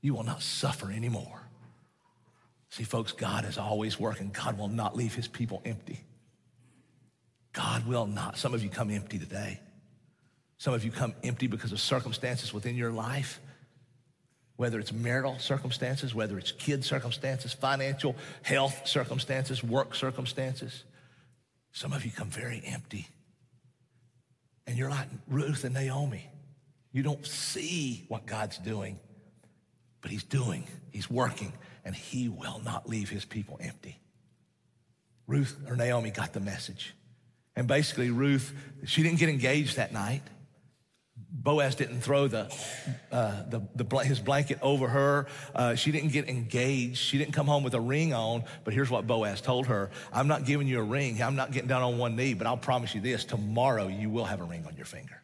You 0.00 0.14
will 0.14 0.24
not 0.24 0.40
suffer 0.40 0.90
anymore. 0.90 1.42
See, 2.70 2.84
folks, 2.84 3.10
God 3.10 3.44
is 3.44 3.58
always 3.58 3.98
working. 3.98 4.30
God 4.32 4.56
will 4.56 4.68
not 4.68 4.96
leave 4.96 5.14
his 5.14 5.28
people 5.28 5.62
empty. 5.64 6.04
God 7.52 7.86
will 7.86 8.06
not. 8.06 8.38
Some 8.38 8.54
of 8.54 8.62
you 8.62 8.70
come 8.70 8.90
empty 8.90 9.18
today. 9.18 9.60
Some 10.58 10.74
of 10.74 10.84
you 10.84 10.90
come 10.90 11.14
empty 11.22 11.48
because 11.48 11.72
of 11.72 11.80
circumstances 11.80 12.54
within 12.54 12.76
your 12.76 12.92
life, 12.92 13.40
whether 14.56 14.78
it's 14.78 14.92
marital 14.92 15.38
circumstances, 15.38 16.14
whether 16.14 16.38
it's 16.38 16.52
kid 16.52 16.84
circumstances, 16.84 17.52
financial, 17.52 18.14
health 18.42 18.86
circumstances, 18.86 19.62
work 19.62 19.94
circumstances. 19.94 20.84
Some 21.72 21.92
of 21.92 22.04
you 22.04 22.10
come 22.10 22.28
very 22.28 22.62
empty. 22.64 23.08
And 24.66 24.78
you're 24.78 24.90
like 24.90 25.08
Ruth 25.26 25.64
and 25.64 25.74
Naomi. 25.74 26.30
You 26.92 27.02
don't 27.02 27.26
see 27.26 28.04
what 28.08 28.26
God's 28.26 28.58
doing, 28.58 29.00
but 30.00 30.10
He's 30.10 30.24
doing, 30.24 30.64
He's 30.92 31.10
working, 31.10 31.52
and 31.84 31.94
He 31.94 32.28
will 32.28 32.60
not 32.64 32.88
leave 32.88 33.08
His 33.08 33.24
people 33.24 33.58
empty. 33.60 33.98
Ruth 35.26 35.58
or 35.66 35.74
Naomi 35.74 36.10
got 36.10 36.32
the 36.32 36.40
message. 36.40 36.94
And 37.56 37.66
basically, 37.66 38.10
Ruth, 38.10 38.52
she 38.84 39.02
didn't 39.02 39.18
get 39.18 39.28
engaged 39.28 39.76
that 39.76 39.92
night. 39.92 40.22
Boaz 41.34 41.74
didn't 41.74 42.00
throw 42.02 42.28
the, 42.28 42.54
uh, 43.10 43.42
the, 43.48 43.62
the, 43.74 43.98
his 43.98 44.20
blanket 44.20 44.58
over 44.62 44.86
her. 44.86 45.26
Uh, 45.54 45.74
she 45.74 45.90
didn't 45.90 46.12
get 46.12 46.28
engaged. 46.28 46.98
She 46.98 47.18
didn't 47.18 47.32
come 47.32 47.46
home 47.46 47.64
with 47.64 47.74
a 47.74 47.80
ring 47.80 48.14
on. 48.14 48.44
But 48.64 48.74
here's 48.74 48.90
what 48.90 49.06
Boaz 49.06 49.40
told 49.40 49.66
her 49.66 49.90
I'm 50.12 50.28
not 50.28 50.44
giving 50.44 50.68
you 50.68 50.78
a 50.78 50.84
ring. 50.84 51.20
I'm 51.22 51.34
not 51.34 51.50
getting 51.50 51.68
down 51.68 51.82
on 51.82 51.98
one 51.98 52.16
knee, 52.16 52.34
but 52.34 52.46
I'll 52.46 52.56
promise 52.56 52.94
you 52.94 53.00
this 53.00 53.24
tomorrow 53.24 53.88
you 53.88 54.08
will 54.08 54.24
have 54.24 54.40
a 54.40 54.44
ring 54.44 54.64
on 54.66 54.76
your 54.76 54.84
finger. 54.84 55.20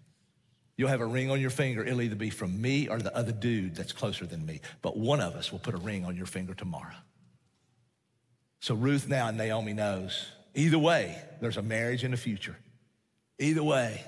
You'll 0.76 0.88
have 0.88 1.00
a 1.00 1.06
ring 1.06 1.30
on 1.30 1.40
your 1.40 1.50
finger. 1.50 1.84
It'll 1.84 2.02
either 2.02 2.16
be 2.16 2.30
from 2.30 2.60
me 2.60 2.88
or 2.88 2.98
the 2.98 3.14
other 3.16 3.32
dude 3.32 3.74
that's 3.74 3.92
closer 3.92 4.26
than 4.26 4.46
me. 4.46 4.60
But 4.80 4.96
one 4.96 5.20
of 5.20 5.34
us 5.34 5.52
will 5.52 5.58
put 5.58 5.74
a 5.74 5.78
ring 5.78 6.04
on 6.04 6.16
your 6.16 6.26
finger 6.26 6.54
tomorrow. 6.54 6.94
So 8.60 8.74
Ruth 8.74 9.08
now 9.08 9.28
and 9.28 9.36
Naomi 9.36 9.72
knows 9.72 10.26
Either 10.54 10.78
way, 10.78 11.20
there's 11.40 11.56
a 11.56 11.62
marriage 11.62 12.04
in 12.04 12.10
the 12.10 12.16
future. 12.16 12.56
Either 13.38 13.62
way, 13.62 14.02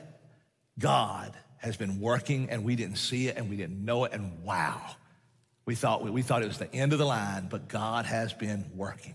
God 0.79 1.33
has 1.59 1.77
been 1.77 2.01
working 2.01 2.51
and 2.51 2.65
we 2.65 2.75
didn't 2.75 2.97
see 2.97 3.29
it 3.29 3.37
and 3.37 3.49
we 3.49 3.57
didn't 3.57 3.85
know 3.85 4.05
it. 4.05 4.13
And 4.13 4.43
wow, 4.43 4.81
we 5.67 5.75
thought, 5.75 6.03
we 6.03 6.23
thought 6.23 6.43
it 6.43 6.49
was 6.49 6.59
the 6.59 6.75
end 6.75 6.93
of 6.93 6.99
the 6.99 7.07
line, 7.07 7.49
but 7.51 7.69
God 7.69 8.07
has 8.07 8.33
been 8.33 8.65
working. 8.75 9.15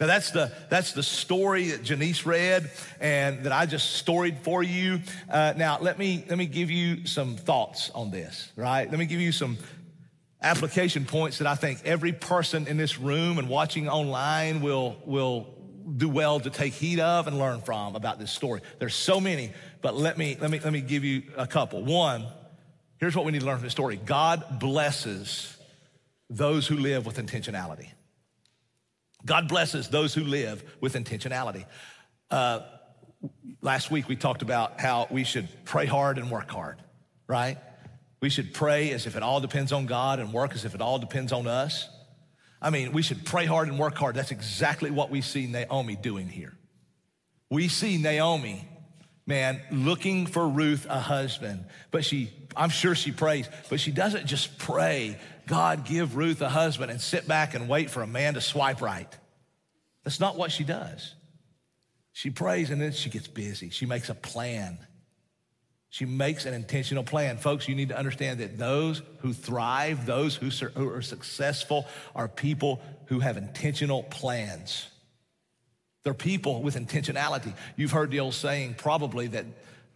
Now 0.00 0.06
that's 0.06 0.30
the 0.30 0.52
that's 0.70 0.92
the 0.92 1.02
story 1.02 1.70
that 1.70 1.82
Janice 1.82 2.24
read 2.24 2.70
and 3.00 3.44
that 3.44 3.52
I 3.52 3.66
just 3.66 3.96
storied 3.96 4.38
for 4.38 4.62
you. 4.62 5.00
Uh, 5.28 5.54
now 5.56 5.78
let 5.80 5.98
me 5.98 6.24
let 6.28 6.38
me 6.38 6.46
give 6.46 6.70
you 6.70 7.06
some 7.06 7.36
thoughts 7.36 7.90
on 7.90 8.10
this. 8.10 8.50
Right? 8.56 8.88
Let 8.88 8.98
me 8.98 9.06
give 9.06 9.20
you 9.20 9.32
some 9.32 9.58
application 10.40 11.04
points 11.04 11.38
that 11.38 11.46
I 11.46 11.54
think 11.54 11.80
every 11.84 12.12
person 12.12 12.66
in 12.66 12.76
this 12.76 12.98
room 12.98 13.38
and 13.38 13.48
watching 13.48 13.88
online 13.88 14.60
will 14.62 14.96
will 15.04 15.61
do 15.96 16.08
well 16.08 16.40
to 16.40 16.50
take 16.50 16.72
heed 16.72 17.00
of 17.00 17.26
and 17.26 17.38
learn 17.38 17.60
from 17.60 17.96
about 17.96 18.18
this 18.18 18.30
story. 18.30 18.60
There's 18.78 18.94
so 18.94 19.20
many, 19.20 19.52
but 19.80 19.96
let 19.96 20.16
me, 20.18 20.36
let 20.40 20.50
me, 20.50 20.60
let 20.60 20.72
me 20.72 20.80
give 20.80 21.04
you 21.04 21.22
a 21.36 21.46
couple. 21.46 21.84
One, 21.84 22.26
here's 22.98 23.16
what 23.16 23.24
we 23.24 23.32
need 23.32 23.40
to 23.40 23.46
learn 23.46 23.58
from 23.58 23.66
the 23.66 23.70
story 23.70 23.96
God 23.96 24.58
blesses 24.58 25.56
those 26.30 26.66
who 26.66 26.76
live 26.76 27.06
with 27.06 27.16
intentionality. 27.16 27.88
God 29.24 29.48
blesses 29.48 29.88
those 29.88 30.14
who 30.14 30.24
live 30.24 30.64
with 30.80 30.94
intentionality. 30.94 31.66
Uh, 32.30 32.60
last 33.60 33.90
week 33.90 34.08
we 34.08 34.16
talked 34.16 34.42
about 34.42 34.80
how 34.80 35.06
we 35.10 35.24
should 35.24 35.48
pray 35.64 35.86
hard 35.86 36.18
and 36.18 36.30
work 36.30 36.50
hard, 36.50 36.82
right? 37.26 37.58
We 38.20 38.30
should 38.30 38.54
pray 38.54 38.92
as 38.92 39.06
if 39.06 39.16
it 39.16 39.22
all 39.22 39.40
depends 39.40 39.72
on 39.72 39.86
God 39.86 40.18
and 40.18 40.32
work 40.32 40.54
as 40.54 40.64
if 40.64 40.74
it 40.74 40.80
all 40.80 40.98
depends 40.98 41.32
on 41.32 41.46
us. 41.46 41.88
I 42.62 42.70
mean, 42.70 42.92
we 42.92 43.02
should 43.02 43.26
pray 43.26 43.44
hard 43.44 43.68
and 43.68 43.78
work 43.78 43.96
hard. 43.96 44.14
That's 44.14 44.30
exactly 44.30 44.90
what 44.90 45.10
we 45.10 45.20
see 45.20 45.46
Naomi 45.46 45.96
doing 45.96 46.28
here. 46.28 46.54
We 47.50 47.66
see 47.66 47.98
Naomi, 47.98 48.66
man, 49.26 49.60
looking 49.72 50.26
for 50.26 50.48
Ruth 50.48 50.86
a 50.88 51.00
husband, 51.00 51.66
but 51.90 52.04
she, 52.04 52.30
I'm 52.56 52.70
sure 52.70 52.94
she 52.94 53.10
prays, 53.10 53.48
but 53.68 53.80
she 53.80 53.90
doesn't 53.90 54.26
just 54.26 54.58
pray, 54.58 55.18
God, 55.48 55.84
give 55.84 56.16
Ruth 56.16 56.40
a 56.40 56.48
husband 56.48 56.92
and 56.92 57.00
sit 57.00 57.26
back 57.26 57.54
and 57.54 57.68
wait 57.68 57.90
for 57.90 58.02
a 58.02 58.06
man 58.06 58.34
to 58.34 58.40
swipe 58.40 58.80
right. 58.80 59.12
That's 60.04 60.20
not 60.20 60.38
what 60.38 60.52
she 60.52 60.62
does. 60.62 61.14
She 62.12 62.30
prays 62.30 62.70
and 62.70 62.80
then 62.80 62.92
she 62.92 63.10
gets 63.10 63.26
busy. 63.26 63.70
She 63.70 63.86
makes 63.86 64.08
a 64.08 64.14
plan. 64.14 64.78
She 65.92 66.06
makes 66.06 66.46
an 66.46 66.54
intentional 66.54 67.04
plan. 67.04 67.36
Folks, 67.36 67.68
you 67.68 67.74
need 67.74 67.90
to 67.90 67.98
understand 67.98 68.40
that 68.40 68.56
those 68.56 69.02
who 69.18 69.34
thrive, 69.34 70.06
those 70.06 70.34
who, 70.34 70.48
who 70.48 70.88
are 70.88 71.02
successful, 71.02 71.86
are 72.16 72.28
people 72.28 72.80
who 73.08 73.20
have 73.20 73.36
intentional 73.36 74.02
plans. 74.04 74.88
They're 76.02 76.14
people 76.14 76.62
with 76.62 76.76
intentionality. 76.76 77.52
You've 77.76 77.90
heard 77.90 78.10
the 78.10 78.20
old 78.20 78.32
saying 78.32 78.76
probably 78.78 79.26
that 79.26 79.44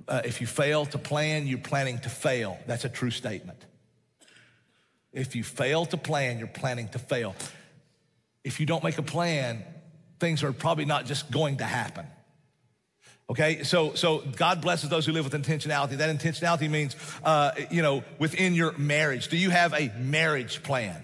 uh, 0.06 0.20
if 0.22 0.42
you 0.42 0.46
fail 0.46 0.84
to 0.84 0.98
plan, 0.98 1.46
you're 1.46 1.56
planning 1.56 1.98
to 2.00 2.10
fail. 2.10 2.58
That's 2.66 2.84
a 2.84 2.90
true 2.90 3.10
statement. 3.10 3.64
If 5.14 5.34
you 5.34 5.42
fail 5.42 5.86
to 5.86 5.96
plan, 5.96 6.38
you're 6.38 6.46
planning 6.46 6.88
to 6.88 6.98
fail. 6.98 7.34
If 8.44 8.60
you 8.60 8.66
don't 8.66 8.84
make 8.84 8.98
a 8.98 9.02
plan, 9.02 9.64
things 10.20 10.44
are 10.44 10.52
probably 10.52 10.84
not 10.84 11.06
just 11.06 11.30
going 11.30 11.56
to 11.56 11.64
happen. 11.64 12.06
Okay, 13.28 13.64
so 13.64 13.94
so 13.94 14.18
God 14.36 14.60
blesses 14.60 14.88
those 14.88 15.04
who 15.04 15.12
live 15.12 15.24
with 15.24 15.34
intentionality. 15.34 15.96
That 15.96 16.16
intentionality 16.16 16.70
means, 16.70 16.94
uh, 17.24 17.52
you 17.70 17.82
know, 17.82 18.04
within 18.20 18.54
your 18.54 18.72
marriage. 18.78 19.28
Do 19.28 19.36
you 19.36 19.50
have 19.50 19.74
a 19.74 19.92
marriage 19.98 20.62
plan? 20.62 21.02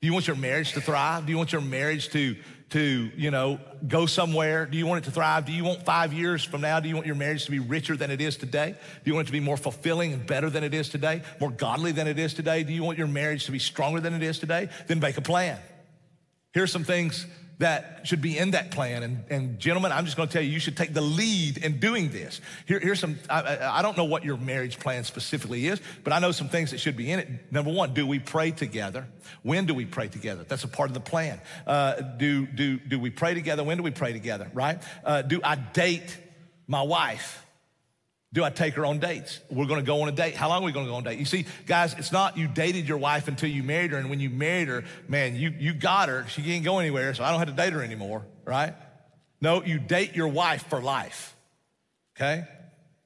Do 0.00 0.06
you 0.06 0.12
want 0.12 0.26
your 0.26 0.36
marriage 0.36 0.72
to 0.72 0.80
thrive? 0.80 1.26
Do 1.26 1.32
you 1.32 1.38
want 1.38 1.52
your 1.52 1.60
marriage 1.60 2.08
to 2.10 2.36
to 2.70 3.10
you 3.16 3.30
know 3.30 3.60
go 3.86 4.06
somewhere? 4.06 4.66
Do 4.66 4.76
you 4.76 4.86
want 4.86 5.04
it 5.04 5.08
to 5.08 5.12
thrive? 5.12 5.46
Do 5.46 5.52
you 5.52 5.62
want 5.62 5.84
five 5.84 6.12
years 6.12 6.42
from 6.42 6.60
now? 6.60 6.80
Do 6.80 6.88
you 6.88 6.94
want 6.96 7.06
your 7.06 7.16
marriage 7.16 7.44
to 7.44 7.52
be 7.52 7.60
richer 7.60 7.96
than 7.96 8.10
it 8.10 8.20
is 8.20 8.36
today? 8.36 8.72
Do 9.04 9.10
you 9.10 9.14
want 9.14 9.26
it 9.26 9.30
to 9.30 9.32
be 9.32 9.40
more 9.40 9.56
fulfilling 9.56 10.12
and 10.12 10.26
better 10.26 10.50
than 10.50 10.64
it 10.64 10.74
is 10.74 10.88
today? 10.88 11.22
More 11.40 11.50
godly 11.50 11.92
than 11.92 12.08
it 12.08 12.18
is 12.18 12.34
today? 12.34 12.64
Do 12.64 12.72
you 12.72 12.82
want 12.82 12.98
your 12.98 13.06
marriage 13.06 13.46
to 13.46 13.52
be 13.52 13.60
stronger 13.60 14.00
than 14.00 14.12
it 14.12 14.24
is 14.24 14.40
today? 14.40 14.70
Then 14.88 14.98
make 14.98 15.16
a 15.16 15.22
plan. 15.22 15.58
Here's 16.52 16.72
some 16.72 16.84
things 16.84 17.26
that 17.58 18.02
should 18.04 18.22
be 18.22 18.38
in 18.38 18.52
that 18.52 18.70
plan. 18.70 19.02
And, 19.02 19.24
and 19.30 19.58
gentlemen, 19.58 19.90
I'm 19.90 20.04
just 20.04 20.16
going 20.16 20.28
to 20.28 20.32
tell 20.32 20.42
you, 20.42 20.50
you 20.50 20.60
should 20.60 20.76
take 20.76 20.94
the 20.94 21.00
lead 21.00 21.58
in 21.58 21.80
doing 21.80 22.10
this. 22.10 22.40
Here, 22.66 22.78
here's 22.78 23.00
some, 23.00 23.18
I, 23.28 23.58
I, 23.60 23.82
don't 23.82 23.96
know 23.96 24.04
what 24.04 24.24
your 24.24 24.36
marriage 24.36 24.78
plan 24.78 25.02
specifically 25.04 25.66
is, 25.66 25.80
but 26.04 26.12
I 26.12 26.20
know 26.20 26.30
some 26.30 26.48
things 26.48 26.70
that 26.70 26.78
should 26.78 26.96
be 26.96 27.10
in 27.10 27.18
it. 27.18 27.52
Number 27.52 27.72
one, 27.72 27.94
do 27.94 28.06
we 28.06 28.20
pray 28.20 28.52
together? 28.52 29.06
When 29.42 29.66
do 29.66 29.74
we 29.74 29.84
pray 29.84 30.08
together? 30.08 30.44
That's 30.46 30.64
a 30.64 30.68
part 30.68 30.88
of 30.88 30.94
the 30.94 31.00
plan. 31.00 31.40
Uh, 31.66 32.00
do, 32.00 32.46
do, 32.46 32.78
do 32.78 33.00
we 33.00 33.10
pray 33.10 33.34
together? 33.34 33.64
When 33.64 33.76
do 33.76 33.82
we 33.82 33.90
pray 33.90 34.12
together, 34.12 34.50
right? 34.54 34.80
Uh, 35.04 35.22
do 35.22 35.40
I 35.42 35.56
date 35.56 36.16
my 36.68 36.82
wife? 36.82 37.44
Do 38.32 38.44
I 38.44 38.50
take 38.50 38.74
her 38.74 38.84
on 38.84 38.98
dates? 38.98 39.40
We're 39.50 39.66
gonna 39.66 39.82
go 39.82 40.02
on 40.02 40.08
a 40.08 40.12
date. 40.12 40.34
How 40.34 40.48
long 40.48 40.62
are 40.62 40.66
we 40.66 40.72
gonna 40.72 40.86
go 40.86 40.96
on 40.96 41.06
a 41.06 41.10
date? 41.10 41.18
You 41.18 41.24
see, 41.24 41.46
guys, 41.66 41.94
it's 41.94 42.12
not 42.12 42.36
you 42.36 42.46
dated 42.46 42.86
your 42.86 42.98
wife 42.98 43.26
until 43.26 43.48
you 43.48 43.62
married 43.62 43.92
her, 43.92 43.96
and 43.96 44.10
when 44.10 44.20
you 44.20 44.28
married 44.28 44.68
her, 44.68 44.84
man, 45.08 45.34
you, 45.34 45.54
you 45.58 45.72
got 45.72 46.10
her. 46.10 46.26
She 46.28 46.42
can't 46.42 46.64
go 46.64 46.78
anywhere, 46.78 47.14
so 47.14 47.24
I 47.24 47.30
don't 47.30 47.38
have 47.38 47.48
to 47.48 47.54
date 47.54 47.72
her 47.72 47.82
anymore, 47.82 48.26
right? 48.44 48.74
No, 49.40 49.64
you 49.64 49.78
date 49.78 50.14
your 50.14 50.28
wife 50.28 50.66
for 50.68 50.82
life, 50.82 51.34
okay? 52.16 52.44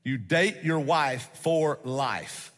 You 0.03 0.19
date 0.19 0.65
your 0.65 0.81
wife 0.81 1.31
for 1.35 1.79
life. 1.85 2.53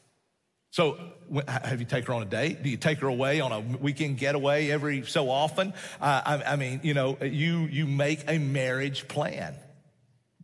So, 0.70 0.98
have 1.46 1.80
you 1.80 1.86
take 1.86 2.06
her 2.06 2.14
on 2.14 2.22
a 2.22 2.26
date? 2.26 2.62
Do 2.62 2.70
you 2.70 2.76
take 2.76 2.98
her 2.98 3.06
away 3.06 3.40
on 3.40 3.52
a 3.52 3.60
weekend 3.60 4.18
getaway 4.18 4.70
every 4.70 5.04
so 5.04 5.30
often? 5.30 5.72
Uh, 6.00 6.22
I, 6.24 6.52
I, 6.52 6.56
mean, 6.56 6.80
you 6.82 6.94
know, 6.94 7.16
you 7.22 7.66
you 7.66 7.86
make 7.86 8.24
a 8.26 8.38
marriage 8.38 9.06
plan. 9.06 9.54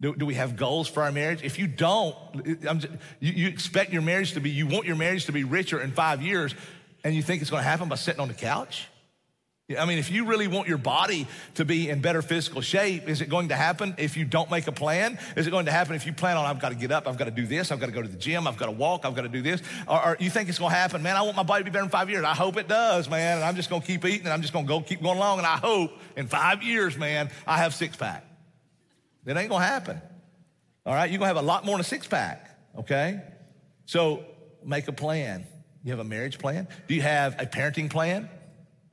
Do, 0.00 0.14
do 0.14 0.24
we 0.24 0.34
have 0.34 0.56
goals 0.56 0.88
for 0.88 1.02
our 1.02 1.12
marriage? 1.12 1.42
If 1.42 1.58
you 1.58 1.66
don't, 1.66 2.16
just, 2.62 2.88
you, 3.20 3.32
you 3.32 3.48
expect 3.48 3.92
your 3.92 4.02
marriage 4.02 4.32
to 4.32 4.40
be, 4.40 4.50
you 4.50 4.66
want 4.66 4.86
your 4.86 4.96
marriage 4.96 5.26
to 5.26 5.32
be 5.32 5.44
richer 5.44 5.80
in 5.80 5.92
five 5.92 6.22
years, 6.22 6.54
and 7.04 7.14
you 7.14 7.22
think 7.22 7.42
it's 7.42 7.50
going 7.50 7.62
to 7.62 7.68
happen 7.68 7.88
by 7.88 7.96
sitting 7.96 8.20
on 8.20 8.28
the 8.28 8.34
couch? 8.34 8.88
I 9.78 9.84
mean, 9.84 9.98
if 9.98 10.10
you 10.10 10.24
really 10.24 10.48
want 10.48 10.66
your 10.66 10.78
body 10.78 11.28
to 11.54 11.64
be 11.64 11.90
in 11.90 12.00
better 12.00 12.22
physical 12.22 12.60
shape, 12.60 13.08
is 13.08 13.20
it 13.20 13.28
going 13.28 13.50
to 13.50 13.56
happen 13.56 13.94
if 13.98 14.16
you 14.16 14.24
don't 14.24 14.50
make 14.50 14.66
a 14.66 14.72
plan? 14.72 15.16
Is 15.36 15.46
it 15.46 15.50
going 15.50 15.66
to 15.66 15.70
happen 15.70 15.94
if 15.94 16.06
you 16.06 16.12
plan 16.12 16.36
on, 16.36 16.44
I've 16.44 16.58
got 16.58 16.70
to 16.70 16.74
get 16.74 16.90
up, 16.90 17.06
I've 17.06 17.16
got 17.16 17.26
to 17.26 17.30
do 17.30 17.46
this, 17.46 17.70
I've 17.70 17.78
got 17.78 17.86
to 17.86 17.92
go 17.92 18.02
to 18.02 18.08
the 18.08 18.16
gym, 18.16 18.48
I've 18.48 18.56
got 18.56 18.66
to 18.66 18.72
walk, 18.72 19.04
I've 19.04 19.14
got 19.14 19.22
to 19.22 19.28
do 19.28 19.42
this? 19.42 19.62
Or, 19.86 20.04
or 20.04 20.16
you 20.18 20.28
think 20.28 20.48
it's 20.48 20.58
going 20.58 20.72
to 20.72 20.76
happen, 20.76 21.02
man, 21.02 21.16
I 21.16 21.22
want 21.22 21.36
my 21.36 21.44
body 21.44 21.62
to 21.62 21.70
be 21.70 21.72
better 21.72 21.84
in 21.84 21.90
five 21.90 22.10
years. 22.10 22.24
I 22.24 22.34
hope 22.34 22.56
it 22.56 22.66
does, 22.66 23.08
man. 23.08 23.36
And 23.36 23.44
I'm 23.44 23.54
just 23.54 23.70
going 23.70 23.82
to 23.82 23.86
keep 23.86 24.04
eating 24.04 24.24
and 24.24 24.32
I'm 24.32 24.40
just 24.40 24.52
going 24.52 24.66
to 24.66 24.68
go 24.68 24.80
keep 24.80 25.02
going 25.02 25.18
along. 25.18 25.38
And 25.38 25.46
I 25.46 25.58
hope 25.58 25.92
in 26.16 26.26
five 26.26 26.64
years, 26.64 26.98
man, 26.98 27.30
I 27.46 27.58
have 27.58 27.72
six 27.72 27.96
pack. 27.96 28.24
It 29.26 29.36
ain't 29.36 29.50
to 29.50 29.58
happen. 29.58 30.00
All 30.86 30.94
right? 30.94 31.10
You're 31.10 31.18
to 31.20 31.26
have 31.26 31.36
a 31.36 31.42
lot 31.42 31.64
more 31.64 31.74
than 31.74 31.80
a 31.80 31.84
six 31.84 32.06
pack, 32.06 32.50
okay? 32.78 33.20
So 33.86 34.24
make 34.64 34.88
a 34.88 34.92
plan. 34.92 35.46
You 35.84 35.92
have 35.92 36.00
a 36.00 36.04
marriage 36.04 36.38
plan? 36.38 36.68
Do 36.88 36.94
you 36.94 37.02
have 37.02 37.40
a 37.40 37.46
parenting 37.46 37.90
plan? 37.90 38.28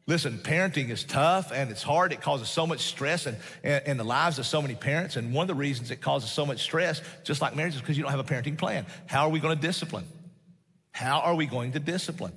Listen, 0.06 0.38
parenting 0.38 0.90
is 0.90 1.04
tough 1.04 1.52
and 1.52 1.70
it's 1.70 1.84
hard. 1.84 2.14
It 2.14 2.22
causes 2.22 2.48
so 2.48 2.66
much 2.66 2.80
stress 2.80 3.28
in, 3.28 3.36
in, 3.62 3.82
in, 3.86 3.98
the 3.98 4.06
lives 4.06 4.40
of 4.40 4.46
so 4.46 4.62
many 4.62 4.74
parents. 4.74 5.18
And 5.18 5.34
one 5.34 5.44
of 5.44 5.48
the 5.50 5.56
reasons 5.56 5.92
it 5.92 6.00
causes 6.00 6.32
so 6.32 6.46
much 6.46 6.62
stress, 6.62 7.02
just 7.26 7.42
like 7.42 7.58
marriage, 7.58 7.76
is 7.76 7.82
because 7.82 7.98
you 7.98 8.04
don't 8.04 8.12
have 8.12 8.22
a 8.22 8.24
parenting 8.24 8.58
plan. 8.58 8.86
How 9.06 9.24
are 9.24 9.30
we 9.30 9.42
going 9.42 9.56
to 9.56 9.62
discipline? 9.62 10.06
How 10.92 11.20
are 11.20 11.36
we 11.36 11.46
going 11.46 11.74
to 11.74 11.80
discipline? 11.80 12.32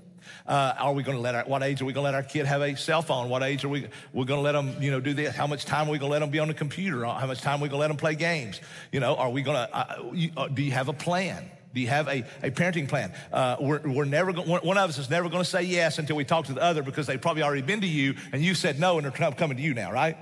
Uh, 0.50 0.74
are 0.78 0.92
we 0.94 1.04
going 1.04 1.16
to 1.16 1.22
let 1.22 1.36
our, 1.36 1.44
what 1.44 1.62
age 1.62 1.80
are 1.80 1.84
we 1.84 1.92
going 1.92 2.02
to 2.02 2.10
let 2.10 2.14
our 2.16 2.24
kid 2.24 2.44
have 2.44 2.60
a 2.60 2.74
cell 2.74 3.02
phone? 3.02 3.28
What 3.28 3.44
age 3.44 3.64
are 3.64 3.68
we, 3.68 3.86
we're 4.12 4.24
going 4.24 4.38
to 4.38 4.42
let 4.42 4.50
them, 4.50 4.82
you 4.82 4.90
know, 4.90 4.98
do 4.98 5.14
this? 5.14 5.32
How 5.32 5.46
much 5.46 5.64
time 5.64 5.86
are 5.86 5.92
we 5.92 5.98
going 5.98 6.08
to 6.08 6.12
let 6.14 6.18
them 6.18 6.30
be 6.30 6.40
on 6.40 6.48
the 6.48 6.54
computer? 6.54 7.04
How 7.04 7.28
much 7.28 7.40
time 7.40 7.60
are 7.60 7.62
we 7.62 7.68
going 7.68 7.78
to 7.78 7.82
let 7.82 7.86
them 7.86 7.96
play 7.96 8.16
games? 8.16 8.60
You 8.90 8.98
know, 8.98 9.14
are 9.14 9.30
we 9.30 9.42
going 9.42 9.56
to, 9.58 9.72
uh, 9.72 10.10
uh, 10.36 10.48
do 10.48 10.62
you 10.62 10.72
have 10.72 10.88
a 10.88 10.92
plan? 10.92 11.48
Do 11.72 11.80
you 11.80 11.86
have 11.86 12.08
a, 12.08 12.24
a 12.42 12.50
parenting 12.50 12.88
plan? 12.88 13.14
Uh, 13.32 13.58
we're, 13.60 13.80
we're 13.84 14.04
never 14.04 14.32
go- 14.32 14.42
one 14.42 14.76
of 14.76 14.90
us 14.90 14.98
is 14.98 15.08
never 15.08 15.28
going 15.28 15.44
to 15.44 15.48
say 15.48 15.62
yes 15.62 16.00
until 16.00 16.16
we 16.16 16.24
talk 16.24 16.46
to 16.46 16.52
the 16.52 16.60
other 16.60 16.82
because 16.82 17.06
they've 17.06 17.20
probably 17.20 17.44
already 17.44 17.62
been 17.62 17.82
to 17.82 17.86
you 17.86 18.16
and 18.32 18.42
you 18.42 18.56
said 18.56 18.80
no 18.80 18.98
and 18.98 19.06
they're 19.06 19.30
coming 19.30 19.56
to 19.56 19.62
you 19.62 19.72
now, 19.72 19.92
right? 19.92 20.16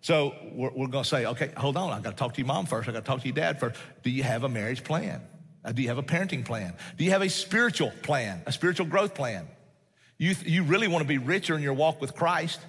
So 0.00 0.34
we're, 0.54 0.70
we're 0.70 0.88
going 0.88 1.04
to 1.04 1.08
say, 1.08 1.24
okay, 1.24 1.52
hold 1.56 1.76
on. 1.76 1.92
I've 1.92 2.02
got 2.02 2.10
to 2.10 2.16
talk 2.16 2.34
to 2.34 2.40
your 2.40 2.48
mom 2.48 2.66
first. 2.66 2.88
I've 2.88 2.94
got 2.94 3.04
to 3.04 3.06
talk 3.06 3.20
to 3.20 3.28
your 3.28 3.36
dad 3.36 3.60
first. 3.60 3.78
Do 4.02 4.10
you 4.10 4.24
have 4.24 4.42
a 4.42 4.48
marriage 4.48 4.82
plan? 4.82 5.20
Uh, 5.64 5.70
do 5.70 5.82
you 5.82 5.88
have 5.88 5.98
a 5.98 6.02
parenting 6.02 6.44
plan? 6.44 6.74
Do 6.96 7.04
you 7.04 7.12
have 7.12 7.22
a 7.22 7.28
spiritual 7.28 7.92
plan, 8.02 8.42
a 8.44 8.50
spiritual 8.50 8.86
growth 8.86 9.14
plan? 9.14 9.46
You, 10.18 10.34
you 10.44 10.64
really 10.64 10.88
want 10.88 11.02
to 11.02 11.08
be 11.08 11.18
richer 11.18 11.56
in 11.56 11.62
your 11.62 11.74
walk 11.74 12.00
with 12.00 12.14
Christ 12.14 12.60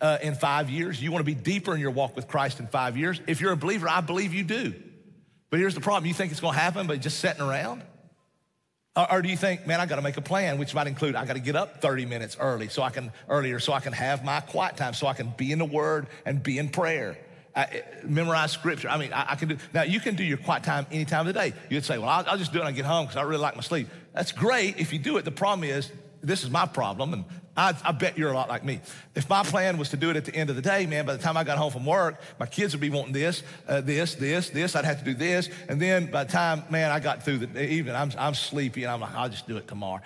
uh, 0.00 0.18
in 0.20 0.34
five 0.34 0.68
years. 0.68 1.00
You 1.00 1.12
want 1.12 1.24
to 1.24 1.34
be 1.34 1.40
deeper 1.40 1.74
in 1.74 1.80
your 1.80 1.92
walk 1.92 2.16
with 2.16 2.26
Christ 2.26 2.58
in 2.58 2.66
five 2.66 2.96
years. 2.96 3.20
If 3.26 3.40
you're 3.40 3.52
a 3.52 3.56
believer, 3.56 3.88
I 3.88 4.00
believe 4.00 4.34
you 4.34 4.42
do. 4.42 4.74
But 5.48 5.60
here's 5.60 5.74
the 5.74 5.80
problem 5.80 6.06
you 6.06 6.14
think 6.14 6.32
it's 6.32 6.40
going 6.40 6.54
to 6.54 6.60
happen 6.60 6.86
by 6.88 6.96
just 6.96 7.20
sitting 7.20 7.42
around? 7.42 7.82
Or, 8.96 9.12
or 9.12 9.22
do 9.22 9.28
you 9.28 9.36
think, 9.36 9.66
man, 9.66 9.80
I 9.80 9.86
got 9.86 9.96
to 9.96 10.02
make 10.02 10.16
a 10.16 10.22
plan, 10.22 10.58
which 10.58 10.74
might 10.74 10.88
include 10.88 11.14
I 11.14 11.24
got 11.24 11.34
to 11.34 11.40
get 11.40 11.54
up 11.54 11.80
30 11.80 12.06
minutes 12.06 12.36
early 12.40 12.68
so 12.68 12.82
I 12.82 12.90
can 12.90 13.12
earlier 13.28 13.60
so 13.60 13.72
I 13.72 13.80
can 13.80 13.92
have 13.92 14.24
my 14.24 14.40
quiet 14.40 14.76
time, 14.76 14.94
so 14.94 15.06
I 15.06 15.14
can 15.14 15.32
be 15.36 15.52
in 15.52 15.60
the 15.60 15.64
Word 15.64 16.08
and 16.24 16.42
be 16.42 16.58
in 16.58 16.70
prayer. 16.70 17.16
I, 17.54 17.84
memorize 18.04 18.52
scripture. 18.52 18.88
I 18.88 18.98
mean, 18.98 19.14
I, 19.14 19.32
I, 19.32 19.34
can 19.36 19.48
do. 19.48 19.56
Now, 19.72 19.82
you 19.82 19.98
can 19.98 20.14
do 20.14 20.24
your 20.24 20.36
quiet 20.36 20.62
time 20.62 20.86
any 20.90 21.06
time 21.06 21.20
of 21.20 21.32
the 21.32 21.40
day. 21.40 21.54
You'd 21.70 21.86
say, 21.86 21.96
well, 21.96 22.08
I'll, 22.08 22.24
I'll 22.28 22.36
just 22.36 22.52
do 22.52 22.58
it 22.58 22.62
when 22.62 22.68
I 22.68 22.76
get 22.76 22.84
home 22.84 23.06
because 23.06 23.16
I 23.16 23.22
really 23.22 23.40
like 23.40 23.56
my 23.56 23.62
sleep. 23.62 23.88
That's 24.12 24.32
great 24.32 24.78
if 24.78 24.92
you 24.92 24.98
do 24.98 25.16
it. 25.16 25.24
The 25.24 25.30
problem 25.30 25.64
is, 25.64 25.90
this 26.22 26.44
is 26.44 26.50
my 26.50 26.66
problem, 26.66 27.12
and 27.12 27.24
I, 27.56 27.74
I, 27.84 27.92
bet 27.92 28.18
you're 28.18 28.30
a 28.30 28.34
lot 28.34 28.48
like 28.48 28.64
me. 28.64 28.80
If 29.14 29.28
my 29.30 29.42
plan 29.42 29.78
was 29.78 29.90
to 29.90 29.96
do 29.96 30.10
it 30.10 30.16
at 30.16 30.24
the 30.24 30.34
end 30.34 30.50
of 30.50 30.56
the 30.56 30.62
day, 30.62 30.84
man, 30.86 31.06
by 31.06 31.16
the 31.16 31.22
time 31.22 31.36
I 31.36 31.44
got 31.44 31.56
home 31.56 31.72
from 31.72 31.86
work, 31.86 32.20
my 32.38 32.46
kids 32.46 32.74
would 32.74 32.80
be 32.80 32.90
wanting 32.90 33.12
this, 33.12 33.42
uh, 33.66 33.80
this, 33.80 34.14
this, 34.14 34.50
this. 34.50 34.76
I'd 34.76 34.84
have 34.84 34.98
to 34.98 35.04
do 35.04 35.14
this. 35.14 35.48
And 35.68 35.80
then 35.80 36.10
by 36.10 36.24
the 36.24 36.32
time, 36.32 36.64
man, 36.68 36.90
I 36.90 37.00
got 37.00 37.24
through 37.24 37.38
the 37.38 37.64
evening, 37.64 37.94
I'm, 37.94 38.12
I'm 38.18 38.34
sleepy 38.34 38.84
and 38.84 38.92
I'm 38.92 39.00
like, 39.00 39.14
I'll 39.14 39.30
just 39.30 39.48
do 39.48 39.56
it 39.56 39.66
tomorrow. 39.66 40.02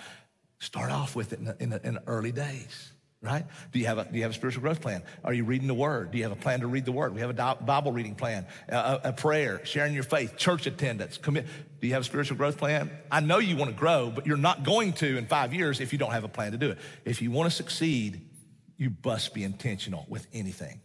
Start 0.61 0.93
off 0.93 1.17
with 1.17 1.33
it 1.33 1.41
in 1.41 1.45
the, 1.47 1.57
in 1.59 1.71
the, 1.71 1.87
in 1.87 1.95
the 1.95 2.03
early 2.07 2.33
days 2.33 2.90
right? 3.23 3.45
Do 3.73 3.79
you 3.79 3.87
have 3.87 3.99
a, 3.99 4.05
do 4.05 4.17
you 4.17 4.23
have 4.23 4.31
a 4.31 4.35
spiritual 4.35 4.63
growth 4.63 4.81
plan? 4.81 5.03
Are 5.25 5.33
you 5.33 5.45
reading 5.45 5.69
the 5.69 5.75
word? 5.75 6.11
Do 6.11 6.19
you 6.19 6.25
have 6.25 6.33
a 6.33 6.37
plan 6.37 6.61
to 6.61 6.67
read 6.67 6.87
the 6.87 6.93
word? 6.93 7.15
We 7.15 7.21
have 7.21 7.31
a 7.31 7.57
Bible 7.63 7.93
reading 7.93 8.15
plan, 8.15 8.47
a, 8.69 9.01
a, 9.05 9.13
prayer, 9.13 9.65
sharing 9.65 9.93
your 9.93 10.05
faith, 10.05 10.37
church 10.37 10.67
attendance, 10.67 11.19
commit. 11.19 11.47
Do 11.81 11.87
you 11.87 11.93
have 11.93 12.03
a 12.03 12.05
spiritual 12.05 12.39
growth 12.39 12.57
plan? 12.57 12.91
I 13.11 13.21
know 13.21 13.39
you 13.39 13.57
want 13.57 13.71
to 13.71 13.77
grow, 13.77 14.11
but 14.11 14.27
you're 14.27 14.39
not 14.39 14.65
going 14.65 14.95
to 14.95 15.19
in 15.19 15.27
five 15.27 15.53
years 15.53 15.81
if 15.81 15.93
you 15.93 15.99
don't 15.99 16.13
have 16.13 16.25
a 16.25 16.29
plan 16.29 16.53
to 16.53 16.59
do 16.59 16.71
it. 16.71 16.79
If 17.05 17.21
you 17.21 17.31
want 17.31 17.51
to 17.51 17.55
succeed, 17.55 18.23
you 18.79 18.95
must 19.05 19.35
be 19.35 19.45
intentional 19.45 20.07
with 20.09 20.27
anything, 20.33 20.81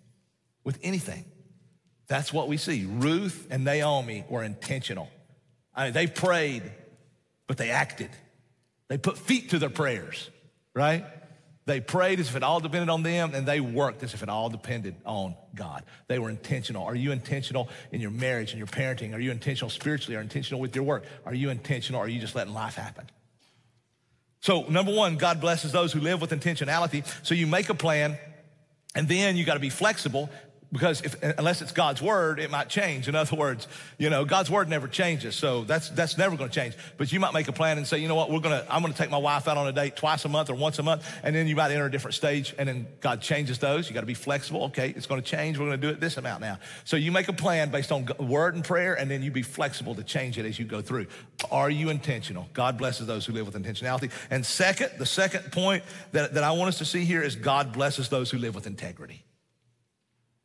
with 0.66 0.78
anything. 0.84 1.24
That's 2.08 2.34
what 2.34 2.50
we 2.50 2.58
see. 2.58 2.86
Ruth 2.86 3.48
and 3.50 3.64
Naomi 3.64 4.26
were 4.30 4.44
intentional. 4.44 5.10
I 5.74 5.86
mean, 5.86 5.94
they 5.94 6.08
prayed, 6.08 6.64
but 7.48 7.58
they 7.58 7.72
acted. 7.72 8.10
They 8.90 8.98
put 8.98 9.18
feet 9.18 9.52
to 9.52 9.60
their 9.60 9.70
prayers, 9.70 10.30
right? 10.74 11.06
They 11.66 11.82
prayed 11.82 12.20
as 12.20 12.30
if 12.30 12.36
it 12.36 12.44
all 12.44 12.60
depended 12.60 12.90
on 12.90 13.02
them, 13.02 13.34
and 13.34 13.48
they 13.48 13.60
worked 13.60 14.04
as 14.04 14.14
if 14.14 14.22
it 14.22 14.30
all 14.30 14.50
depended 14.50 14.96
on 15.04 15.36
God. 15.56 15.84
They 16.08 16.20
were 16.20 16.30
intentional. 16.30 16.84
Are 16.84 16.96
you 16.96 17.12
intentional 17.12 17.70
in 17.92 18.02
your 18.02 18.12
marriage 18.12 18.52
and 18.52 18.60
your 18.60 18.68
parenting? 18.68 19.16
Are 19.16 19.20
you 19.20 19.32
intentional 19.32 19.72
spiritually? 19.72 20.16
Are 20.16 20.20
you 20.20 20.24
intentional 20.24 20.62
with 20.62 20.76
your 20.76 20.84
work? 20.84 21.06
Are 21.26 21.34
you 21.34 21.50
intentional 21.50 22.00
or 22.00 22.06
are 22.06 22.08
you 22.08 22.20
just 22.20 22.36
letting 22.36 22.54
life 22.54 22.76
happen? 22.76 23.10
So, 24.42 24.62
number 24.70 24.94
one, 24.94 25.18
God 25.18 25.42
blesses 25.42 25.72
those 25.72 25.92
who 25.92 26.00
live 26.00 26.22
with 26.22 26.30
intentionality. 26.30 27.04
So, 27.26 27.34
you 27.34 27.48
make 27.48 27.70
a 27.70 27.74
plan, 27.74 28.16
and 28.94 29.08
then 29.08 29.36
you 29.36 29.44
got 29.44 29.56
to 29.56 29.60
be 29.60 29.72
flexible 29.72 30.30
because 30.76 31.00
if, 31.04 31.24
unless 31.24 31.62
it's 31.62 31.72
God's 31.72 32.02
word, 32.02 32.38
it 32.38 32.52
might 32.52 32.68
change. 32.68 33.08
In 33.08 33.16
other 33.16 33.38
words, 33.38 33.66
you 33.98 34.10
know, 34.10 34.26
God's 34.26 34.52
word 34.52 34.68
never 34.68 34.90
changes. 34.90 35.34
So 35.34 35.64
that's, 35.64 35.90
that's 35.92 36.18
never 36.18 36.36
going 36.36 36.50
to 36.50 36.54
change. 36.54 36.76
But 36.98 37.14
you 37.14 37.20
might 37.22 37.34
make 37.34 37.48
a 37.48 37.54
plan 37.54 37.78
and 37.78 37.88
say, 37.88 38.00
you 38.00 38.10
know 38.10 38.16
what, 38.16 38.30
we're 38.30 38.42
going 38.42 38.60
to, 38.60 38.66
I'm 38.70 38.82
going 38.82 38.92
to 38.92 38.98
take 38.98 39.10
my 39.10 39.18
wife 39.18 39.48
out 39.48 39.56
on 39.56 39.68
a 39.68 39.72
date 39.72 39.96
twice 39.96 40.26
a 40.26 40.28
month 40.28 40.50
or 40.50 40.56
once 40.56 40.78
a 40.78 40.84
month. 40.84 41.10
And 41.24 41.34
then 41.34 41.48
you 41.48 41.56
might 41.56 41.72
enter 41.72 41.86
a 41.86 41.92
different 41.92 42.16
stage 42.16 42.54
and 42.58 42.68
then 42.68 42.88
God 43.00 43.22
changes 43.22 43.58
those. 43.58 43.88
You 43.88 43.94
got 43.94 44.02
to 44.02 44.06
be 44.06 44.14
flexible. 44.14 44.64
Okay. 44.66 44.90
It's 44.90 45.06
going 45.06 45.22
to 45.22 45.26
change. 45.26 45.58
We're 45.58 45.68
going 45.68 45.80
to 45.80 45.88
do 45.88 45.94
it 45.94 46.02
this 46.02 46.18
amount 46.18 46.42
now. 46.42 46.60
So 46.84 46.98
you 46.98 47.10
make 47.10 47.30
a 47.30 47.34
plan 47.34 47.72
based 47.72 47.94
on 47.94 48.10
word 48.20 48.56
and 48.56 48.64
prayer 48.64 48.96
and 48.96 49.10
then 49.10 49.24
you 49.24 49.32
be 49.32 49.44
flexible 49.44 49.96
to 49.96 50.04
change 50.04 50.38
it 50.38 50.46
as 50.46 50.60
you 50.60 50.66
go 50.66 50.82
through. 50.82 51.08
Are 51.52 51.70
you 51.70 51.90
intentional? 51.90 52.50
God 52.52 52.78
blesses 52.78 53.08
those 53.08 53.26
who 53.26 53.32
live 53.32 53.46
with 53.46 53.56
intentionality. 53.56 54.12
And 54.30 54.46
second, 54.46 54.92
the 55.00 55.06
second 55.06 55.54
point 55.54 55.84
that, 56.12 56.34
that 56.34 56.44
I 56.44 56.52
want 56.52 56.68
us 56.68 56.80
to 56.80 56.86
see 56.86 57.06
here 57.06 57.22
is 57.22 57.38
God 57.38 57.72
blesses 57.72 58.10
those 58.10 58.30
who 58.30 58.38
live 58.40 58.56
with 58.56 58.68
integrity. 58.68 59.25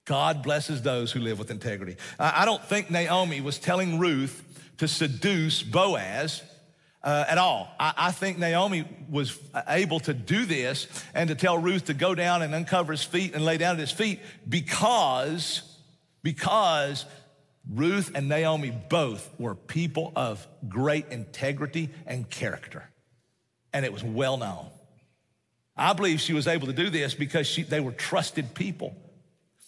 God 0.04 0.42
blesses 0.42 0.82
those 0.82 1.12
who 1.12 1.20
live 1.20 1.38
with 1.38 1.50
integrity. 1.50 1.96
I 2.18 2.44
don't 2.44 2.64
think 2.64 2.90
Naomi 2.90 3.40
was 3.40 3.58
telling 3.58 3.98
Ruth 3.98 4.42
to 4.78 4.88
seduce 4.88 5.62
Boaz 5.62 6.42
uh, 7.02 7.24
at 7.28 7.38
all. 7.38 7.68
I, 7.78 7.94
I, 7.96 8.12
think 8.12 8.38
Naomi 8.38 8.86
was 9.08 9.38
able 9.68 10.00
to 10.00 10.12
do 10.12 10.44
this 10.44 10.86
and 11.14 11.28
to 11.28 11.34
tell 11.34 11.56
Ruth 11.56 11.86
to 11.86 11.94
go 11.94 12.14
down 12.14 12.42
and 12.42 12.54
uncover 12.54 12.92
his 12.92 13.02
feet 13.02 13.34
and 13.34 13.44
lay 13.44 13.56
down 13.56 13.74
at 13.76 13.80
his 13.80 13.90
feet 13.90 14.20
because, 14.48 15.62
because 16.22 17.06
Ruth 17.70 18.12
and 18.14 18.28
Naomi 18.28 18.70
both 18.70 19.28
were 19.38 19.54
people 19.54 20.12
of 20.16 20.46
great 20.68 21.08
integrity 21.08 21.90
and 22.06 22.28
character. 22.28 22.84
And 23.72 23.84
it 23.84 23.92
was 23.92 24.02
well 24.04 24.36
known. 24.36 24.66
I 25.76 25.94
believe 25.94 26.20
she 26.20 26.34
was 26.34 26.46
able 26.46 26.66
to 26.66 26.72
do 26.72 26.90
this 26.90 27.14
because 27.14 27.46
she, 27.46 27.62
they 27.62 27.80
were 27.80 27.92
trusted 27.92 28.54
people. 28.54 28.94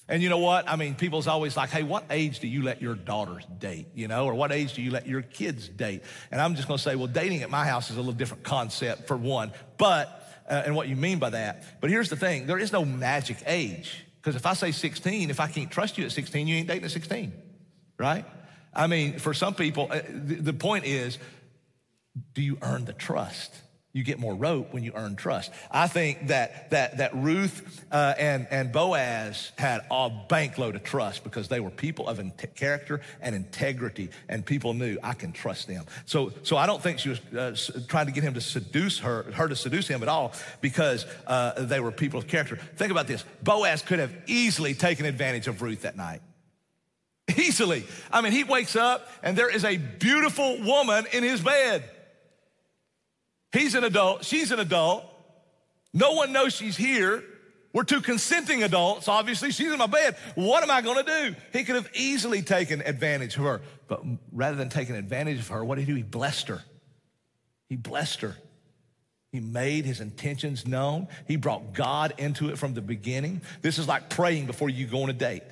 And 0.08 0.22
you 0.22 0.28
know 0.28 0.38
what? 0.38 0.68
I 0.68 0.76
mean, 0.76 0.94
people's 0.94 1.26
always 1.26 1.56
like, 1.56 1.70
hey, 1.70 1.84
what 1.84 2.04
age 2.10 2.40
do 2.40 2.48
you 2.48 2.62
let 2.62 2.82
your 2.82 2.94
daughters 2.94 3.44
date? 3.58 3.86
You 3.94 4.08
know, 4.08 4.26
or 4.26 4.34
what 4.34 4.52
age 4.52 4.74
do 4.74 4.82
you 4.82 4.90
let 4.90 5.06
your 5.06 5.22
kids 5.22 5.68
date? 5.68 6.02
And 6.30 6.40
I'm 6.40 6.54
just 6.54 6.66
going 6.68 6.78
to 6.78 6.82
say, 6.82 6.96
well, 6.96 7.06
dating 7.06 7.42
at 7.42 7.50
my 7.50 7.64
house 7.64 7.90
is 7.90 7.96
a 7.96 8.00
little 8.00 8.12
different 8.12 8.42
concept 8.42 9.06
for 9.06 9.16
one, 9.16 9.52
but, 9.78 10.42
uh, 10.50 10.62
and 10.66 10.74
what 10.74 10.88
you 10.88 10.96
mean 10.96 11.18
by 11.18 11.30
that. 11.30 11.80
But 11.80 11.90
here's 11.90 12.08
the 12.08 12.16
thing 12.16 12.46
there 12.46 12.58
is 12.58 12.72
no 12.72 12.84
magic 12.84 13.38
age. 13.46 14.04
Because 14.20 14.36
if 14.36 14.46
I 14.46 14.54
say 14.54 14.70
16, 14.70 15.30
if 15.30 15.40
I 15.40 15.48
can't 15.48 15.70
trust 15.70 15.98
you 15.98 16.04
at 16.04 16.12
16, 16.12 16.46
you 16.46 16.56
ain't 16.56 16.68
dating 16.68 16.84
at 16.84 16.92
16, 16.92 17.32
right? 17.98 18.24
I 18.72 18.86
mean, 18.86 19.18
for 19.18 19.34
some 19.34 19.54
people, 19.54 19.88
uh, 19.90 20.00
the, 20.08 20.36
the 20.36 20.52
point 20.52 20.84
is, 20.84 21.18
do 22.34 22.42
you 22.42 22.58
earn 22.62 22.84
the 22.84 22.92
trust? 22.92 23.52
You 23.94 24.02
get 24.02 24.18
more 24.18 24.34
rope 24.34 24.72
when 24.72 24.82
you 24.82 24.92
earn 24.94 25.16
trust. 25.16 25.52
I 25.70 25.86
think 25.86 26.28
that 26.28 26.70
that 26.70 26.96
that 26.96 27.14
Ruth 27.14 27.84
uh, 27.92 28.14
and 28.18 28.46
and 28.50 28.72
Boaz 28.72 29.52
had 29.58 29.82
a 29.90 30.10
bankload 30.30 30.76
of 30.76 30.82
trust 30.82 31.24
because 31.24 31.48
they 31.48 31.60
were 31.60 31.68
people 31.68 32.08
of 32.08 32.18
in- 32.18 32.32
character 32.54 33.02
and 33.20 33.34
integrity, 33.34 34.08
and 34.30 34.46
people 34.46 34.72
knew 34.72 34.96
I 35.02 35.12
can 35.12 35.32
trust 35.32 35.66
them. 35.68 35.84
So 36.06 36.32
so 36.42 36.56
I 36.56 36.64
don't 36.64 36.82
think 36.82 37.00
she 37.00 37.10
was 37.10 37.20
uh, 37.32 37.54
trying 37.86 38.06
to 38.06 38.12
get 38.12 38.24
him 38.24 38.32
to 38.32 38.40
seduce 38.40 39.00
her, 39.00 39.24
her 39.34 39.46
to 39.46 39.56
seduce 39.56 39.88
him 39.88 40.02
at 40.02 40.08
all, 40.08 40.32
because 40.62 41.04
uh, 41.26 41.62
they 41.62 41.80
were 41.80 41.92
people 41.92 42.18
of 42.18 42.26
character. 42.26 42.56
Think 42.76 42.92
about 42.92 43.06
this: 43.06 43.26
Boaz 43.42 43.82
could 43.82 43.98
have 43.98 44.14
easily 44.26 44.72
taken 44.72 45.04
advantage 45.04 45.48
of 45.48 45.60
Ruth 45.60 45.82
that 45.82 45.98
night. 45.98 46.22
Easily. 47.36 47.84
I 48.10 48.20
mean, 48.20 48.32
he 48.32 48.44
wakes 48.44 48.74
up 48.74 49.08
and 49.22 49.36
there 49.36 49.48
is 49.48 49.64
a 49.64 49.76
beautiful 49.76 50.60
woman 50.62 51.06
in 51.12 51.22
his 51.22 51.40
bed. 51.40 51.84
He's 53.52 53.74
an 53.74 53.84
adult, 53.84 54.24
she's 54.24 54.50
an 54.50 54.60
adult. 54.60 55.04
No 55.94 56.12
one 56.12 56.32
knows 56.32 56.54
she's 56.54 56.76
here. 56.76 57.22
We're 57.74 57.84
two 57.84 58.00
consenting 58.00 58.62
adults, 58.62 59.08
obviously. 59.08 59.50
She's 59.50 59.72
in 59.72 59.78
my 59.78 59.86
bed. 59.86 60.16
What 60.34 60.62
am 60.62 60.70
I 60.70 60.82
going 60.82 61.04
to 61.04 61.30
do? 61.30 61.36
He 61.52 61.64
could 61.64 61.76
have 61.76 61.88
easily 61.94 62.42
taken 62.42 62.82
advantage 62.82 63.36
of 63.36 63.44
her. 63.44 63.62
But 63.88 64.02
rather 64.30 64.56
than 64.56 64.68
taking 64.68 64.94
advantage 64.94 65.38
of 65.38 65.48
her, 65.48 65.64
what 65.64 65.76
did 65.76 65.86
he 65.86 65.92
do? 65.92 65.96
He 65.96 66.02
blessed 66.02 66.48
her. 66.48 66.62
He 67.70 67.76
blessed 67.76 68.20
her. 68.20 68.36
He 69.32 69.40
made 69.40 69.86
his 69.86 70.02
intentions 70.02 70.66
known. 70.66 71.08
He 71.26 71.36
brought 71.36 71.72
God 71.72 72.12
into 72.18 72.50
it 72.50 72.58
from 72.58 72.74
the 72.74 72.82
beginning. 72.82 73.40
This 73.62 73.78
is 73.78 73.88
like 73.88 74.10
praying 74.10 74.46
before 74.46 74.68
you 74.68 74.86
go 74.86 75.02
on 75.02 75.10
a 75.10 75.14
date 75.14 75.42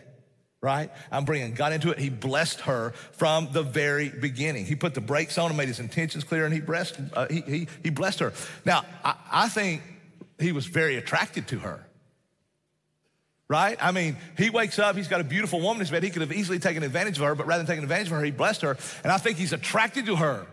right? 0.63 0.91
I'm 1.11 1.25
bringing 1.25 1.55
God 1.55 1.73
into 1.73 1.91
it. 1.91 1.99
He 1.99 2.11
blessed 2.11 2.61
her 2.63 2.93
from 3.13 3.49
the 3.53 3.63
very 3.63 4.11
beginning. 4.11 4.67
He 4.67 4.77
put 4.77 4.95
the 4.95 5.01
brakes 5.01 5.39
on 5.39 5.47
and 5.47 5.57
made 5.57 5.69
his 5.69 5.81
intentions 5.81 6.25
clear, 6.25 6.45
and 6.45 6.53
he 6.53 6.61
blessed, 6.61 7.01
uh, 7.15 7.27
he, 7.31 7.41
he, 7.41 7.69
he 7.83 7.91
blessed 7.91 8.19
her. 8.21 8.33
Now, 8.65 8.85
I, 9.05 9.15
I 9.31 9.49
think 9.49 9.83
he 10.39 10.53
was 10.53 10.67
very 10.67 10.97
attracted 10.97 11.49
to 11.49 11.61
her. 11.61 11.87
Right? 13.49 13.77
I 13.81 13.91
mean, 13.91 14.17
he 14.39 14.49
wakes 14.49 14.79
up, 14.79 14.95
he's 14.95 15.09
got 15.09 15.21
a 15.21 15.25
beautiful 15.25 15.61
woman 15.61 15.77
in 15.77 15.81
his 15.81 15.91
bed. 15.91 16.05
He 16.05 16.11
could 16.11 16.23
have 16.23 16.33
easily 16.33 16.61
taken 16.61 16.85
advantage 16.85 17.19
of 17.19 17.25
her, 17.25 17.35
but 17.35 17.47
rather 17.47 17.65
than 17.65 17.67
taking 17.67 17.83
advantage 17.83 18.07
of 18.07 18.13
her, 18.13 18.23
he 18.23 18.31
blessed 18.31 18.63
her. 18.63 18.77
And 19.03 19.11
I 19.11 19.19
think 19.19 19.39
he's 19.39 19.53
attracted 19.53 20.07
to 20.07 20.17
her. 20.17 20.47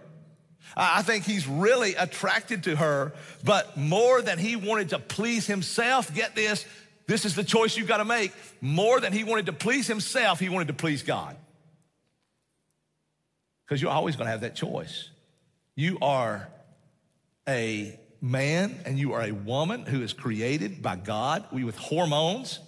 I 0.76 1.02
think 1.04 1.24
he's 1.24 1.48
really 1.48 1.96
attracted 1.96 2.64
to 2.64 2.76
her, 2.76 3.14
but 3.44 3.78
more 3.78 4.22
than 4.22 4.40
he 4.40 4.56
wanted 4.56 4.90
to 4.90 5.00
please 5.00 5.48
himself, 5.48 6.14
get 6.14 6.36
this, 6.36 6.66
this 7.08 7.26
is 7.26 7.36
the 7.36 7.44
choice 7.44 7.78
you've 7.78 7.88
got 7.88 7.98
to 7.98 8.06
make. 8.06 8.34
More 8.62 9.00
than 9.00 9.14
he 9.14 9.24
wanted 9.24 9.48
to 9.48 9.54
please 9.54 9.88
himself, 9.88 10.40
he 10.40 10.50
wanted 10.50 10.68
to 10.68 10.74
please 10.74 11.04
God. 11.04 11.36
Because 13.66 13.82
you're 13.82 13.92
always 13.92 14.16
going 14.16 14.28
to 14.28 14.32
have 14.32 14.42
that 14.42 14.56
choice. 14.56 15.10
You 15.76 15.98
are 16.02 16.50
a 17.48 17.98
man 18.22 18.80
and 18.86 19.00
you 19.00 19.14
are 19.14 19.22
a 19.22 19.32
woman 19.32 19.86
who 19.86 20.02
is 20.02 20.12
created 20.12 20.82
by 20.82 20.96
God 20.96 21.46
we 21.52 21.64
with 21.64 21.78
hormones 21.78 22.60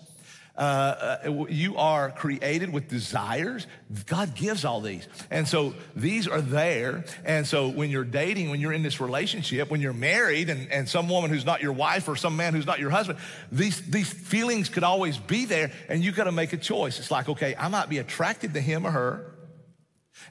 uh, 0.59 1.19
uh, 1.25 1.45
you 1.47 1.77
are 1.77 2.11
created 2.11 2.73
with 2.73 2.89
desires. 2.89 3.65
God 4.07 4.35
gives 4.35 4.65
all 4.65 4.81
these. 4.81 5.07
And 5.31 5.47
so 5.47 5.73
these 5.95 6.27
are 6.27 6.41
there. 6.41 7.05
And 7.23 7.47
so 7.47 7.69
when 7.69 7.89
you're 7.89 8.03
dating, 8.03 8.49
when 8.49 8.59
you're 8.59 8.73
in 8.73 8.83
this 8.83 8.99
relationship, 8.99 9.71
when 9.71 9.79
you're 9.79 9.93
married 9.93 10.49
and, 10.49 10.69
and 10.69 10.87
some 10.87 11.07
woman 11.07 11.31
who's 11.31 11.45
not 11.45 11.61
your 11.61 11.71
wife 11.71 12.09
or 12.09 12.17
some 12.17 12.35
man 12.35 12.53
who's 12.53 12.65
not 12.65 12.77
your 12.77 12.89
husband, 12.89 13.19
these, 13.53 13.81
these 13.89 14.11
feelings 14.11 14.67
could 14.67 14.83
always 14.83 15.17
be 15.17 15.45
there 15.45 15.71
and 15.87 16.03
you 16.03 16.11
got 16.11 16.25
to 16.25 16.31
make 16.33 16.51
a 16.51 16.57
choice. 16.57 16.99
It's 16.99 17.09
like, 17.09 17.29
okay, 17.29 17.55
I 17.57 17.69
might 17.69 17.87
be 17.87 17.99
attracted 17.99 18.53
to 18.55 18.61
him 18.61 18.85
or 18.85 18.91
her, 18.91 19.33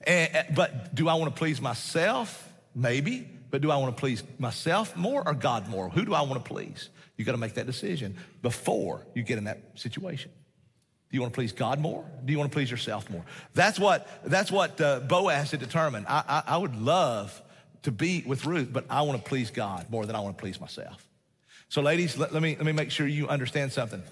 and, 0.06 0.54
but 0.54 0.94
do 0.94 1.08
I 1.08 1.14
want 1.14 1.34
to 1.34 1.38
please 1.38 1.60
myself? 1.60 2.52
Maybe. 2.74 3.26
But 3.50 3.62
do 3.62 3.70
I 3.70 3.76
want 3.78 3.96
to 3.96 3.98
please 3.98 4.22
myself 4.38 4.94
more 4.94 5.26
or 5.26 5.32
God 5.32 5.68
more? 5.68 5.88
Who 5.88 6.04
do 6.04 6.12
I 6.12 6.20
want 6.20 6.44
to 6.44 6.52
please? 6.52 6.90
You 7.18 7.24
got 7.24 7.32
to 7.32 7.38
make 7.38 7.54
that 7.54 7.66
decision 7.66 8.16
before 8.40 9.06
you 9.14 9.22
get 9.22 9.36
in 9.36 9.44
that 9.44 9.58
situation. 9.74 10.30
Do 11.10 11.16
you 11.16 11.20
want 11.20 11.34
to 11.34 11.36
please 11.36 11.52
God 11.52 11.80
more? 11.80 12.04
Do 12.24 12.32
you 12.32 12.38
want 12.38 12.50
to 12.50 12.54
please 12.54 12.70
yourself 12.70 13.10
more? 13.10 13.24
That's 13.54 13.78
what, 13.78 14.08
that's 14.24 14.52
what 14.52 14.80
uh, 14.80 15.00
Boaz 15.00 15.50
had 15.50 15.60
determined. 15.60 16.06
I, 16.08 16.22
I, 16.28 16.54
I 16.54 16.56
would 16.58 16.76
love 16.76 17.42
to 17.82 17.90
be 17.90 18.22
with 18.26 18.46
Ruth, 18.46 18.68
but 18.72 18.84
I 18.88 19.02
want 19.02 19.22
to 19.22 19.28
please 19.28 19.50
God 19.50 19.90
more 19.90 20.06
than 20.06 20.14
I 20.14 20.20
want 20.20 20.36
to 20.38 20.40
please 20.40 20.60
myself. 20.60 21.06
So, 21.68 21.82
ladies, 21.82 22.16
let, 22.16 22.32
let, 22.32 22.42
me, 22.42 22.56
let 22.56 22.64
me 22.64 22.72
make 22.72 22.90
sure 22.90 23.06
you 23.06 23.28
understand 23.28 23.72
something. 23.72 24.02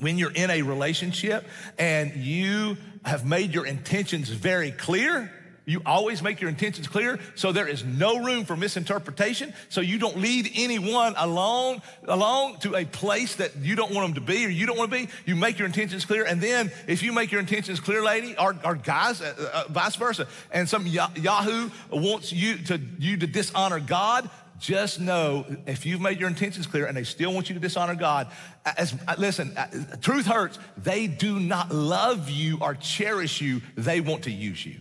When 0.00 0.18
you're 0.18 0.32
in 0.32 0.50
a 0.50 0.62
relationship 0.62 1.46
and 1.78 2.16
you 2.16 2.76
have 3.04 3.24
made 3.24 3.54
your 3.54 3.64
intentions 3.64 4.28
very 4.28 4.72
clear, 4.72 5.30
you 5.66 5.80
always 5.86 6.22
make 6.22 6.40
your 6.40 6.50
intentions 6.50 6.88
clear 6.88 7.18
so 7.36 7.50
there 7.50 7.66
is 7.66 7.84
no 7.84 8.22
room 8.22 8.44
for 8.44 8.56
misinterpretation. 8.56 9.54
So 9.70 9.80
you 9.80 9.98
don't 9.98 10.18
lead 10.18 10.50
anyone 10.54 11.14
alone, 11.16 11.80
alone 12.04 12.58
to 12.60 12.76
a 12.76 12.84
place 12.84 13.36
that 13.36 13.56
you 13.56 13.74
don't 13.74 13.92
want 13.94 14.08
them 14.08 14.14
to 14.14 14.32
be 14.32 14.44
or 14.44 14.50
you 14.50 14.66
don't 14.66 14.76
want 14.76 14.90
to 14.90 15.06
be. 15.06 15.08
You 15.24 15.36
make 15.36 15.58
your 15.58 15.66
intentions 15.66 16.04
clear. 16.04 16.24
And 16.24 16.40
then 16.40 16.70
if 16.86 17.02
you 17.02 17.12
make 17.12 17.32
your 17.32 17.40
intentions 17.40 17.80
clear, 17.80 18.02
lady, 18.02 18.36
or, 18.36 18.54
or 18.62 18.74
guys, 18.74 19.22
uh, 19.22 19.64
uh, 19.68 19.72
vice 19.72 19.96
versa, 19.96 20.28
and 20.52 20.68
some 20.68 20.86
Yahoo 20.86 21.70
wants 21.90 22.30
you 22.30 22.58
to, 22.64 22.80
you 22.98 23.16
to 23.16 23.26
dishonor 23.26 23.80
God, 23.80 24.28
just 24.58 25.00
know 25.00 25.46
if 25.66 25.86
you've 25.86 26.00
made 26.00 26.20
your 26.20 26.28
intentions 26.28 26.66
clear 26.66 26.86
and 26.86 26.96
they 26.96 27.04
still 27.04 27.32
want 27.32 27.48
you 27.48 27.54
to 27.54 27.60
dishonor 27.60 27.94
God, 27.94 28.28
as, 28.64 28.94
listen, 29.18 29.56
uh, 29.56 29.66
truth 30.00 30.26
hurts. 30.26 30.58
They 30.76 31.06
do 31.06 31.40
not 31.40 31.72
love 31.72 32.28
you 32.28 32.58
or 32.60 32.74
cherish 32.74 33.40
you. 33.40 33.62
They 33.76 34.00
want 34.00 34.24
to 34.24 34.30
use 34.30 34.64
you 34.64 34.76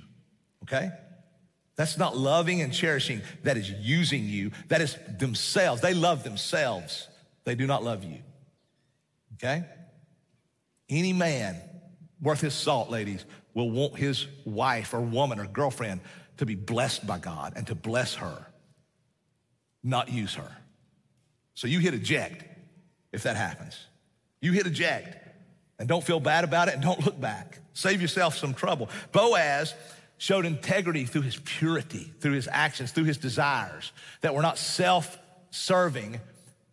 okay? 0.64 0.92
That's 1.76 1.98
not 1.98 2.16
loving 2.16 2.62
and 2.62 2.72
cherishing. 2.72 3.22
That 3.44 3.58
is 3.58 3.70
using 3.70 4.26
you. 4.26 4.52
That 4.68 4.82
is 4.82 4.98
themselves. 5.18 5.82
They 5.82 5.94
love 5.94 6.24
themselves. 6.24 7.08
They 7.46 7.56
do 7.56 7.66
not 7.66 7.84
love 7.84 8.04
you. 8.04 8.20
Okay? 9.36 9.66
Any 10.90 11.14
man 11.14 11.60
worth 12.22 12.42
his 12.42 12.54
salt, 12.54 12.90
ladies, 12.90 13.26
will 13.54 13.70
want 13.70 13.98
his 13.98 14.28
wife 14.46 14.94
or 14.94 15.02
woman 15.02 15.40
or 15.40 15.48
girlfriend 15.48 16.02
to 16.38 16.46
be 16.46 16.56
blessed 16.56 17.06
by 17.06 17.20
God 17.20 17.54
and 17.56 17.68
to 17.68 17.76
bless 17.76 18.16
her, 18.16 18.48
not 19.84 20.10
use 20.10 20.36
her. 20.36 20.52
So 21.56 21.68
you 21.68 21.80
hit 21.80 21.94
eject 21.94 22.46
if 23.12 23.24
that 23.24 23.36
happens. 23.36 23.78
You 24.42 24.52
hit 24.52 24.68
eject 24.68 25.18
and 25.80 25.88
don't 25.88 26.04
feel 26.04 26.20
bad 26.20 26.44
about 26.44 26.68
it 26.68 26.76
and 26.76 26.84
don't 26.84 27.04
look 27.06 27.20
back. 27.20 27.60
Save 27.74 28.02
yourself 28.02 28.38
some 28.38 28.54
trouble. 28.54 28.90
Boaz 29.12 29.74
showed 30.18 30.46
integrity 30.46 31.06
through 31.06 31.24
his 31.24 31.38
purity, 31.38 32.12
through 32.20 32.34
his 32.34 32.48
actions, 32.52 32.92
through 32.92 33.04
his 33.06 33.18
desires, 33.18 33.92
that 34.22 34.34
were 34.34 34.42
not 34.42 34.58
self 34.58 35.18
serving, 35.52 36.20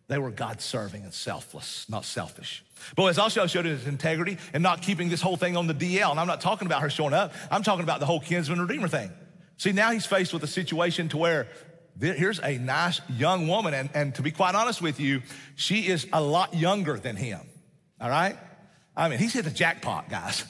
they 0.07 0.17
were 0.17 0.31
God 0.31 0.61
serving 0.61 1.03
and 1.03 1.13
selfless, 1.13 1.87
not 1.89 2.05
selfish. 2.05 2.63
Boaz 2.95 3.19
also 3.19 3.45
showed 3.47 3.65
his 3.65 3.85
integrity 3.87 4.37
and 4.53 4.63
not 4.63 4.81
keeping 4.81 5.09
this 5.09 5.21
whole 5.21 5.37
thing 5.37 5.55
on 5.55 5.67
the 5.67 5.73
DL. 5.73 6.11
And 6.11 6.19
I'm 6.19 6.27
not 6.27 6.41
talking 6.41 6.65
about 6.65 6.81
her 6.81 6.89
showing 6.89 7.13
up, 7.13 7.33
I'm 7.49 7.63
talking 7.63 7.83
about 7.83 7.99
the 7.99 8.05
whole 8.05 8.19
kinsman 8.19 8.59
redeemer 8.59 8.87
thing. 8.87 9.11
See, 9.57 9.71
now 9.71 9.91
he's 9.91 10.05
faced 10.05 10.33
with 10.33 10.43
a 10.43 10.47
situation 10.47 11.09
to 11.09 11.17
where 11.17 11.47
here's 11.99 12.39
a 12.39 12.57
nice 12.57 13.01
young 13.09 13.47
woman, 13.47 13.73
and, 13.73 13.89
and 13.93 14.15
to 14.15 14.21
be 14.21 14.31
quite 14.31 14.55
honest 14.55 14.81
with 14.81 14.99
you, 14.99 15.21
she 15.55 15.87
is 15.87 16.07
a 16.11 16.21
lot 16.21 16.55
younger 16.55 16.97
than 16.97 17.15
him. 17.15 17.41
All 17.99 18.09
right? 18.09 18.37
I 18.95 19.09
mean, 19.09 19.19
he's 19.19 19.33
hit 19.33 19.45
the 19.45 19.51
jackpot, 19.51 20.09
guys. 20.09 20.43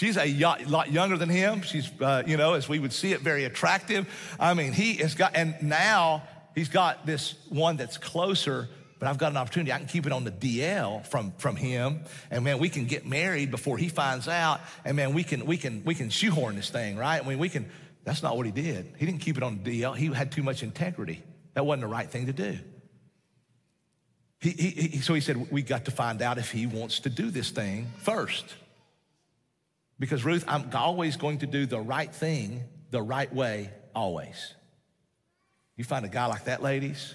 She's 0.00 0.16
a 0.16 0.32
lot 0.66 0.90
younger 0.90 1.18
than 1.18 1.28
him. 1.28 1.60
She's, 1.60 1.90
uh, 2.00 2.22
you 2.26 2.38
know, 2.38 2.54
as 2.54 2.66
we 2.70 2.78
would 2.78 2.94
see 2.94 3.12
it, 3.12 3.20
very 3.20 3.44
attractive. 3.44 4.08
I 4.40 4.54
mean, 4.54 4.72
he 4.72 4.94
has 4.94 5.14
got, 5.14 5.36
and 5.36 5.54
now 5.60 6.22
he's 6.54 6.70
got 6.70 7.04
this 7.04 7.34
one 7.50 7.76
that's 7.76 7.98
closer, 7.98 8.70
but 8.98 9.10
I've 9.10 9.18
got 9.18 9.30
an 9.30 9.36
opportunity. 9.36 9.74
I 9.74 9.76
can 9.76 9.86
keep 9.86 10.06
it 10.06 10.12
on 10.12 10.24
the 10.24 10.30
DL 10.30 11.06
from, 11.06 11.32
from 11.32 11.54
him. 11.54 12.00
And 12.30 12.44
man, 12.44 12.58
we 12.58 12.70
can 12.70 12.86
get 12.86 13.04
married 13.04 13.50
before 13.50 13.76
he 13.76 13.90
finds 13.90 14.26
out. 14.26 14.62
And 14.86 14.96
man, 14.96 15.12
we 15.12 15.22
can, 15.22 15.44
we 15.44 15.58
can, 15.58 15.84
we 15.84 15.94
can 15.94 16.08
shoehorn 16.08 16.56
this 16.56 16.70
thing, 16.70 16.96
right? 16.96 17.22
I 17.22 17.28
mean, 17.28 17.38
we 17.38 17.50
can, 17.50 17.70
that's 18.02 18.22
not 18.22 18.38
what 18.38 18.46
he 18.46 18.52
did. 18.52 18.94
He 18.96 19.04
didn't 19.04 19.20
keep 19.20 19.36
it 19.36 19.42
on 19.42 19.62
the 19.62 19.82
DL. 19.82 19.94
He 19.94 20.06
had 20.06 20.32
too 20.32 20.42
much 20.42 20.62
integrity. 20.62 21.22
That 21.52 21.66
wasn't 21.66 21.82
the 21.82 21.88
right 21.88 22.10
thing 22.10 22.24
to 22.24 22.32
do. 22.32 22.56
He, 24.40 24.48
he, 24.52 24.70
he, 24.70 25.00
so 25.00 25.12
he 25.12 25.20
said, 25.20 25.50
we 25.50 25.60
got 25.60 25.84
to 25.84 25.90
find 25.90 26.22
out 26.22 26.38
if 26.38 26.50
he 26.50 26.66
wants 26.66 27.00
to 27.00 27.10
do 27.10 27.30
this 27.30 27.50
thing 27.50 27.92
first. 27.98 28.46
Because, 30.00 30.24
Ruth, 30.24 30.44
I'm 30.48 30.70
always 30.74 31.16
going 31.16 31.38
to 31.38 31.46
do 31.46 31.66
the 31.66 31.78
right 31.78 32.12
thing 32.12 32.64
the 32.90 33.02
right 33.02 33.32
way, 33.32 33.70
always. 33.94 34.54
You 35.76 35.84
find 35.84 36.04
a 36.04 36.08
guy 36.08 36.26
like 36.26 36.46
that, 36.46 36.62
ladies, 36.62 37.14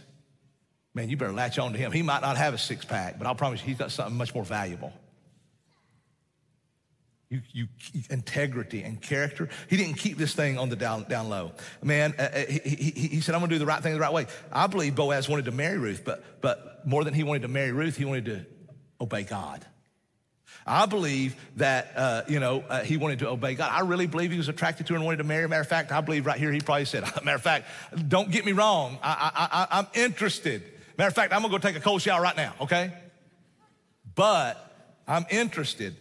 man, 0.93 1.09
you 1.09 1.17
better 1.17 1.33
latch 1.33 1.59
on 1.59 1.73
to 1.73 1.77
him. 1.77 1.91
He 1.91 2.03
might 2.03 2.21
not 2.21 2.37
have 2.37 2.53
a 2.53 2.57
six 2.59 2.85
pack, 2.85 3.17
but 3.17 3.27
I'll 3.27 3.35
promise 3.35 3.59
you, 3.61 3.67
he's 3.67 3.77
got 3.77 3.91
something 3.91 4.15
much 4.15 4.33
more 4.33 4.45
valuable. 4.45 4.93
You, 7.29 7.41
you, 7.51 7.67
integrity 8.11 8.83
and 8.83 9.01
character. 9.01 9.49
He 9.67 9.77
didn't 9.77 9.95
keep 9.95 10.17
this 10.17 10.35
thing 10.35 10.59
on 10.59 10.69
the 10.69 10.75
down, 10.75 11.05
down 11.09 11.27
low. 11.27 11.53
Man, 11.83 12.13
uh, 12.19 12.21
uh 12.21 12.45
he, 12.47 12.59
he, 12.91 13.07
he, 13.07 13.21
said, 13.21 13.33
I'm 13.33 13.41
going 13.41 13.49
to 13.49 13.55
do 13.55 13.59
the 13.59 13.65
right 13.65 13.81
thing 13.81 13.95
the 13.95 13.99
right 13.99 14.13
way. 14.13 14.27
I 14.51 14.67
believe 14.67 14.95
Boaz 14.95 15.27
wanted 15.27 15.45
to 15.45 15.51
marry 15.51 15.79
Ruth, 15.79 16.03
but, 16.05 16.23
but 16.39 16.85
more 16.85 17.03
than 17.03 17.15
he 17.15 17.23
wanted 17.23 17.41
to 17.41 17.47
marry 17.47 17.71
Ruth, 17.71 17.97
he 17.97 18.05
wanted 18.05 18.25
to 18.25 18.45
obey 19.01 19.23
God. 19.23 19.65
I 20.65 20.85
believe 20.85 21.35
that, 21.57 21.93
uh, 21.95 22.21
you 22.27 22.39
know, 22.39 22.63
uh, 22.67 22.83
he 22.83 22.97
wanted 22.97 23.19
to 23.19 23.29
obey 23.29 23.55
God. 23.55 23.71
I 23.71 23.81
really 23.81 24.07
believe 24.07 24.31
he 24.31 24.37
was 24.37 24.49
attracted 24.49 24.87
to 24.87 24.93
her 24.93 24.97
and 24.97 25.05
wanted 25.05 25.17
to 25.17 25.23
marry. 25.23 25.47
Matter 25.47 25.61
of 25.61 25.67
fact, 25.67 25.91
I 25.91 26.01
believe 26.01 26.25
right 26.25 26.39
here 26.39 26.51
he 26.51 26.59
probably 26.59 26.85
said, 26.85 27.03
matter 27.23 27.35
of 27.35 27.41
fact, 27.41 27.67
don't 28.07 28.31
get 28.31 28.45
me 28.45 28.51
wrong. 28.51 28.97
I, 29.03 29.31
I, 29.35 29.61
I, 29.61 29.79
I'm 29.79 29.87
interested. 29.93 30.63
Matter 30.97 31.09
of 31.09 31.15
fact, 31.15 31.33
I'm 31.33 31.41
gonna 31.41 31.51
go 31.51 31.57
take 31.57 31.75
a 31.75 31.79
cold 31.79 32.01
shower 32.01 32.21
right 32.21 32.35
now, 32.35 32.53
okay? 32.61 32.93
But 34.15 34.61
I'm 35.07 35.25
interested. 35.29 35.95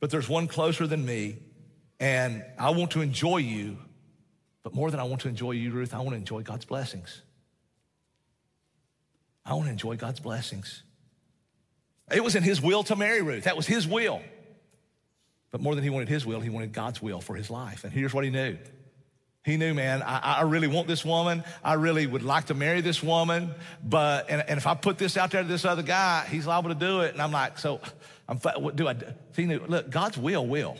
But 0.00 0.10
there's 0.10 0.28
one 0.28 0.46
closer 0.46 0.86
than 0.86 1.04
me, 1.04 1.36
and 1.98 2.44
I 2.58 2.70
want 2.70 2.92
to 2.92 3.00
enjoy 3.00 3.38
you. 3.38 3.78
But 4.62 4.74
more 4.74 4.90
than 4.90 5.00
I 5.00 5.04
want 5.04 5.22
to 5.22 5.28
enjoy 5.28 5.52
you, 5.52 5.70
Ruth, 5.70 5.94
I 5.94 5.98
want 5.98 6.10
to 6.10 6.16
enjoy 6.16 6.42
God's 6.42 6.64
blessings. 6.64 7.22
I 9.44 9.54
want 9.54 9.66
to 9.66 9.70
enjoy 9.70 9.96
God's 9.96 10.20
blessings. 10.20 10.82
It 12.12 12.22
was 12.22 12.36
in 12.36 12.42
his 12.42 12.60
will 12.60 12.82
to 12.84 12.96
marry 12.96 13.22
Ruth. 13.22 13.44
That 13.44 13.56
was 13.56 13.66
his 13.66 13.86
will. 13.86 14.20
But 15.50 15.60
more 15.60 15.74
than 15.74 15.84
he 15.84 15.90
wanted 15.90 16.08
his 16.08 16.24
will, 16.24 16.40
he 16.40 16.50
wanted 16.50 16.72
God's 16.72 17.00
will 17.02 17.20
for 17.20 17.34
his 17.34 17.50
life. 17.50 17.84
And 17.84 17.92
here's 17.92 18.12
what 18.12 18.24
he 18.24 18.30
knew. 18.30 18.58
He 19.44 19.56
knew, 19.56 19.74
man, 19.74 20.02
I, 20.02 20.38
I 20.38 20.42
really 20.42 20.66
want 20.66 20.88
this 20.88 21.04
woman. 21.04 21.44
I 21.62 21.74
really 21.74 22.04
would 22.06 22.24
like 22.24 22.46
to 22.46 22.54
marry 22.54 22.80
this 22.80 23.02
woman. 23.02 23.54
But, 23.82 24.28
and, 24.28 24.42
and 24.48 24.58
if 24.58 24.66
I 24.66 24.74
put 24.74 24.98
this 24.98 25.16
out 25.16 25.30
there 25.30 25.42
to 25.42 25.48
this 25.48 25.64
other 25.64 25.82
guy, 25.82 26.26
he's 26.28 26.46
liable 26.46 26.70
to 26.70 26.74
do 26.74 27.00
it. 27.02 27.12
And 27.12 27.22
I'm 27.22 27.30
like, 27.30 27.58
so 27.58 27.80
I'm, 28.28 28.38
what 28.38 28.74
do 28.74 28.88
I 28.88 28.94
do? 28.94 29.06
He 29.36 29.44
knew, 29.44 29.60
look, 29.66 29.88
God's 29.88 30.18
will, 30.18 30.44
will. 30.44 30.76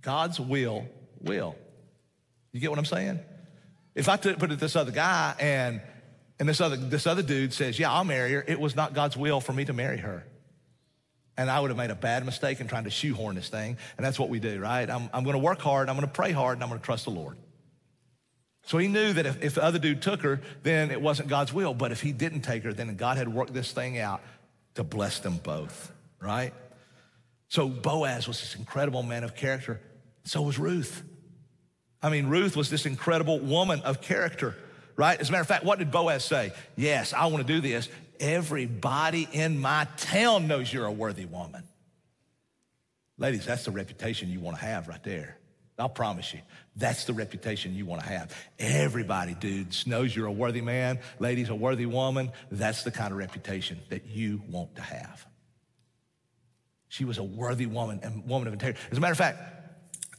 God's 0.00 0.38
will, 0.40 0.86
will. 1.20 1.56
You 2.52 2.60
get 2.60 2.70
what 2.70 2.78
I'm 2.78 2.84
saying? 2.84 3.20
If 3.94 4.08
I 4.08 4.16
put 4.16 4.50
it 4.50 4.58
this 4.58 4.74
other 4.74 4.90
guy 4.90 5.34
and 5.38 5.80
and 6.38 6.48
this 6.48 6.60
other, 6.60 6.76
this 6.76 7.06
other 7.06 7.22
dude 7.22 7.52
says, 7.52 7.78
Yeah, 7.78 7.92
I'll 7.92 8.04
marry 8.04 8.32
her. 8.32 8.44
It 8.46 8.58
was 8.58 8.74
not 8.74 8.94
God's 8.94 9.16
will 9.16 9.40
for 9.40 9.52
me 9.52 9.64
to 9.64 9.72
marry 9.72 9.98
her. 9.98 10.24
And 11.36 11.50
I 11.50 11.58
would 11.60 11.70
have 11.70 11.76
made 11.76 11.90
a 11.90 11.96
bad 11.96 12.24
mistake 12.24 12.60
in 12.60 12.68
trying 12.68 12.84
to 12.84 12.90
shoehorn 12.90 13.34
this 13.34 13.48
thing. 13.48 13.76
And 13.96 14.06
that's 14.06 14.18
what 14.18 14.28
we 14.28 14.38
do, 14.38 14.60
right? 14.60 14.88
I'm, 14.88 15.10
I'm 15.12 15.24
going 15.24 15.34
to 15.34 15.42
work 15.42 15.60
hard, 15.60 15.88
I'm 15.88 15.96
going 15.96 16.06
to 16.06 16.12
pray 16.12 16.32
hard, 16.32 16.56
and 16.56 16.62
I'm 16.62 16.68
going 16.68 16.80
to 16.80 16.84
trust 16.84 17.04
the 17.04 17.10
Lord. 17.10 17.36
So 18.66 18.78
he 18.78 18.88
knew 18.88 19.12
that 19.12 19.26
if, 19.26 19.42
if 19.42 19.54
the 19.54 19.62
other 19.62 19.78
dude 19.78 20.00
took 20.00 20.22
her, 20.22 20.40
then 20.62 20.90
it 20.90 21.00
wasn't 21.00 21.28
God's 21.28 21.52
will. 21.52 21.74
But 21.74 21.92
if 21.92 22.00
he 22.00 22.12
didn't 22.12 22.42
take 22.42 22.62
her, 22.64 22.72
then 22.72 22.94
God 22.96 23.18
had 23.18 23.28
worked 23.28 23.52
this 23.52 23.72
thing 23.72 23.98
out 23.98 24.22
to 24.74 24.84
bless 24.84 25.18
them 25.20 25.38
both, 25.42 25.92
right? 26.20 26.54
So 27.48 27.68
Boaz 27.68 28.26
was 28.26 28.40
this 28.40 28.54
incredible 28.54 29.02
man 29.02 29.22
of 29.22 29.36
character. 29.36 29.80
So 30.24 30.40
was 30.42 30.58
Ruth. 30.58 31.02
I 32.02 32.08
mean, 32.08 32.26
Ruth 32.26 32.56
was 32.56 32.70
this 32.70 32.86
incredible 32.86 33.38
woman 33.38 33.80
of 33.82 34.00
character 34.00 34.56
right? 34.96 35.20
As 35.20 35.28
a 35.28 35.32
matter 35.32 35.42
of 35.42 35.48
fact, 35.48 35.64
what 35.64 35.78
did 35.78 35.90
Boaz 35.90 36.24
say? 36.24 36.52
Yes, 36.76 37.12
I 37.12 37.26
want 37.26 37.46
to 37.46 37.52
do 37.52 37.60
this. 37.60 37.88
Everybody 38.20 39.28
in 39.32 39.60
my 39.60 39.86
town 39.96 40.46
knows 40.46 40.72
you're 40.72 40.86
a 40.86 40.92
worthy 40.92 41.26
woman. 41.26 41.64
Ladies, 43.18 43.46
that's 43.46 43.64
the 43.64 43.70
reputation 43.70 44.28
you 44.28 44.40
want 44.40 44.58
to 44.58 44.64
have 44.64 44.88
right 44.88 45.02
there. 45.02 45.38
I'll 45.78 45.88
promise 45.88 46.32
you, 46.32 46.40
that's 46.76 47.04
the 47.04 47.12
reputation 47.12 47.74
you 47.74 47.84
want 47.84 48.02
to 48.02 48.08
have. 48.08 48.32
Everybody, 48.60 49.34
dudes, 49.34 49.86
knows 49.86 50.14
you're 50.14 50.26
a 50.26 50.32
worthy 50.32 50.60
man. 50.60 51.00
Ladies, 51.18 51.48
a 51.48 51.54
worthy 51.54 51.86
woman. 51.86 52.30
That's 52.52 52.84
the 52.84 52.92
kind 52.92 53.10
of 53.10 53.18
reputation 53.18 53.80
that 53.88 54.06
you 54.06 54.42
want 54.48 54.76
to 54.76 54.82
have. 54.82 55.26
She 56.88 57.04
was 57.04 57.18
a 57.18 57.24
worthy 57.24 57.66
woman 57.66 58.00
and 58.04 58.24
woman 58.24 58.46
of 58.46 58.52
integrity. 58.52 58.86
As 58.92 58.98
a 58.98 59.00
matter 59.00 59.12
of 59.12 59.18
fact, 59.18 59.63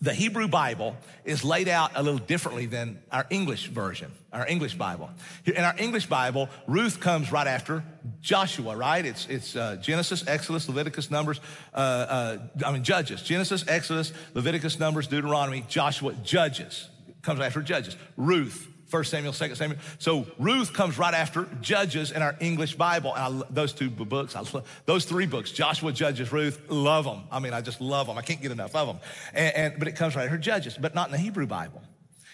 the 0.02 0.14
Hebrew 0.14 0.48
Bible 0.48 0.96
is 1.24 1.43
laid 1.43 1.68
out 1.68 1.91
a 1.96 2.04
little 2.04 2.20
differently 2.20 2.66
than 2.66 3.00
our 3.12 3.26
English 3.30 3.68
version, 3.68 4.12
our 4.34 4.46
English 4.48 4.76
Bible. 4.76 5.10
In 5.46 5.64
our 5.64 5.76
English 5.78 6.08
Bible, 6.08 6.50
Ruth 6.68 7.00
comes 7.00 7.32
right 7.32 7.48
after 7.48 7.84
Joshua, 8.22 8.76
right? 8.76 9.06
It's, 9.06 9.28
it's 9.28 9.56
uh, 9.56 9.78
Genesis, 9.82 10.28
Exodus, 10.28 10.68
Leviticus, 10.68 11.10
Numbers, 11.10 11.39
uh, 11.74 11.78
uh, 11.78 12.38
I 12.66 12.72
mean, 12.72 12.84
Judges. 12.84 13.22
Genesis, 13.22 13.66
Exodus, 13.68 14.12
Leviticus, 14.34 14.80
Numbers, 14.80 15.08
Deuteronomy, 15.08 15.64
Joshua, 15.68 16.14
Judges. 16.24 16.89
Comes 17.22 17.39
after 17.39 17.62
Judges. 17.62 17.96
Ruth, 18.18 18.68
1 18.90 19.04
Samuel, 19.06 19.34
Second 19.34 19.56
Samuel. 19.56 19.80
So 19.98 20.28
Ruth 20.38 20.74
comes 20.74 20.98
right 20.98 21.14
after 21.14 21.48
Judges 21.62 22.12
in 22.12 22.22
our 22.22 22.36
English 22.40 22.76
Bible. 22.76 23.16
And 23.16 23.44
I, 23.44 23.48
those 23.50 23.74
two 23.74 23.90
books, 23.90 24.36
I, 24.36 24.44
those 24.86 25.06
three 25.06 25.26
books, 25.26 25.52
Joshua, 25.52 25.92
Judges, 25.92 26.32
Ruth, 26.32 26.62
love 26.70 27.06
them. 27.06 27.24
I 27.32 27.40
mean, 27.40 27.54
I 27.54 27.62
just 27.62 27.82
love 27.82 28.08
them. 28.08 28.18
I 28.18 28.22
can't 28.22 28.42
get 28.42 28.52
enough 28.52 28.76
of 28.76 28.88
them. 28.88 29.00
And, 29.34 29.56
and, 29.56 29.80
but 29.80 29.88
it 29.88 29.96
comes 29.96 30.16
right 30.16 30.26
after 30.26 30.38
Judges, 30.38 30.78
but 30.80 30.94
not 30.94 31.08
in 31.08 31.12
the 31.12 31.18
Hebrew 31.18 31.48
Bible. 31.48 31.82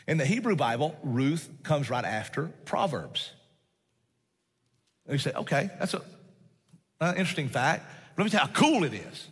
In 0.07 0.17
the 0.17 0.25
Hebrew 0.25 0.55
Bible, 0.55 0.95
Ruth 1.03 1.49
comes 1.63 1.89
right 1.89 2.03
after 2.03 2.47
Proverbs. 2.65 3.31
And 5.05 5.13
you 5.13 5.19
say, 5.19 5.31
okay, 5.33 5.69
that's 5.79 5.93
an 5.93 6.01
uh, 6.99 7.13
interesting 7.15 7.47
fact. 7.47 7.85
Let 8.17 8.25
me 8.25 8.29
tell 8.29 8.41
you 8.41 8.47
how 8.47 8.53
cool 8.53 8.83
it 8.83 8.93
is. 8.93 9.27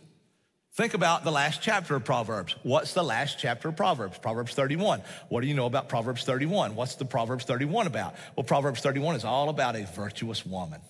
Think 0.74 0.94
about 0.94 1.24
the 1.24 1.32
last 1.32 1.60
chapter 1.60 1.96
of 1.96 2.04
Proverbs. 2.04 2.54
What's 2.62 2.94
the 2.94 3.02
last 3.02 3.38
chapter 3.38 3.68
of 3.68 3.76
Proverbs? 3.76 4.18
Proverbs 4.18 4.54
31. 4.54 5.02
What 5.28 5.40
do 5.40 5.48
you 5.48 5.54
know 5.54 5.66
about 5.66 5.88
Proverbs 5.88 6.22
31? 6.24 6.76
What's 6.76 6.94
the 6.94 7.04
Proverbs 7.04 7.44
31 7.44 7.88
about? 7.88 8.14
Well, 8.36 8.44
Proverbs 8.44 8.80
31 8.80 9.16
is 9.16 9.24
all 9.24 9.48
about 9.48 9.74
a 9.74 9.84
virtuous 9.96 10.46
woman. 10.46 10.80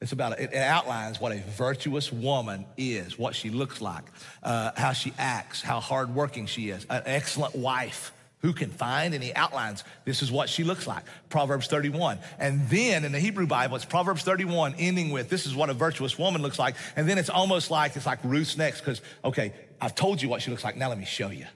It's 0.00 0.12
about, 0.12 0.38
it 0.38 0.54
outlines 0.54 1.20
what 1.20 1.32
a 1.32 1.40
virtuous 1.56 2.12
woman 2.12 2.64
is, 2.76 3.18
what 3.18 3.34
she 3.34 3.50
looks 3.50 3.80
like, 3.80 4.04
uh, 4.44 4.70
how 4.76 4.92
she 4.92 5.12
acts, 5.18 5.60
how 5.60 5.80
hardworking 5.80 6.46
she 6.46 6.70
is, 6.70 6.86
an 6.88 7.02
excellent 7.06 7.56
wife 7.56 8.12
who 8.40 8.52
can 8.52 8.70
find 8.70 9.14
and 9.14 9.22
he 9.22 9.34
outlines. 9.34 9.84
This 10.04 10.22
is 10.22 10.30
what 10.30 10.48
she 10.48 10.64
looks 10.64 10.86
like. 10.86 11.04
Proverbs 11.28 11.66
31 11.66 12.18
and 12.38 12.68
then 12.68 13.04
in 13.04 13.12
the 13.12 13.18
hebrew 13.18 13.46
bible 13.46 13.76
it's 13.76 13.84
proverbs 13.84 14.22
31 14.22 14.74
ending 14.78 15.10
with 15.10 15.28
this 15.28 15.46
is 15.46 15.54
what 15.54 15.70
a 15.70 15.74
virtuous 15.74 16.18
woman 16.18 16.42
looks 16.42 16.58
like. 16.58 16.76
And 16.96 17.08
then 17.08 17.18
it's 17.18 17.30
almost 17.30 17.70
like 17.70 17.96
it's 17.96 18.06
like 18.06 18.20
ruth's 18.22 18.56
next 18.56 18.80
because 18.80 19.00
okay 19.24 19.52
i've 19.80 19.94
told 19.94 20.22
you 20.22 20.28
what 20.28 20.42
she 20.42 20.50
looks 20.50 20.64
like. 20.64 20.76
Now 20.76 20.88
let 20.88 20.98
me 20.98 21.04
show 21.04 21.30
you. 21.30 21.46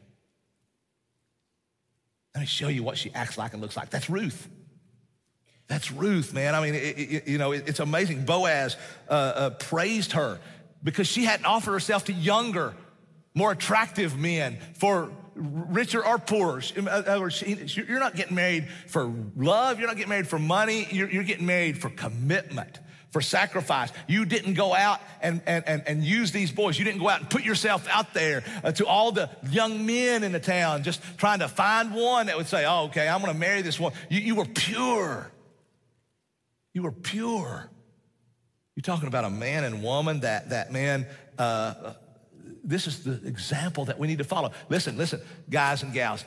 Let 2.35 2.41
me 2.41 2.47
show 2.47 2.69
you 2.69 2.83
what 2.83 2.97
she 2.97 3.13
acts 3.13 3.37
like 3.37 3.53
and 3.53 3.61
looks 3.61 3.77
like. 3.77 3.91
That's 3.91 4.09
ruth. 4.09 4.49
That's 5.69 5.93
ruth 5.93 6.35
man. 6.35 6.55
I 6.55 6.63
mean 6.63 6.75
it, 6.75 6.99
it, 6.99 7.29
you 7.29 7.39
know 7.39 7.53
it, 7.53 7.69
it's 7.69 7.81
amazing. 7.81 8.25
Boaz 8.25 8.77
uh, 9.09 9.13
uh, 9.13 9.51
praised 9.51 10.13
her 10.13 10.41
because 10.83 11.07
she 11.07 11.25
hadn't 11.25 11.47
offered 11.47 11.73
herself 11.73 12.07
to 12.07 12.13
younger 12.13 12.75
more 13.35 13.53
attractive 13.53 14.19
men 14.19 14.59
for 14.75 15.11
richer 15.35 16.05
or 16.05 16.19
poorer. 16.19 16.63
In 16.77 16.89
other 16.89 17.21
words, 17.21 17.43
You're 17.43 18.01
not 18.01 18.15
getting 18.15 18.35
married 18.35 18.69
for 18.87 19.13
love. 19.37 19.79
You're 19.79 19.89
not 19.89 19.97
getting 19.97 20.11
married 20.11 20.29
for 20.29 20.39
money. 20.39 20.87
You're, 20.91 21.11
you're 21.11 21.25
getting 21.25 21.47
married 21.47 21.79
for 21.79 21.91
commitment, 21.91 22.79
for 23.11 23.21
sacrifice. 23.21 23.91
You 24.07 24.25
didn't 24.25 24.55
go 24.55 24.75
out 24.75 25.01
and, 25.21 25.43
and, 25.47 25.67
and, 25.67 25.83
and 25.87 26.05
use 26.05 26.33
these 26.33 26.53
boys. 26.53 26.79
You 26.79 26.85
didn't 26.85 27.01
go 27.01 27.09
out 27.09 27.21
and 27.21 27.31
put 27.31 27.45
yourself 27.45 27.87
out 27.89 28.15
there 28.15 28.45
uh, 28.63 28.73
to 28.73 28.87
all 28.87 29.13
the 29.13 29.31
young 29.51 29.87
men 29.87 30.23
in 30.23 30.33
the 30.33 30.41
town, 30.41 30.83
just 30.83 31.01
trying 31.17 31.41
to 31.41 31.49
find 31.49 31.95
one 31.95 32.27
that 32.27 32.37
would 32.37 32.49
say, 32.49 32.65
oh, 32.67 32.85
okay, 32.85 33.09
I'm 33.09 33.21
going 33.21 33.33
to 33.33 33.39
marry 33.39 33.63
this 33.63 33.79
one. 33.81 33.93
You, 34.09 34.21
you 34.21 34.35
were 34.35 34.47
pure. 34.47 35.31
You 36.75 36.83
were 36.83 36.93
pure. 36.93 37.71
You're 38.75 38.83
talking 38.83 39.09
about 39.09 39.25
a 39.25 39.31
man 39.31 39.65
and 39.65 39.83
woman 39.83 40.21
that, 40.21 40.51
that 40.51 40.73
man, 40.73 41.07
uh, 41.39 41.95
this 42.65 42.87
is 42.87 43.05
the 43.05 43.27
example 43.27 43.87
that 43.87 43.99
we 43.99 44.07
need 44.07 44.19
to 44.19 44.25
follow. 44.25 44.53
Listen, 44.69 44.97
listen, 44.97 45.21
guys 45.51 45.83
and 45.83 45.93
gals, 45.93 46.25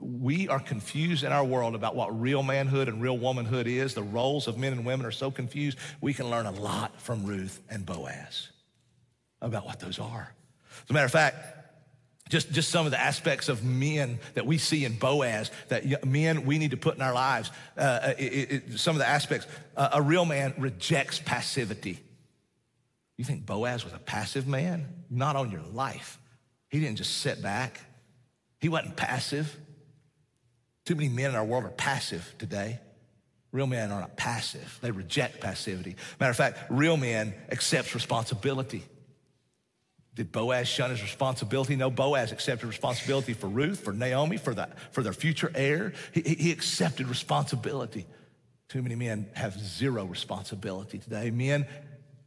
we 0.00 0.48
are 0.48 0.60
confused 0.60 1.24
in 1.24 1.32
our 1.32 1.44
world 1.44 1.74
about 1.74 1.94
what 1.94 2.18
real 2.18 2.42
manhood 2.42 2.88
and 2.88 3.00
real 3.02 3.18
womanhood 3.18 3.66
is. 3.66 3.94
The 3.94 4.02
roles 4.02 4.48
of 4.48 4.58
men 4.58 4.72
and 4.72 4.84
women 4.84 5.06
are 5.06 5.12
so 5.12 5.30
confused. 5.30 5.78
We 6.00 6.14
can 6.14 6.30
learn 6.30 6.46
a 6.46 6.50
lot 6.50 7.00
from 7.00 7.24
Ruth 7.24 7.60
and 7.70 7.84
Boaz 7.84 8.48
about 9.40 9.66
what 9.66 9.80
those 9.80 9.98
are. 9.98 10.34
As 10.84 10.90
a 10.90 10.92
matter 10.92 11.06
of 11.06 11.12
fact, 11.12 11.36
just, 12.30 12.50
just 12.52 12.70
some 12.70 12.86
of 12.86 12.90
the 12.90 13.00
aspects 13.00 13.48
of 13.48 13.62
men 13.62 14.18
that 14.32 14.46
we 14.46 14.56
see 14.56 14.84
in 14.84 14.96
Boaz 14.96 15.50
that 15.68 16.06
men 16.06 16.46
we 16.46 16.58
need 16.58 16.70
to 16.70 16.76
put 16.76 16.96
in 16.96 17.02
our 17.02 17.12
lives. 17.12 17.50
Uh, 17.76 18.14
it, 18.18 18.22
it, 18.22 18.78
some 18.78 18.96
of 18.96 18.98
the 18.98 19.08
aspects. 19.08 19.46
Uh, 19.76 19.90
a 19.92 20.02
real 20.02 20.24
man 20.24 20.54
rejects 20.56 21.18
passivity. 21.18 21.98
You 23.16 23.24
think 23.24 23.46
Boaz 23.46 23.84
was 23.84 23.92
a 23.92 23.98
passive 23.98 24.46
man? 24.46 24.88
Not 25.08 25.36
on 25.36 25.50
your 25.50 25.62
life. 25.62 26.18
He 26.68 26.80
didn't 26.80 26.96
just 26.96 27.18
sit 27.18 27.42
back, 27.42 27.80
he 28.60 28.68
wasn't 28.68 28.96
passive. 28.96 29.56
Too 30.86 30.94
many 30.94 31.08
men 31.08 31.30
in 31.30 31.36
our 31.36 31.44
world 31.44 31.64
are 31.64 31.70
passive 31.70 32.34
today. 32.38 32.78
Real 33.52 33.66
men 33.66 33.90
are 33.90 34.00
not 34.00 34.16
passive. 34.16 34.78
They 34.82 34.90
reject 34.90 35.40
passivity. 35.40 35.96
Matter 36.20 36.30
of 36.30 36.36
fact, 36.36 36.58
real 36.68 36.98
men 36.98 37.32
accept 37.48 37.94
responsibility. 37.94 38.82
Did 40.14 40.30
Boaz 40.30 40.68
shun 40.68 40.90
his 40.90 41.02
responsibility? 41.02 41.74
No, 41.74 41.90
Boaz 41.90 42.32
accepted 42.32 42.66
responsibility 42.66 43.32
for 43.32 43.46
Ruth, 43.46 43.80
for 43.80 43.92
Naomi, 43.92 44.36
for, 44.36 44.54
the, 44.54 44.68
for 44.90 45.02
their 45.02 45.12
future 45.12 45.50
heir. 45.54 45.92
He, 46.12 46.20
he 46.20 46.52
accepted 46.52 47.08
responsibility. 47.08 48.06
Too 48.68 48.82
many 48.82 48.94
men 48.94 49.28
have 49.34 49.58
zero 49.58 50.04
responsibility 50.04 50.98
today. 50.98 51.30
Men 51.30 51.66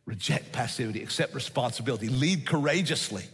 Reject 0.08 0.54
passivity, 0.54 1.04
accept 1.04 1.36
responsibility, 1.36 2.08
lead 2.08 2.48
courageously. 2.48 3.26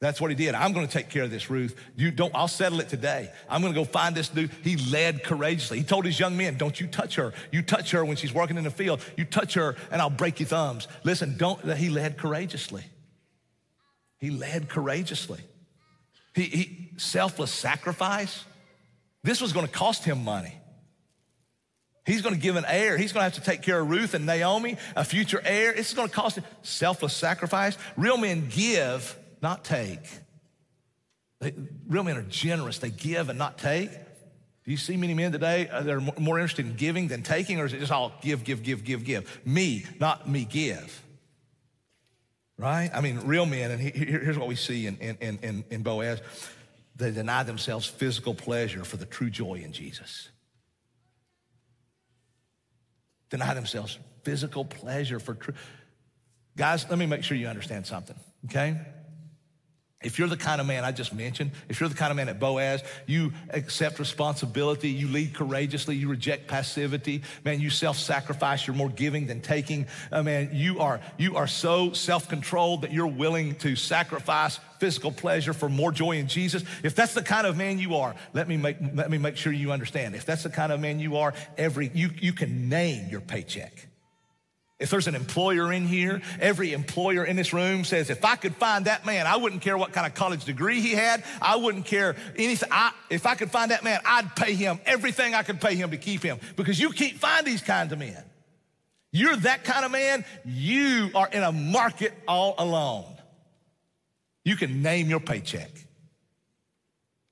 That's 0.00 0.20
what 0.20 0.30
he 0.30 0.34
did. 0.34 0.54
I'm 0.54 0.72
going 0.72 0.86
to 0.86 0.92
take 0.92 1.08
care 1.08 1.22
of 1.22 1.30
this, 1.30 1.48
Ruth. 1.48 1.74
You 1.94 2.10
don't, 2.10 2.34
I'll 2.34 2.48
settle 2.48 2.80
it 2.80 2.88
today. 2.90 3.30
I'm 3.48 3.62
going 3.62 3.72
to 3.72 3.80
go 3.80 3.84
find 3.84 4.14
this 4.14 4.28
dude. 4.28 4.50
He 4.62 4.76
led 4.90 5.22
courageously. 5.22 5.78
He 5.78 5.84
told 5.84 6.04
his 6.04 6.20
young 6.20 6.36
men, 6.36 6.58
don't 6.58 6.78
you 6.78 6.86
touch 6.86 7.14
her. 7.14 7.32
You 7.50 7.62
touch 7.62 7.92
her 7.92 8.04
when 8.04 8.16
she's 8.16 8.34
working 8.34 8.58
in 8.58 8.64
the 8.64 8.70
field. 8.70 9.00
You 9.16 9.24
touch 9.24 9.54
her 9.54 9.76
and 9.90 10.02
I'll 10.02 10.10
break 10.10 10.38
your 10.38 10.48
thumbs. 10.48 10.86
Listen, 11.04 11.36
don't, 11.38 11.64
he 11.76 11.88
led 11.88 12.18
courageously. 12.18 12.82
He 14.18 14.30
led 14.30 14.68
courageously. 14.68 15.40
He, 16.34 16.42
he 16.42 16.90
selfless 16.98 17.52
sacrifice. 17.52 18.44
This 19.22 19.40
was 19.40 19.52
going 19.52 19.66
to 19.66 19.72
cost 19.72 20.04
him 20.04 20.24
money. 20.24 20.58
He's 22.06 22.22
going 22.22 22.34
to 22.34 22.40
give 22.40 22.56
an 22.56 22.64
heir. 22.66 22.96
He's 22.96 23.12
going 23.12 23.20
to 23.20 23.24
have 23.24 23.34
to 23.34 23.50
take 23.50 23.62
care 23.62 23.80
of 23.80 23.90
Ruth 23.90 24.14
and 24.14 24.26
Naomi, 24.26 24.76
a 24.94 25.04
future 25.04 25.42
heir. 25.44 25.72
It's 25.72 25.92
going 25.92 26.08
to 26.08 26.14
cost 26.14 26.38
him 26.38 26.44
selfless 26.62 27.12
sacrifice. 27.12 27.76
Real 27.96 28.16
men 28.16 28.48
give 28.48 29.18
not 29.42 29.64
take. 29.64 30.00
They, 31.40 31.52
real 31.88 32.04
men 32.04 32.16
are 32.16 32.22
generous. 32.22 32.78
They 32.78 32.90
give 32.90 33.28
and 33.28 33.38
not 33.38 33.58
take. 33.58 33.90
Do 33.90 34.70
you 34.70 34.76
see 34.76 34.96
many 34.96 35.14
men 35.14 35.32
today 35.32 35.68
uh, 35.68 35.82
that 35.82 35.92
are 35.92 36.00
more 36.00 36.38
interested 36.38 36.66
in 36.66 36.74
giving 36.74 37.08
than 37.08 37.22
taking, 37.22 37.60
or 37.60 37.66
is 37.66 37.72
it 37.72 37.80
just 37.80 37.92
all 37.92 38.12
give, 38.22 38.44
give, 38.44 38.62
give, 38.62 38.84
give, 38.84 39.04
give? 39.04 39.40
Me, 39.44 39.84
not 40.00 40.28
me, 40.28 40.44
give. 40.44 41.02
Right? 42.56 42.90
I 42.94 43.00
mean, 43.00 43.20
real 43.20 43.46
men, 43.46 43.70
and 43.70 43.80
here's 43.80 44.38
what 44.38 44.48
we 44.48 44.56
see 44.56 44.86
in, 44.86 44.96
in, 44.96 45.38
in, 45.42 45.64
in 45.70 45.82
Boaz 45.82 46.20
they 46.96 47.10
deny 47.10 47.42
themselves 47.42 47.86
physical 47.86 48.34
pleasure 48.34 48.82
for 48.82 48.96
the 48.96 49.04
true 49.04 49.28
joy 49.28 49.60
in 49.62 49.72
Jesus. 49.72 50.30
Deny 53.30 53.54
themselves 53.54 53.98
physical 54.22 54.64
pleasure 54.64 55.18
for 55.20 55.34
true. 55.34 55.54
Guys, 56.56 56.86
let 56.88 56.98
me 56.98 57.06
make 57.06 57.22
sure 57.22 57.36
you 57.36 57.48
understand 57.48 57.86
something, 57.86 58.16
okay? 58.46 58.80
If 60.02 60.18
you're 60.18 60.28
the 60.28 60.36
kind 60.36 60.60
of 60.60 60.66
man 60.66 60.84
I 60.84 60.92
just 60.92 61.14
mentioned, 61.14 61.52
if 61.70 61.80
you're 61.80 61.88
the 61.88 61.94
kind 61.94 62.10
of 62.10 62.18
man 62.18 62.28
at 62.28 62.38
Boaz, 62.38 62.82
you 63.06 63.32
accept 63.48 63.98
responsibility, 63.98 64.90
you 64.90 65.08
lead 65.08 65.32
courageously, 65.32 65.96
you 65.96 66.08
reject 66.08 66.46
passivity, 66.46 67.22
man, 67.44 67.60
you 67.60 67.70
self-sacrifice, 67.70 68.66
you're 68.66 68.76
more 68.76 68.90
giving 68.90 69.26
than 69.26 69.40
taking. 69.40 69.86
Uh, 70.12 70.22
man, 70.22 70.50
you 70.52 70.80
are 70.80 71.00
you 71.16 71.36
are 71.36 71.46
so 71.46 71.94
self-controlled 71.94 72.82
that 72.82 72.92
you're 72.92 73.06
willing 73.06 73.54
to 73.56 73.74
sacrifice 73.74 74.60
physical 74.78 75.10
pleasure 75.10 75.54
for 75.54 75.70
more 75.70 75.92
joy 75.92 76.18
in 76.18 76.28
Jesus. 76.28 76.62
If 76.82 76.94
that's 76.94 77.14
the 77.14 77.22
kind 77.22 77.46
of 77.46 77.56
man 77.56 77.78
you 77.78 77.96
are, 77.96 78.14
let 78.34 78.48
me 78.48 78.58
make 78.58 78.76
let 78.92 79.10
me 79.10 79.16
make 79.16 79.38
sure 79.38 79.50
you 79.50 79.72
understand. 79.72 80.14
If 80.14 80.26
that's 80.26 80.42
the 80.42 80.50
kind 80.50 80.72
of 80.72 80.78
man 80.78 81.00
you 81.00 81.16
are, 81.16 81.32
every 81.56 81.90
you 81.94 82.10
you 82.20 82.34
can 82.34 82.68
name 82.68 83.08
your 83.08 83.22
paycheck. 83.22 83.85
If 84.78 84.90
there's 84.90 85.06
an 85.06 85.14
employer 85.14 85.72
in 85.72 85.86
here, 85.86 86.20
every 86.38 86.74
employer 86.74 87.24
in 87.24 87.34
this 87.34 87.54
room 87.54 87.84
says, 87.84 88.10
if 88.10 88.24
I 88.26 88.36
could 88.36 88.54
find 88.56 88.84
that 88.84 89.06
man, 89.06 89.26
I 89.26 89.36
wouldn't 89.36 89.62
care 89.62 89.78
what 89.78 89.92
kind 89.92 90.06
of 90.06 90.14
college 90.14 90.44
degree 90.44 90.80
he 90.82 90.92
had. 90.92 91.24
I 91.40 91.56
wouldn't 91.56 91.86
care 91.86 92.14
anything. 92.36 92.68
I, 92.70 92.92
if 93.08 93.24
I 93.24 93.36
could 93.36 93.50
find 93.50 93.70
that 93.70 93.84
man, 93.84 94.00
I'd 94.04 94.36
pay 94.36 94.52
him 94.52 94.78
everything 94.84 95.34
I 95.34 95.44
could 95.44 95.62
pay 95.62 95.76
him 95.76 95.92
to 95.92 95.96
keep 95.96 96.22
him 96.22 96.38
because 96.56 96.78
you 96.78 96.90
can't 96.90 97.16
find 97.16 97.46
these 97.46 97.62
kinds 97.62 97.92
of 97.92 97.98
men. 97.98 98.22
You're 99.12 99.36
that 99.36 99.64
kind 99.64 99.86
of 99.86 99.92
man. 99.92 100.26
You 100.44 101.10
are 101.14 101.28
in 101.28 101.42
a 101.42 101.52
market 101.52 102.12
all 102.28 102.54
alone. 102.58 103.06
You 104.44 104.56
can 104.56 104.82
name 104.82 105.08
your 105.08 105.20
paycheck 105.20 105.70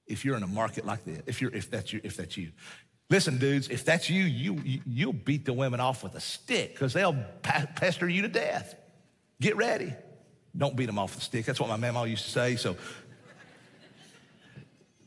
if 0.07 0.25
you're 0.25 0.37
in 0.37 0.43
a 0.43 0.49
market 0.49 0.87
like 0.87 1.05
this, 1.05 1.23
if, 1.27 1.43
you're, 1.43 1.55
if, 1.55 1.71
that's, 1.71 1.93
you, 1.93 2.01
if 2.03 2.17
that's 2.17 2.37
you. 2.37 2.53
Listen, 3.11 3.39
dudes, 3.39 3.69
if 3.69 3.85
that's 3.85 4.09
you, 4.09 4.25
you, 4.25 4.81
you 4.87 5.07
will 5.07 5.13
beat 5.13 5.45
the 5.45 5.53
women 5.53 5.79
off 5.79 6.03
with 6.03 6.15
a 6.15 6.21
stick 6.21 6.73
because 6.73 6.93
they'll 6.93 7.17
pester 7.43 8.09
you 8.09 8.23
to 8.23 8.29
death. 8.29 8.75
Get 9.41 9.57
ready. 9.57 9.93
Don't 10.57 10.75
beat 10.75 10.87
them 10.87 10.99
off 10.99 11.15
with 11.15 11.23
a 11.23 11.25
stick. 11.25 11.45
That's 11.45 11.61
what 11.61 11.69
my 11.69 11.77
mama 11.77 12.07
used 12.07 12.25
to 12.25 12.31
say. 12.31 12.57
So, 12.57 12.77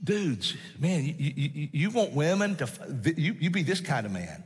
dudes, 0.03 0.55
man, 0.79 1.05
you, 1.05 1.15
you, 1.17 1.69
you 1.71 1.89
want 1.89 2.13
women 2.13 2.55
to, 2.57 2.69
you, 3.17 3.35
you 3.39 3.49
be 3.49 3.63
this 3.63 3.81
kind 3.81 4.05
of 4.05 4.11
man. 4.11 4.43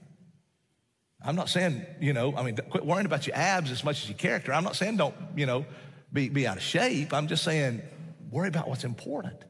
I'm 1.24 1.36
not 1.36 1.50
saying, 1.50 1.86
you 2.00 2.14
know, 2.14 2.36
I 2.36 2.44
mean, 2.44 2.56
quit 2.56 2.86
worrying 2.86 3.06
about 3.06 3.28
your 3.28 3.36
abs 3.36 3.70
as 3.70 3.84
much 3.84 4.04
as 4.04 4.10
your 4.10 4.18
character. 4.18 4.54
I'm 4.54 4.64
not 4.64 4.76
saying 4.76 4.98
don't, 4.98 5.16
you 5.36 5.46
know, 5.46 5.66
be, 6.12 6.30
be 6.30 6.48
out 6.48 6.58
of 6.58 6.64
shape. 6.64 7.14
I'm 7.14 7.28
just 7.28 7.44
saying 7.44 7.82
worry 8.32 8.48
about 8.48 8.68
what's 8.68 8.84
important. 8.84 9.44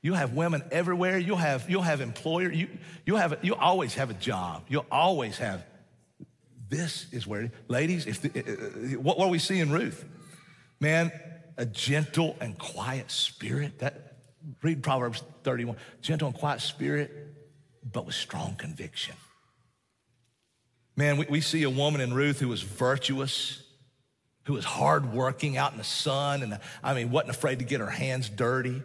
You'll 0.00 0.16
have 0.16 0.34
women 0.34 0.62
everywhere. 0.70 1.18
You'll 1.18 1.36
have, 1.36 1.68
you'll 1.68 1.82
have 1.82 2.00
employer. 2.00 2.50
You, 2.52 2.68
you'll, 3.04 3.16
have, 3.16 3.38
you'll 3.42 3.56
always 3.56 3.94
have 3.94 4.10
a 4.10 4.14
job. 4.14 4.64
You'll 4.68 4.86
always 4.90 5.38
have. 5.38 5.64
This 6.68 7.06
is 7.12 7.26
where, 7.26 7.50
ladies, 7.66 8.06
if 8.06 8.22
the, 8.22 8.30
uh, 8.30 8.96
uh, 8.96 9.00
what, 9.00 9.18
what 9.18 9.30
we 9.30 9.38
see 9.38 9.58
in 9.58 9.70
Ruth? 9.70 10.04
Man, 10.80 11.10
a 11.56 11.66
gentle 11.66 12.36
and 12.40 12.56
quiet 12.56 13.10
spirit. 13.10 13.80
That 13.80 14.18
read 14.62 14.82
Proverbs 14.82 15.22
31. 15.42 15.76
Gentle 16.00 16.28
and 16.28 16.36
quiet 16.36 16.60
spirit, 16.60 17.10
but 17.90 18.06
with 18.06 18.14
strong 18.14 18.54
conviction. 18.54 19.16
Man, 20.94 21.16
we, 21.16 21.26
we 21.28 21.40
see 21.40 21.62
a 21.64 21.70
woman 21.70 22.00
in 22.00 22.12
Ruth 22.14 22.38
who 22.38 22.48
was 22.48 22.62
virtuous, 22.62 23.62
who 24.44 24.52
was 24.52 24.64
hardworking 24.64 25.56
out 25.56 25.72
in 25.72 25.78
the 25.78 25.84
sun, 25.84 26.42
and 26.42 26.58
I 26.84 26.94
mean, 26.94 27.10
wasn't 27.10 27.30
afraid 27.30 27.58
to 27.58 27.64
get 27.64 27.80
her 27.80 27.90
hands 27.90 28.28
dirty. 28.28 28.82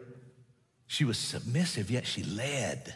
She 0.93 1.05
was 1.05 1.17
submissive, 1.17 1.89
yet 1.89 2.05
she 2.05 2.21
led. 2.21 2.93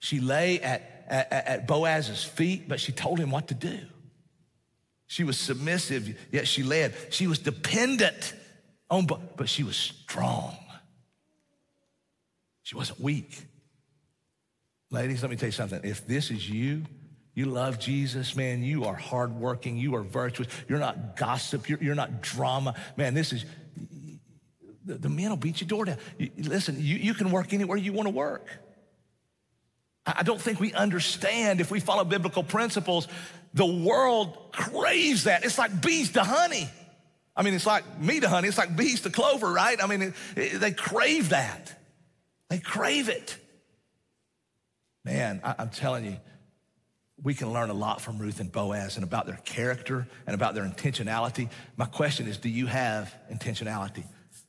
She 0.00 0.18
lay 0.18 0.58
at, 0.58 1.06
at, 1.06 1.32
at 1.32 1.66
Boaz's 1.68 2.24
feet, 2.24 2.68
but 2.68 2.80
she 2.80 2.90
told 2.90 3.20
him 3.20 3.30
what 3.30 3.46
to 3.46 3.54
do. 3.54 3.78
She 5.06 5.22
was 5.22 5.38
submissive, 5.38 6.18
yet 6.32 6.48
she 6.48 6.64
led. 6.64 6.96
She 7.10 7.28
was 7.28 7.38
dependent 7.38 8.34
on, 8.90 9.06
but 9.06 9.48
she 9.48 9.62
was 9.62 9.76
strong. 9.76 10.56
She 12.64 12.74
wasn't 12.74 12.98
weak. 12.98 13.40
Ladies, 14.90 15.22
let 15.22 15.30
me 15.30 15.36
tell 15.36 15.46
you 15.46 15.52
something. 15.52 15.80
If 15.84 16.08
this 16.08 16.32
is 16.32 16.50
you, 16.50 16.82
you 17.34 17.46
love 17.46 17.78
Jesus, 17.78 18.34
man, 18.34 18.64
you 18.64 18.84
are 18.84 18.96
hardworking, 18.96 19.76
you 19.76 19.94
are 19.94 20.02
virtuous, 20.02 20.48
you're 20.66 20.80
not 20.80 21.16
gossip, 21.16 21.68
you're, 21.68 21.78
you're 21.80 21.94
not 21.94 22.20
drama. 22.20 22.74
Man, 22.96 23.14
this 23.14 23.32
is, 23.32 23.44
the, 24.84 24.94
the 24.94 25.08
men 25.08 25.30
will 25.30 25.36
beat 25.36 25.60
your 25.60 25.68
door 25.68 25.84
down. 25.84 25.98
You, 26.18 26.30
listen, 26.38 26.76
you, 26.78 26.96
you 26.96 27.14
can 27.14 27.30
work 27.30 27.52
anywhere 27.52 27.76
you 27.76 27.92
want 27.92 28.06
to 28.06 28.14
work. 28.14 28.46
I 30.06 30.22
don't 30.22 30.40
think 30.40 30.60
we 30.60 30.72
understand 30.74 31.60
if 31.60 31.70
we 31.70 31.80
follow 31.80 32.04
biblical 32.04 32.42
principles, 32.42 33.08
the 33.54 33.64
world 33.64 34.52
craves 34.52 35.24
that. 35.24 35.44
It's 35.44 35.56
like 35.56 35.80
bees 35.80 36.12
to 36.12 36.22
honey. 36.22 36.68
I 37.34 37.42
mean, 37.42 37.54
it's 37.54 37.66
like 37.66 37.98
me 37.98 38.20
to 38.20 38.28
honey. 38.28 38.48
It's 38.48 38.58
like 38.58 38.76
bees 38.76 39.00
to 39.02 39.10
clover, 39.10 39.50
right? 39.50 39.82
I 39.82 39.86
mean, 39.86 40.02
it, 40.02 40.14
it, 40.36 40.60
they 40.60 40.72
crave 40.72 41.30
that. 41.30 41.74
They 42.50 42.58
crave 42.58 43.08
it. 43.08 43.38
Man, 45.04 45.40
I, 45.42 45.54
I'm 45.58 45.70
telling 45.70 46.04
you, 46.04 46.16
we 47.22 47.34
can 47.34 47.52
learn 47.52 47.70
a 47.70 47.74
lot 47.74 48.00
from 48.00 48.18
Ruth 48.18 48.40
and 48.40 48.52
Boaz 48.52 48.96
and 48.96 49.04
about 49.04 49.26
their 49.26 49.40
character 49.44 50.06
and 50.26 50.34
about 50.34 50.54
their 50.54 50.64
intentionality. 50.64 51.48
My 51.76 51.86
question 51.86 52.28
is 52.28 52.36
do 52.36 52.50
you 52.50 52.66
have 52.66 53.14
intentionality? 53.32 54.04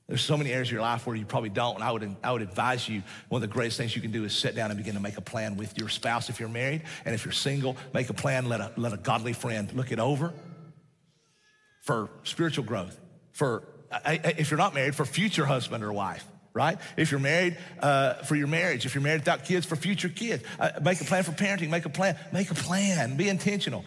There's 0.07 0.21
so 0.21 0.37
many 0.37 0.51
areas 0.51 0.67
of 0.67 0.73
your 0.73 0.81
life 0.81 1.07
where 1.07 1.15
you 1.15 1.25
probably 1.25 1.49
don't, 1.49 1.75
and 1.75 1.83
I 1.83 1.91
would, 1.91 2.15
I 2.23 2.31
would 2.31 2.43
advise 2.43 2.87
you 2.87 3.01
one 3.29 3.41
of 3.41 3.49
the 3.49 3.51
greatest 3.51 3.77
things 3.77 3.95
you 3.95 4.01
can 4.03 4.11
do 4.11 4.23
is 4.23 4.35
sit 4.35 4.55
down 4.55 4.69
and 4.69 4.77
begin 4.77 4.93
to 4.93 4.99
make 4.99 5.17
a 5.17 5.21
plan 5.21 5.57
with 5.57 5.77
your 5.79 5.89
spouse 5.89 6.29
if 6.29 6.39
you're 6.39 6.47
married. 6.47 6.83
And 7.05 7.15
if 7.15 7.25
you're 7.25 7.31
single, 7.31 7.75
make 7.91 8.09
a 8.09 8.13
plan, 8.13 8.47
let 8.47 8.61
a, 8.61 8.71
let 8.77 8.93
a 8.93 8.97
godly 8.97 9.33
friend 9.33 9.71
look 9.73 9.91
it 9.91 9.99
over 9.99 10.33
for 11.81 12.09
spiritual 12.23 12.65
growth, 12.65 12.99
for 13.31 13.63
if 14.05 14.51
you're 14.51 14.59
not 14.59 14.75
married, 14.75 14.95
for 14.95 15.05
future 15.05 15.45
husband 15.45 15.83
or 15.83 15.91
wife 15.91 16.25
right? 16.53 16.77
If 16.95 17.11
you're 17.11 17.19
married, 17.19 17.57
uh, 17.81 18.13
for 18.23 18.37
your 18.37 18.47
marriage. 18.47 18.85
If 18.85 18.95
you're 18.95 19.03
married 19.03 19.19
without 19.19 19.43
kids, 19.43 19.65
for 19.65 19.75
future 19.75 20.07
kids. 20.07 20.41
Uh, 20.57 20.71
make 20.81 21.01
a 21.01 21.03
plan 21.03 21.23
for 21.23 21.33
parenting. 21.33 21.69
Make 21.69 21.83
a 21.83 21.89
plan. 21.89 22.15
Make 22.31 22.49
a 22.49 22.55
plan. 22.55 23.17
Be 23.17 23.27
intentional 23.27 23.83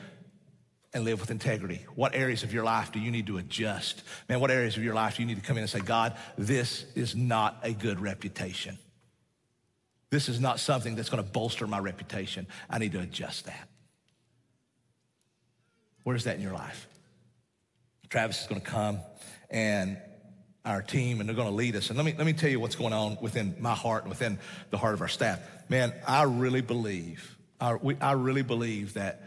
and 0.95 1.05
live 1.05 1.21
with 1.21 1.31
integrity. 1.31 1.85
What 1.95 2.15
areas 2.15 2.43
of 2.43 2.53
your 2.53 2.65
life 2.65 2.93
do 2.93 2.99
you 2.99 3.11
need 3.11 3.27
to 3.27 3.39
adjust? 3.39 4.03
Man, 4.29 4.41
what 4.41 4.51
areas 4.51 4.77
of 4.77 4.85
your 4.85 4.95
life 4.95 5.17
do 5.17 5.23
you 5.23 5.27
need 5.27 5.37
to 5.37 5.43
come 5.43 5.57
in 5.57 5.63
and 5.63 5.71
say, 5.71 5.81
God, 5.81 6.17
this 6.37 6.87
is 6.95 7.15
not 7.15 7.59
a 7.63 7.73
good 7.73 8.01
reputation. 8.01 8.79
This 10.11 10.29
is 10.29 10.41
not 10.41 10.59
something 10.59 10.97
that's 10.97 11.11
going 11.11 11.23
to 11.23 11.29
bolster 11.29 11.67
my 11.67 11.79
reputation. 11.79 12.47
I 12.71 12.79
need 12.79 12.93
to 12.93 13.01
adjust 13.01 13.45
that. 13.47 13.69
Where's 16.05 16.25
that 16.25 16.37
in 16.37 16.43
your 16.43 16.55
life? 16.55 16.89
Travis 18.09 18.41
is 18.41 18.47
going 18.47 18.63
to 18.63 18.67
come 18.67 19.01
and 19.51 19.99
our 20.65 20.83
team, 20.83 21.21
and 21.21 21.29
they're 21.29 21.37
going 21.37 21.49
to 21.49 21.55
lead 21.55 21.77
us. 21.77 21.89
And 21.89 21.97
let 21.97 22.05
me, 22.05 22.15
let 22.17 22.27
me 22.27 22.33
tell 22.33 22.51
you 22.51 22.61
what's 22.61 22.77
going 22.77 22.93
on 22.93 23.17
within 23.21 23.57
my 23.59 23.75
heart 23.75 24.03
and 24.05 24.11
within 24.11 24.39
the 24.71 24.77
heart 24.77 24.95
of 24.95 25.01
our 25.01 25.09
staff. 25.09 25.41
Man, 25.69 25.95
I 26.07 26.25
really 26.25 26.61
believe, 26.61 27.37
I, 27.61 27.75
we, 27.75 27.97
I 28.01 28.13
really 28.13 28.43
believe 28.43 28.95
that, 28.95 29.23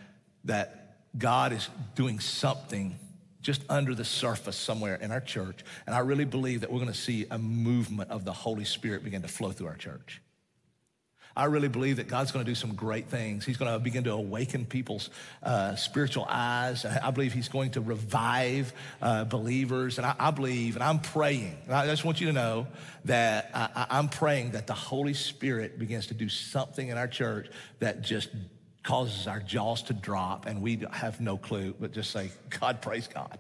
that 0.46 0.81
God 1.18 1.54
is 1.54 1.70
doing 1.96 2.20
something 2.20 2.96
just 3.42 3.64
under 3.70 3.96
the 3.96 4.06
surface 4.06 4.56
somewhere 4.56 4.96
in 4.96 5.12
our 5.12 5.20
church. 5.20 5.64
And 5.86 5.96
I 5.96 6.00
really 6.00 6.26
believe 6.26 6.62
that 6.62 6.72
we're 6.72 6.80
going 6.80 6.92
to 6.92 6.98
see 6.98 7.26
a 7.30 7.38
movement 7.38 8.12
of 8.12 8.24
the 8.24 8.34
Holy 8.34 8.66
Spirit 8.66 9.04
begin 9.04 9.24
to 9.24 9.28
flow 9.28 9.52
through 9.52 9.68
our 9.68 9.76
church. 9.76 10.22
I 11.36 11.46
really 11.46 11.70
believe 11.70 11.96
that 11.98 12.10
God's 12.10 12.32
going 12.32 12.44
to 12.44 12.52
do 12.52 12.56
some 12.56 12.76
great 12.76 13.08
things. 13.08 13.46
He's 13.46 13.56
going 13.56 13.72
to 13.72 13.80
begin 13.80 14.04
to 14.04 14.12
awaken 14.12 14.66
people's 14.66 15.10
uh, 15.42 15.76
spiritual 15.76 16.26
eyes. 16.28 16.84
I 16.86 17.10
believe 17.12 17.32
He's 17.32 17.48
going 17.48 17.72
to 17.72 17.82
revive 17.82 18.74
uh, 19.02 19.24
believers. 19.24 19.98
And 19.98 20.06
I, 20.06 20.16
I, 20.20 20.32
believe, 20.32 20.76
and 20.76 20.84
I'm 20.84 21.00
praying, 21.00 21.58
and 21.66 21.74
I 21.74 21.86
just 21.88 22.04
want 22.04 22.20
you 22.20 22.28
to 22.28 22.34
know 22.34 22.68
that 23.06 23.50
I, 23.54 23.88
I'm 23.92 24.10
praying 24.10 24.52
that 24.52 24.68
the 24.68 24.74
Holy 24.74 25.14
Spirit 25.14 25.80
begins 25.80 26.08
to 26.08 26.14
do 26.14 26.28
something 26.28 26.90
in 26.90 26.98
our 26.98 27.08
church 27.08 27.48
that 27.80 28.02
just 28.02 28.28
causes 28.84 29.28
our 29.28 29.40
jaws 29.40 29.84
to 29.84 29.94
drop 29.94 30.46
and 30.46 30.62
we 30.62 30.84
have 30.92 31.22
no 31.22 31.38
clue, 31.38 31.76
but 31.80 31.92
just 31.92 32.12
say, 32.12 32.32
God, 32.60 32.82
praise 32.82 33.08
God. 33.08 33.40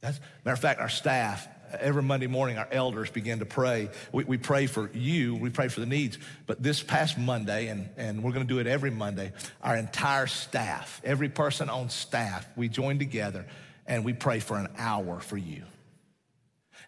That's, 0.00 0.20
matter 0.44 0.54
of 0.54 0.60
fact, 0.60 0.80
our 0.80 0.88
staff, 0.88 1.48
every 1.80 2.02
Monday 2.02 2.26
morning, 2.26 2.58
our 2.58 2.68
elders 2.70 3.10
begin 3.10 3.38
to 3.40 3.46
pray. 3.46 3.90
We, 4.12 4.24
we 4.24 4.38
pray 4.38 4.66
for 4.66 4.90
you, 4.92 5.34
we 5.34 5.50
pray 5.50 5.68
for 5.68 5.80
the 5.80 5.86
needs. 5.86 6.18
But 6.46 6.62
this 6.62 6.82
past 6.82 7.18
Monday, 7.18 7.68
and, 7.68 7.88
and 7.96 8.22
we're 8.22 8.32
going 8.32 8.46
to 8.46 8.52
do 8.52 8.60
it 8.60 8.66
every 8.66 8.90
Monday, 8.90 9.32
our 9.62 9.76
entire 9.76 10.26
staff, 10.26 11.00
every 11.04 11.28
person 11.28 11.68
on 11.68 11.90
staff, 11.90 12.46
we 12.56 12.68
join 12.68 12.98
together 12.98 13.46
and 13.86 14.04
we 14.04 14.12
pray 14.12 14.40
for 14.40 14.58
an 14.58 14.68
hour 14.76 15.20
for 15.20 15.36
you. 15.36 15.62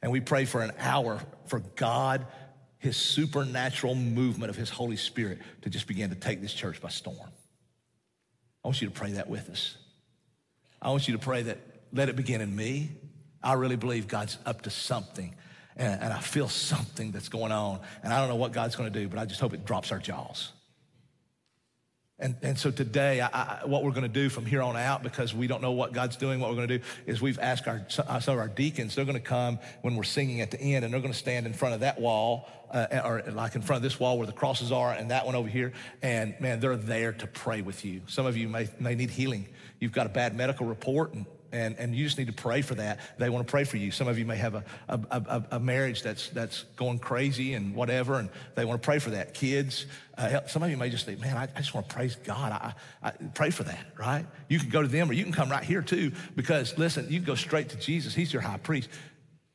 And 0.02 0.12
we 0.12 0.20
pray 0.20 0.44
for 0.44 0.62
an 0.62 0.72
hour 0.78 1.20
for 1.46 1.60
God, 1.76 2.26
His 2.78 2.96
supernatural 2.96 3.94
movement 3.94 4.50
of 4.50 4.56
His 4.56 4.70
Holy 4.70 4.96
Spirit 4.96 5.38
to 5.62 5.70
just 5.70 5.86
begin 5.86 6.10
to 6.10 6.16
take 6.16 6.40
this 6.40 6.52
church 6.52 6.80
by 6.80 6.88
storm. 6.88 7.30
I 8.64 8.68
want 8.68 8.80
you 8.80 8.88
to 8.88 8.94
pray 8.94 9.12
that 9.12 9.28
with 9.28 9.50
us. 9.50 9.76
I 10.80 10.90
want 10.90 11.08
you 11.08 11.16
to 11.16 11.20
pray 11.20 11.42
that 11.42 11.58
let 11.92 12.08
it 12.08 12.16
begin 12.16 12.40
in 12.40 12.54
me 12.54 12.90
I 13.42 13.54
really 13.54 13.76
believe 13.76 14.08
God's 14.08 14.38
up 14.44 14.62
to 14.62 14.70
something. 14.70 15.34
And, 15.76 16.02
and 16.02 16.12
I 16.12 16.18
feel 16.18 16.48
something 16.48 17.12
that's 17.12 17.28
going 17.28 17.52
on. 17.52 17.80
And 18.02 18.12
I 18.12 18.18
don't 18.18 18.28
know 18.28 18.36
what 18.36 18.52
God's 18.52 18.76
going 18.76 18.92
to 18.92 18.98
do, 19.00 19.08
but 19.08 19.18
I 19.18 19.26
just 19.26 19.40
hope 19.40 19.54
it 19.54 19.64
drops 19.64 19.92
our 19.92 19.98
jaws. 19.98 20.52
And, 22.20 22.34
and 22.42 22.58
so 22.58 22.72
today, 22.72 23.20
I, 23.20 23.28
I, 23.28 23.60
what 23.64 23.84
we're 23.84 23.92
going 23.92 24.02
to 24.02 24.08
do 24.08 24.28
from 24.28 24.44
here 24.44 24.60
on 24.60 24.76
out, 24.76 25.04
because 25.04 25.32
we 25.32 25.46
don't 25.46 25.62
know 25.62 25.70
what 25.70 25.92
God's 25.92 26.16
doing, 26.16 26.40
what 26.40 26.50
we're 26.50 26.56
going 26.56 26.68
to 26.68 26.78
do 26.78 26.84
is 27.06 27.20
we've 27.20 27.38
asked 27.38 27.68
our, 27.68 27.84
some 27.88 28.06
of 28.08 28.28
our 28.28 28.48
deacons, 28.48 28.96
they're 28.96 29.04
going 29.04 29.14
to 29.14 29.20
come 29.20 29.60
when 29.82 29.94
we're 29.94 30.02
singing 30.02 30.40
at 30.40 30.50
the 30.50 30.60
end, 30.60 30.84
and 30.84 30.92
they're 30.92 31.00
going 31.00 31.12
to 31.12 31.18
stand 31.18 31.46
in 31.46 31.52
front 31.52 31.74
of 31.74 31.80
that 31.80 32.00
wall, 32.00 32.48
uh, 32.72 33.02
or 33.04 33.22
like 33.30 33.54
in 33.54 33.62
front 33.62 33.78
of 33.78 33.82
this 33.84 34.00
wall 34.00 34.18
where 34.18 34.26
the 34.26 34.32
crosses 34.32 34.72
are, 34.72 34.92
and 34.92 35.12
that 35.12 35.26
one 35.26 35.36
over 35.36 35.48
here. 35.48 35.72
And 36.02 36.34
man, 36.40 36.58
they're 36.58 36.76
there 36.76 37.12
to 37.12 37.26
pray 37.28 37.62
with 37.62 37.84
you. 37.84 38.02
Some 38.08 38.26
of 38.26 38.36
you 38.36 38.48
may, 38.48 38.68
may 38.80 38.96
need 38.96 39.10
healing. 39.10 39.46
You've 39.78 39.92
got 39.92 40.06
a 40.06 40.10
bad 40.10 40.36
medical 40.36 40.66
report, 40.66 41.14
and 41.14 41.24
and, 41.52 41.76
and 41.78 41.94
you 41.94 42.04
just 42.04 42.18
need 42.18 42.26
to 42.26 42.32
pray 42.32 42.62
for 42.62 42.74
that. 42.76 43.00
They 43.18 43.30
want 43.30 43.46
to 43.46 43.50
pray 43.50 43.64
for 43.64 43.76
you. 43.76 43.90
Some 43.90 44.08
of 44.08 44.18
you 44.18 44.24
may 44.24 44.36
have 44.36 44.54
a, 44.54 44.64
a, 44.88 45.00
a, 45.10 45.44
a 45.52 45.60
marriage 45.60 46.02
that's, 46.02 46.28
that's 46.30 46.64
going 46.76 46.98
crazy 46.98 47.54
and 47.54 47.74
whatever, 47.74 48.18
and 48.18 48.28
they 48.54 48.64
want 48.64 48.80
to 48.80 48.84
pray 48.84 48.98
for 48.98 49.10
that. 49.10 49.34
Kids, 49.34 49.86
uh, 50.16 50.46
some 50.46 50.62
of 50.62 50.70
you 50.70 50.76
may 50.76 50.90
just 50.90 51.06
think, 51.06 51.20
man, 51.20 51.36
I, 51.36 51.44
I 51.54 51.60
just 51.60 51.74
want 51.74 51.88
to 51.88 51.94
praise 51.94 52.16
God. 52.16 52.52
I, 52.52 52.74
I, 53.02 53.10
pray 53.34 53.50
for 53.50 53.62
that, 53.62 53.86
right? 53.96 54.26
You 54.48 54.58
can 54.58 54.68
go 54.68 54.82
to 54.82 54.88
them 54.88 55.08
or 55.08 55.12
you 55.12 55.22
can 55.22 55.32
come 55.32 55.50
right 55.50 55.62
here 55.62 55.82
too, 55.82 56.12
because 56.34 56.76
listen, 56.76 57.06
you 57.08 57.18
can 57.18 57.26
go 57.26 57.34
straight 57.34 57.68
to 57.70 57.76
Jesus. 57.76 58.14
He's 58.14 58.32
your 58.32 58.42
high 58.42 58.58
priest. 58.58 58.88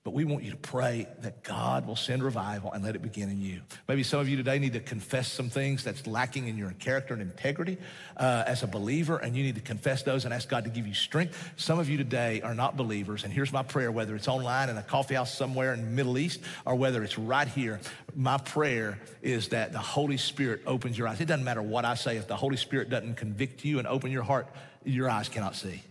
But 0.04 0.14
we 0.14 0.26
want 0.26 0.44
you 0.44 0.52
to 0.52 0.58
pray 0.58 1.08
that 1.22 1.44
God 1.44 1.88
will 1.88 1.96
send 1.96 2.24
revival 2.24 2.74
and 2.74 2.84
let 2.84 2.94
it 2.94 3.02
begin 3.02 3.30
in 3.30 3.40
you. 3.40 3.62
Maybe 3.88 4.04
some 4.04 4.20
of 4.20 4.28
you 4.28 4.36
today 4.36 4.60
need 4.60 4.74
to 4.74 4.82
confess 4.82 5.32
some 5.32 5.50
things 5.50 5.82
that's 5.82 6.06
lacking 6.06 6.50
in 6.50 6.58
your 6.58 6.72
character 6.72 7.14
and 7.14 7.22
integrity 7.22 7.78
uh, 8.18 8.44
as 8.46 8.64
a 8.64 8.68
believer, 8.68 9.16
and 9.16 9.34
you 9.34 9.44
need 9.44 9.56
to 9.56 9.62
confess 9.62 10.04
those 10.04 10.26
and 10.26 10.34
ask 10.34 10.50
God 10.50 10.66
to 10.66 10.70
give 10.70 10.86
you 10.86 10.94
strength. 10.94 11.54
Some 11.56 11.80
of 11.80 11.88
you 11.88 11.96
today 11.96 12.42
are 12.42 12.54
not 12.54 12.76
believers, 12.76 13.24
and 13.24 13.32
here's 13.32 13.54
my 13.54 13.64
prayer 13.64 13.94
whether 13.94 14.14
it's 14.14 14.28
online 14.28 14.68
in 14.68 14.76
a 14.76 14.84
coffee 14.84 15.16
house 15.16 15.34
somewhere 15.34 15.74
in 15.74 15.80
the 15.80 15.92
Middle 15.92 16.18
East 16.18 16.42
or 16.66 16.76
whether 16.76 17.02
it's 17.02 17.18
right 17.18 17.48
here, 17.48 17.80
my 18.14 18.38
prayer 18.38 19.00
is 19.22 19.48
that 19.50 19.72
the 19.72 19.80
Holy 19.80 20.18
Spirit 20.18 20.64
opens 20.68 20.98
your 20.98 21.08
eyes. 21.08 21.22
It 21.22 21.28
doesn't 21.28 21.46
matter 21.46 21.62
what 21.62 21.86
I 21.86 21.96
say, 21.96 22.18
if 22.18 22.28
the 22.28 22.36
Holy 22.36 22.58
Spirit 22.58 22.90
doesn't 22.90 23.16
convict 23.16 23.64
you 23.64 23.80
and 23.80 23.88
open 23.88 24.12
your 24.12 24.24
heart, 24.24 24.48
your 24.84 25.10
eyes 25.10 25.30
cannot 25.30 25.56
see. 25.56 25.82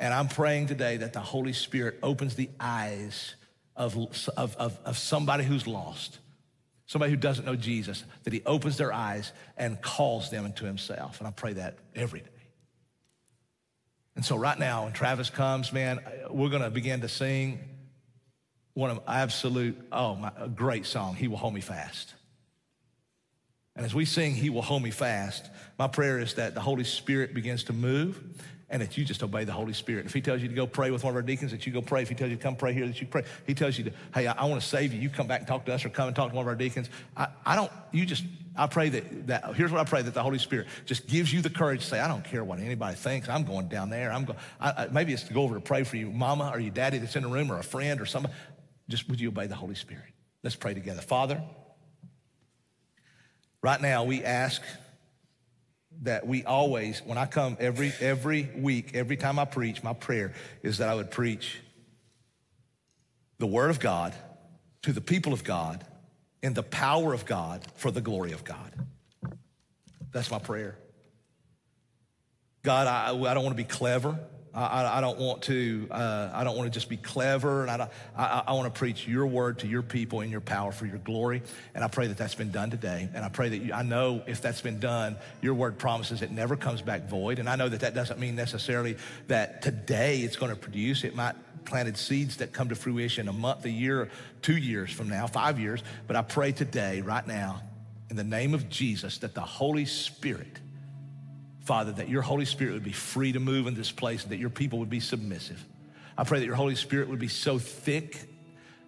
And 0.00 0.14
I'm 0.14 0.28
praying 0.28 0.68
today 0.68 0.96
that 0.96 1.12
the 1.12 1.20
Holy 1.20 1.52
Spirit 1.52 1.98
opens 2.02 2.34
the 2.34 2.48
eyes 2.58 3.34
of, 3.76 3.94
of, 4.34 4.56
of, 4.56 4.78
of 4.82 4.96
somebody 4.96 5.44
who's 5.44 5.66
lost, 5.66 6.18
somebody 6.86 7.10
who 7.10 7.18
doesn't 7.18 7.44
know 7.44 7.54
Jesus, 7.54 8.02
that 8.24 8.32
he 8.32 8.42
opens 8.46 8.78
their 8.78 8.94
eyes 8.94 9.30
and 9.58 9.80
calls 9.82 10.30
them 10.30 10.46
into 10.46 10.64
himself. 10.64 11.18
And 11.18 11.28
I 11.28 11.32
pray 11.32 11.52
that 11.52 11.76
every 11.94 12.20
day. 12.20 12.26
And 14.16 14.24
so, 14.24 14.36
right 14.36 14.58
now, 14.58 14.84
when 14.84 14.92
Travis 14.94 15.28
comes, 15.28 15.70
man, 15.70 16.00
we're 16.30 16.48
going 16.48 16.62
to 16.62 16.70
begin 16.70 17.02
to 17.02 17.08
sing 17.08 17.60
one 18.72 18.90
of 18.90 19.00
absolute, 19.06 19.78
oh, 19.92 20.14
my, 20.14 20.32
a 20.38 20.48
great 20.48 20.86
song, 20.86 21.14
He 21.14 21.28
Will 21.28 21.36
Hold 21.36 21.54
Me 21.54 21.60
Fast. 21.60 22.14
And 23.76 23.84
as 23.84 23.94
we 23.94 24.06
sing, 24.06 24.34
He 24.34 24.48
Will 24.48 24.62
Hold 24.62 24.82
Me 24.82 24.90
Fast, 24.90 25.48
my 25.78 25.88
prayer 25.88 26.18
is 26.18 26.34
that 26.34 26.54
the 26.54 26.60
Holy 26.60 26.84
Spirit 26.84 27.34
begins 27.34 27.64
to 27.64 27.72
move 27.74 28.22
and 28.70 28.80
that 28.80 28.96
you 28.96 29.04
just 29.04 29.22
obey 29.22 29.44
the 29.44 29.52
Holy 29.52 29.72
Spirit. 29.72 30.06
If 30.06 30.14
He 30.14 30.20
tells 30.20 30.40
you 30.40 30.48
to 30.48 30.54
go 30.54 30.66
pray 30.66 30.90
with 30.90 31.04
one 31.04 31.10
of 31.12 31.16
our 31.16 31.22
deacons, 31.22 31.50
that 31.50 31.66
you 31.66 31.72
go 31.72 31.82
pray. 31.82 32.02
If 32.02 32.08
He 32.08 32.14
tells 32.14 32.30
you 32.30 32.36
to 32.36 32.42
come 32.42 32.56
pray 32.56 32.72
here, 32.72 32.86
that 32.86 33.00
you 33.00 33.06
pray. 33.06 33.24
He 33.46 33.54
tells 33.54 33.76
you 33.76 33.84
to, 33.84 33.92
hey, 34.14 34.26
I, 34.26 34.32
I 34.32 34.44
want 34.46 34.62
to 34.62 34.66
save 34.66 34.92
you. 34.92 35.00
You 35.00 35.10
come 35.10 35.26
back 35.26 35.40
and 35.40 35.48
talk 35.48 35.66
to 35.66 35.74
us, 35.74 35.84
or 35.84 35.88
come 35.88 36.06
and 36.06 36.16
talk 36.16 36.30
to 36.30 36.36
one 36.36 36.44
of 36.44 36.48
our 36.48 36.54
deacons. 36.54 36.88
I, 37.16 37.28
I 37.44 37.56
don't. 37.56 37.70
You 37.92 38.06
just. 38.06 38.24
I 38.56 38.66
pray 38.66 38.88
that, 38.88 39.26
that. 39.28 39.54
Here's 39.54 39.70
what 39.70 39.80
I 39.80 39.84
pray 39.84 40.02
that 40.02 40.12
the 40.12 40.22
Holy 40.22 40.38
Spirit 40.38 40.66
just 40.84 41.06
gives 41.06 41.32
you 41.32 41.40
the 41.40 41.50
courage 41.50 41.82
to 41.82 41.86
say, 41.86 42.00
I 42.00 42.08
don't 42.08 42.24
care 42.24 42.42
what 42.42 42.58
anybody 42.58 42.96
thinks. 42.96 43.28
I'm 43.28 43.44
going 43.44 43.68
down 43.68 43.90
there. 43.90 44.12
I'm 44.12 44.24
going. 44.24 44.38
Maybe 44.92 45.12
it's 45.12 45.22
to 45.24 45.32
go 45.32 45.42
over 45.42 45.54
to 45.54 45.60
pray 45.60 45.84
for 45.84 45.96
you, 45.96 46.10
Mama, 46.10 46.50
or 46.52 46.58
your 46.60 46.72
daddy 46.72 46.98
that's 46.98 47.16
in 47.16 47.22
the 47.22 47.28
room, 47.28 47.50
or 47.50 47.58
a 47.58 47.64
friend, 47.64 48.00
or 48.00 48.06
somebody. 48.06 48.34
Just 48.88 49.08
would 49.08 49.20
you 49.20 49.28
obey 49.28 49.46
the 49.46 49.54
Holy 49.54 49.76
Spirit? 49.76 50.04
Let's 50.42 50.56
pray 50.56 50.74
together, 50.74 51.00
Father. 51.00 51.42
Right 53.62 53.80
now, 53.80 54.04
we 54.04 54.24
ask 54.24 54.62
that 56.02 56.26
we 56.26 56.44
always, 56.44 57.00
when 57.04 57.18
I 57.18 57.26
come 57.26 57.56
every, 57.60 57.92
every 58.00 58.48
week, 58.56 58.94
every 58.94 59.16
time 59.16 59.38
I 59.38 59.44
preach, 59.44 59.82
my 59.82 59.92
prayer 59.92 60.32
is 60.62 60.78
that 60.78 60.88
I 60.88 60.94
would 60.94 61.10
preach 61.10 61.58
the 63.38 63.46
Word 63.46 63.70
of 63.70 63.80
God 63.80 64.14
to 64.82 64.92
the 64.92 65.00
people 65.00 65.32
of 65.32 65.44
God 65.44 65.84
in 66.42 66.54
the 66.54 66.62
power 66.62 67.12
of 67.12 67.26
God 67.26 67.66
for 67.74 67.90
the 67.90 68.00
glory 68.00 68.32
of 68.32 68.44
God. 68.44 68.72
That's 70.12 70.30
my 70.30 70.38
prayer. 70.38 70.76
God, 72.62 72.86
I, 72.86 73.08
I 73.10 73.34
don't 73.34 73.44
want 73.44 73.56
to 73.56 73.62
be 73.62 73.68
clever. 73.68 74.18
I, 74.52 74.98
I, 74.98 75.00
don't 75.00 75.18
want 75.18 75.42
to. 75.42 75.86
Uh, 75.90 76.30
I 76.34 76.42
don't 76.42 76.56
want 76.56 76.72
to 76.72 76.76
just 76.76 76.88
be 76.88 76.96
clever, 76.96 77.62
and 77.62 77.70
I, 77.70 77.88
I, 78.16 78.42
I, 78.48 78.52
want 78.54 78.72
to 78.72 78.76
preach 78.76 79.06
your 79.06 79.26
word 79.26 79.60
to 79.60 79.68
your 79.68 79.82
people 79.82 80.22
in 80.22 80.30
your 80.30 80.40
power 80.40 80.72
for 80.72 80.86
your 80.86 80.98
glory. 80.98 81.42
And 81.74 81.84
I 81.84 81.88
pray 81.88 82.08
that 82.08 82.16
that's 82.16 82.34
been 82.34 82.50
done 82.50 82.70
today. 82.70 83.08
And 83.14 83.24
I 83.24 83.28
pray 83.28 83.48
that 83.48 83.58
you, 83.58 83.72
I 83.72 83.82
know 83.82 84.22
if 84.26 84.42
that's 84.42 84.60
been 84.60 84.80
done, 84.80 85.16
your 85.40 85.54
word 85.54 85.78
promises 85.78 86.22
it 86.22 86.32
never 86.32 86.56
comes 86.56 86.82
back 86.82 87.08
void. 87.08 87.38
And 87.38 87.48
I 87.48 87.54
know 87.54 87.68
that 87.68 87.80
that 87.80 87.94
doesn't 87.94 88.18
mean 88.18 88.34
necessarily 88.34 88.96
that 89.28 89.62
today 89.62 90.20
it's 90.20 90.36
going 90.36 90.50
to 90.50 90.58
produce. 90.58 91.04
It 91.04 91.14
might 91.14 91.36
planted 91.64 91.96
seeds 91.96 92.38
that 92.38 92.52
come 92.52 92.68
to 92.70 92.74
fruition 92.74 93.28
a 93.28 93.32
month, 93.32 93.64
a 93.64 93.70
year, 93.70 94.10
two 94.42 94.56
years 94.56 94.90
from 94.90 95.08
now, 95.08 95.26
five 95.26 95.60
years. 95.60 95.82
But 96.06 96.16
I 96.16 96.22
pray 96.22 96.52
today, 96.52 97.00
right 97.00 97.26
now, 97.26 97.62
in 98.08 98.16
the 98.16 98.24
name 98.24 98.54
of 98.54 98.68
Jesus, 98.68 99.18
that 99.18 99.34
the 99.34 99.40
Holy 99.40 99.84
Spirit 99.84 100.58
Father, 101.70 101.92
that 101.92 102.08
your 102.08 102.22
Holy 102.22 102.46
Spirit 102.46 102.72
would 102.72 102.82
be 102.82 102.90
free 102.90 103.30
to 103.30 103.38
move 103.38 103.68
in 103.68 103.74
this 103.74 103.92
place 103.92 104.24
and 104.24 104.32
that 104.32 104.38
your 104.38 104.50
people 104.50 104.80
would 104.80 104.90
be 104.90 104.98
submissive. 104.98 105.64
I 106.18 106.24
pray 106.24 106.40
that 106.40 106.44
your 106.44 106.56
Holy 106.56 106.74
Spirit 106.74 107.08
would 107.08 107.20
be 107.20 107.28
so 107.28 107.60
thick 107.60 108.18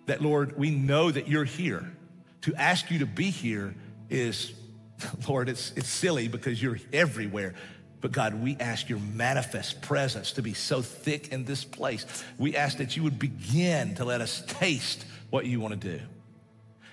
that, 0.07 0.21
Lord, 0.21 0.59
we 0.59 0.71
know 0.71 1.09
that 1.09 1.29
you're 1.29 1.45
here. 1.45 1.93
To 2.41 2.55
ask 2.57 2.91
you 2.91 2.99
to 2.99 3.07
be 3.07 3.31
here 3.31 3.77
is, 4.11 4.53
Lord, 5.29 5.49
it's, 5.49 5.73
it's 5.77 5.89
silly 5.89 6.27
because 6.27 6.61
you're 6.61 6.81
everywhere. 6.93 7.55
But 8.01 8.11
God, 8.11 8.43
we 8.43 8.57
ask 8.59 8.89
your 8.89 8.99
manifest 8.99 9.81
presence 9.83 10.33
to 10.33 10.43
be 10.43 10.53
so 10.53 10.83
thick 10.83 11.29
in 11.29 11.45
this 11.45 11.63
place. 11.63 12.05
We 12.37 12.57
ask 12.57 12.79
that 12.79 12.97
you 12.97 13.05
would 13.05 13.17
begin 13.17 13.95
to 13.95 14.05
let 14.05 14.21
us 14.21 14.43
taste 14.49 15.05
what 15.31 15.47
you 15.47 15.61
want 15.61 15.81
to 15.81 15.99
do. 15.99 16.05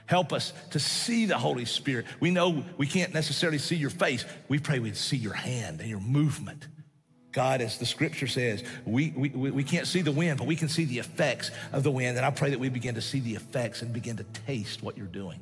Help 0.09 0.33
us 0.33 0.53
to 0.71 0.79
see 0.79 1.27
the 1.27 1.37
Holy 1.37 1.65
Spirit. 1.65 2.07
We 2.19 2.31
know 2.31 2.65
we 2.79 2.87
can't 2.87 3.13
necessarily 3.13 3.59
see 3.59 3.75
your 3.75 3.91
face. 3.91 4.25
We 4.47 4.57
pray 4.57 4.79
we'd 4.79 4.97
see 4.97 5.17
your 5.17 5.33
hand 5.33 5.81
and 5.81 5.87
your 5.87 5.99
movement. 5.99 6.67
God, 7.31 7.61
as 7.61 7.77
the 7.77 7.85
scripture 7.85 8.25
says, 8.25 8.63
we, 8.85 9.13
we, 9.15 9.29
we 9.29 9.63
can't 9.63 9.85
see 9.85 10.01
the 10.01 10.11
wind, 10.11 10.39
but 10.39 10.47
we 10.47 10.55
can 10.55 10.67
see 10.67 10.85
the 10.85 10.97
effects 10.97 11.51
of 11.71 11.83
the 11.83 11.91
wind. 11.91 12.17
And 12.17 12.25
I 12.25 12.31
pray 12.31 12.49
that 12.49 12.59
we 12.59 12.69
begin 12.69 12.95
to 12.95 13.03
see 13.03 13.19
the 13.19 13.35
effects 13.35 13.83
and 13.83 13.93
begin 13.93 14.17
to 14.17 14.23
taste 14.47 14.81
what 14.81 14.97
you're 14.97 15.05
doing. 15.05 15.39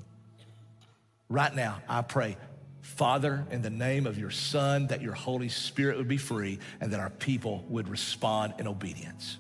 Right 1.29 1.55
now, 1.55 1.77
I 1.87 2.01
pray, 2.01 2.35
Father, 2.81 3.45
in 3.51 3.61
the 3.61 3.69
name 3.69 4.05
of 4.05 4.19
your 4.19 4.31
Son, 4.31 4.87
that 4.87 5.01
your 5.01 5.13
Holy 5.13 5.47
Spirit 5.47 5.95
would 5.95 6.09
be 6.09 6.17
free 6.17 6.59
and 6.81 6.91
that 6.91 6.99
our 6.99 7.11
people 7.11 7.63
would 7.69 7.87
respond 7.87 8.55
in 8.59 8.67
obedience. 8.67 9.37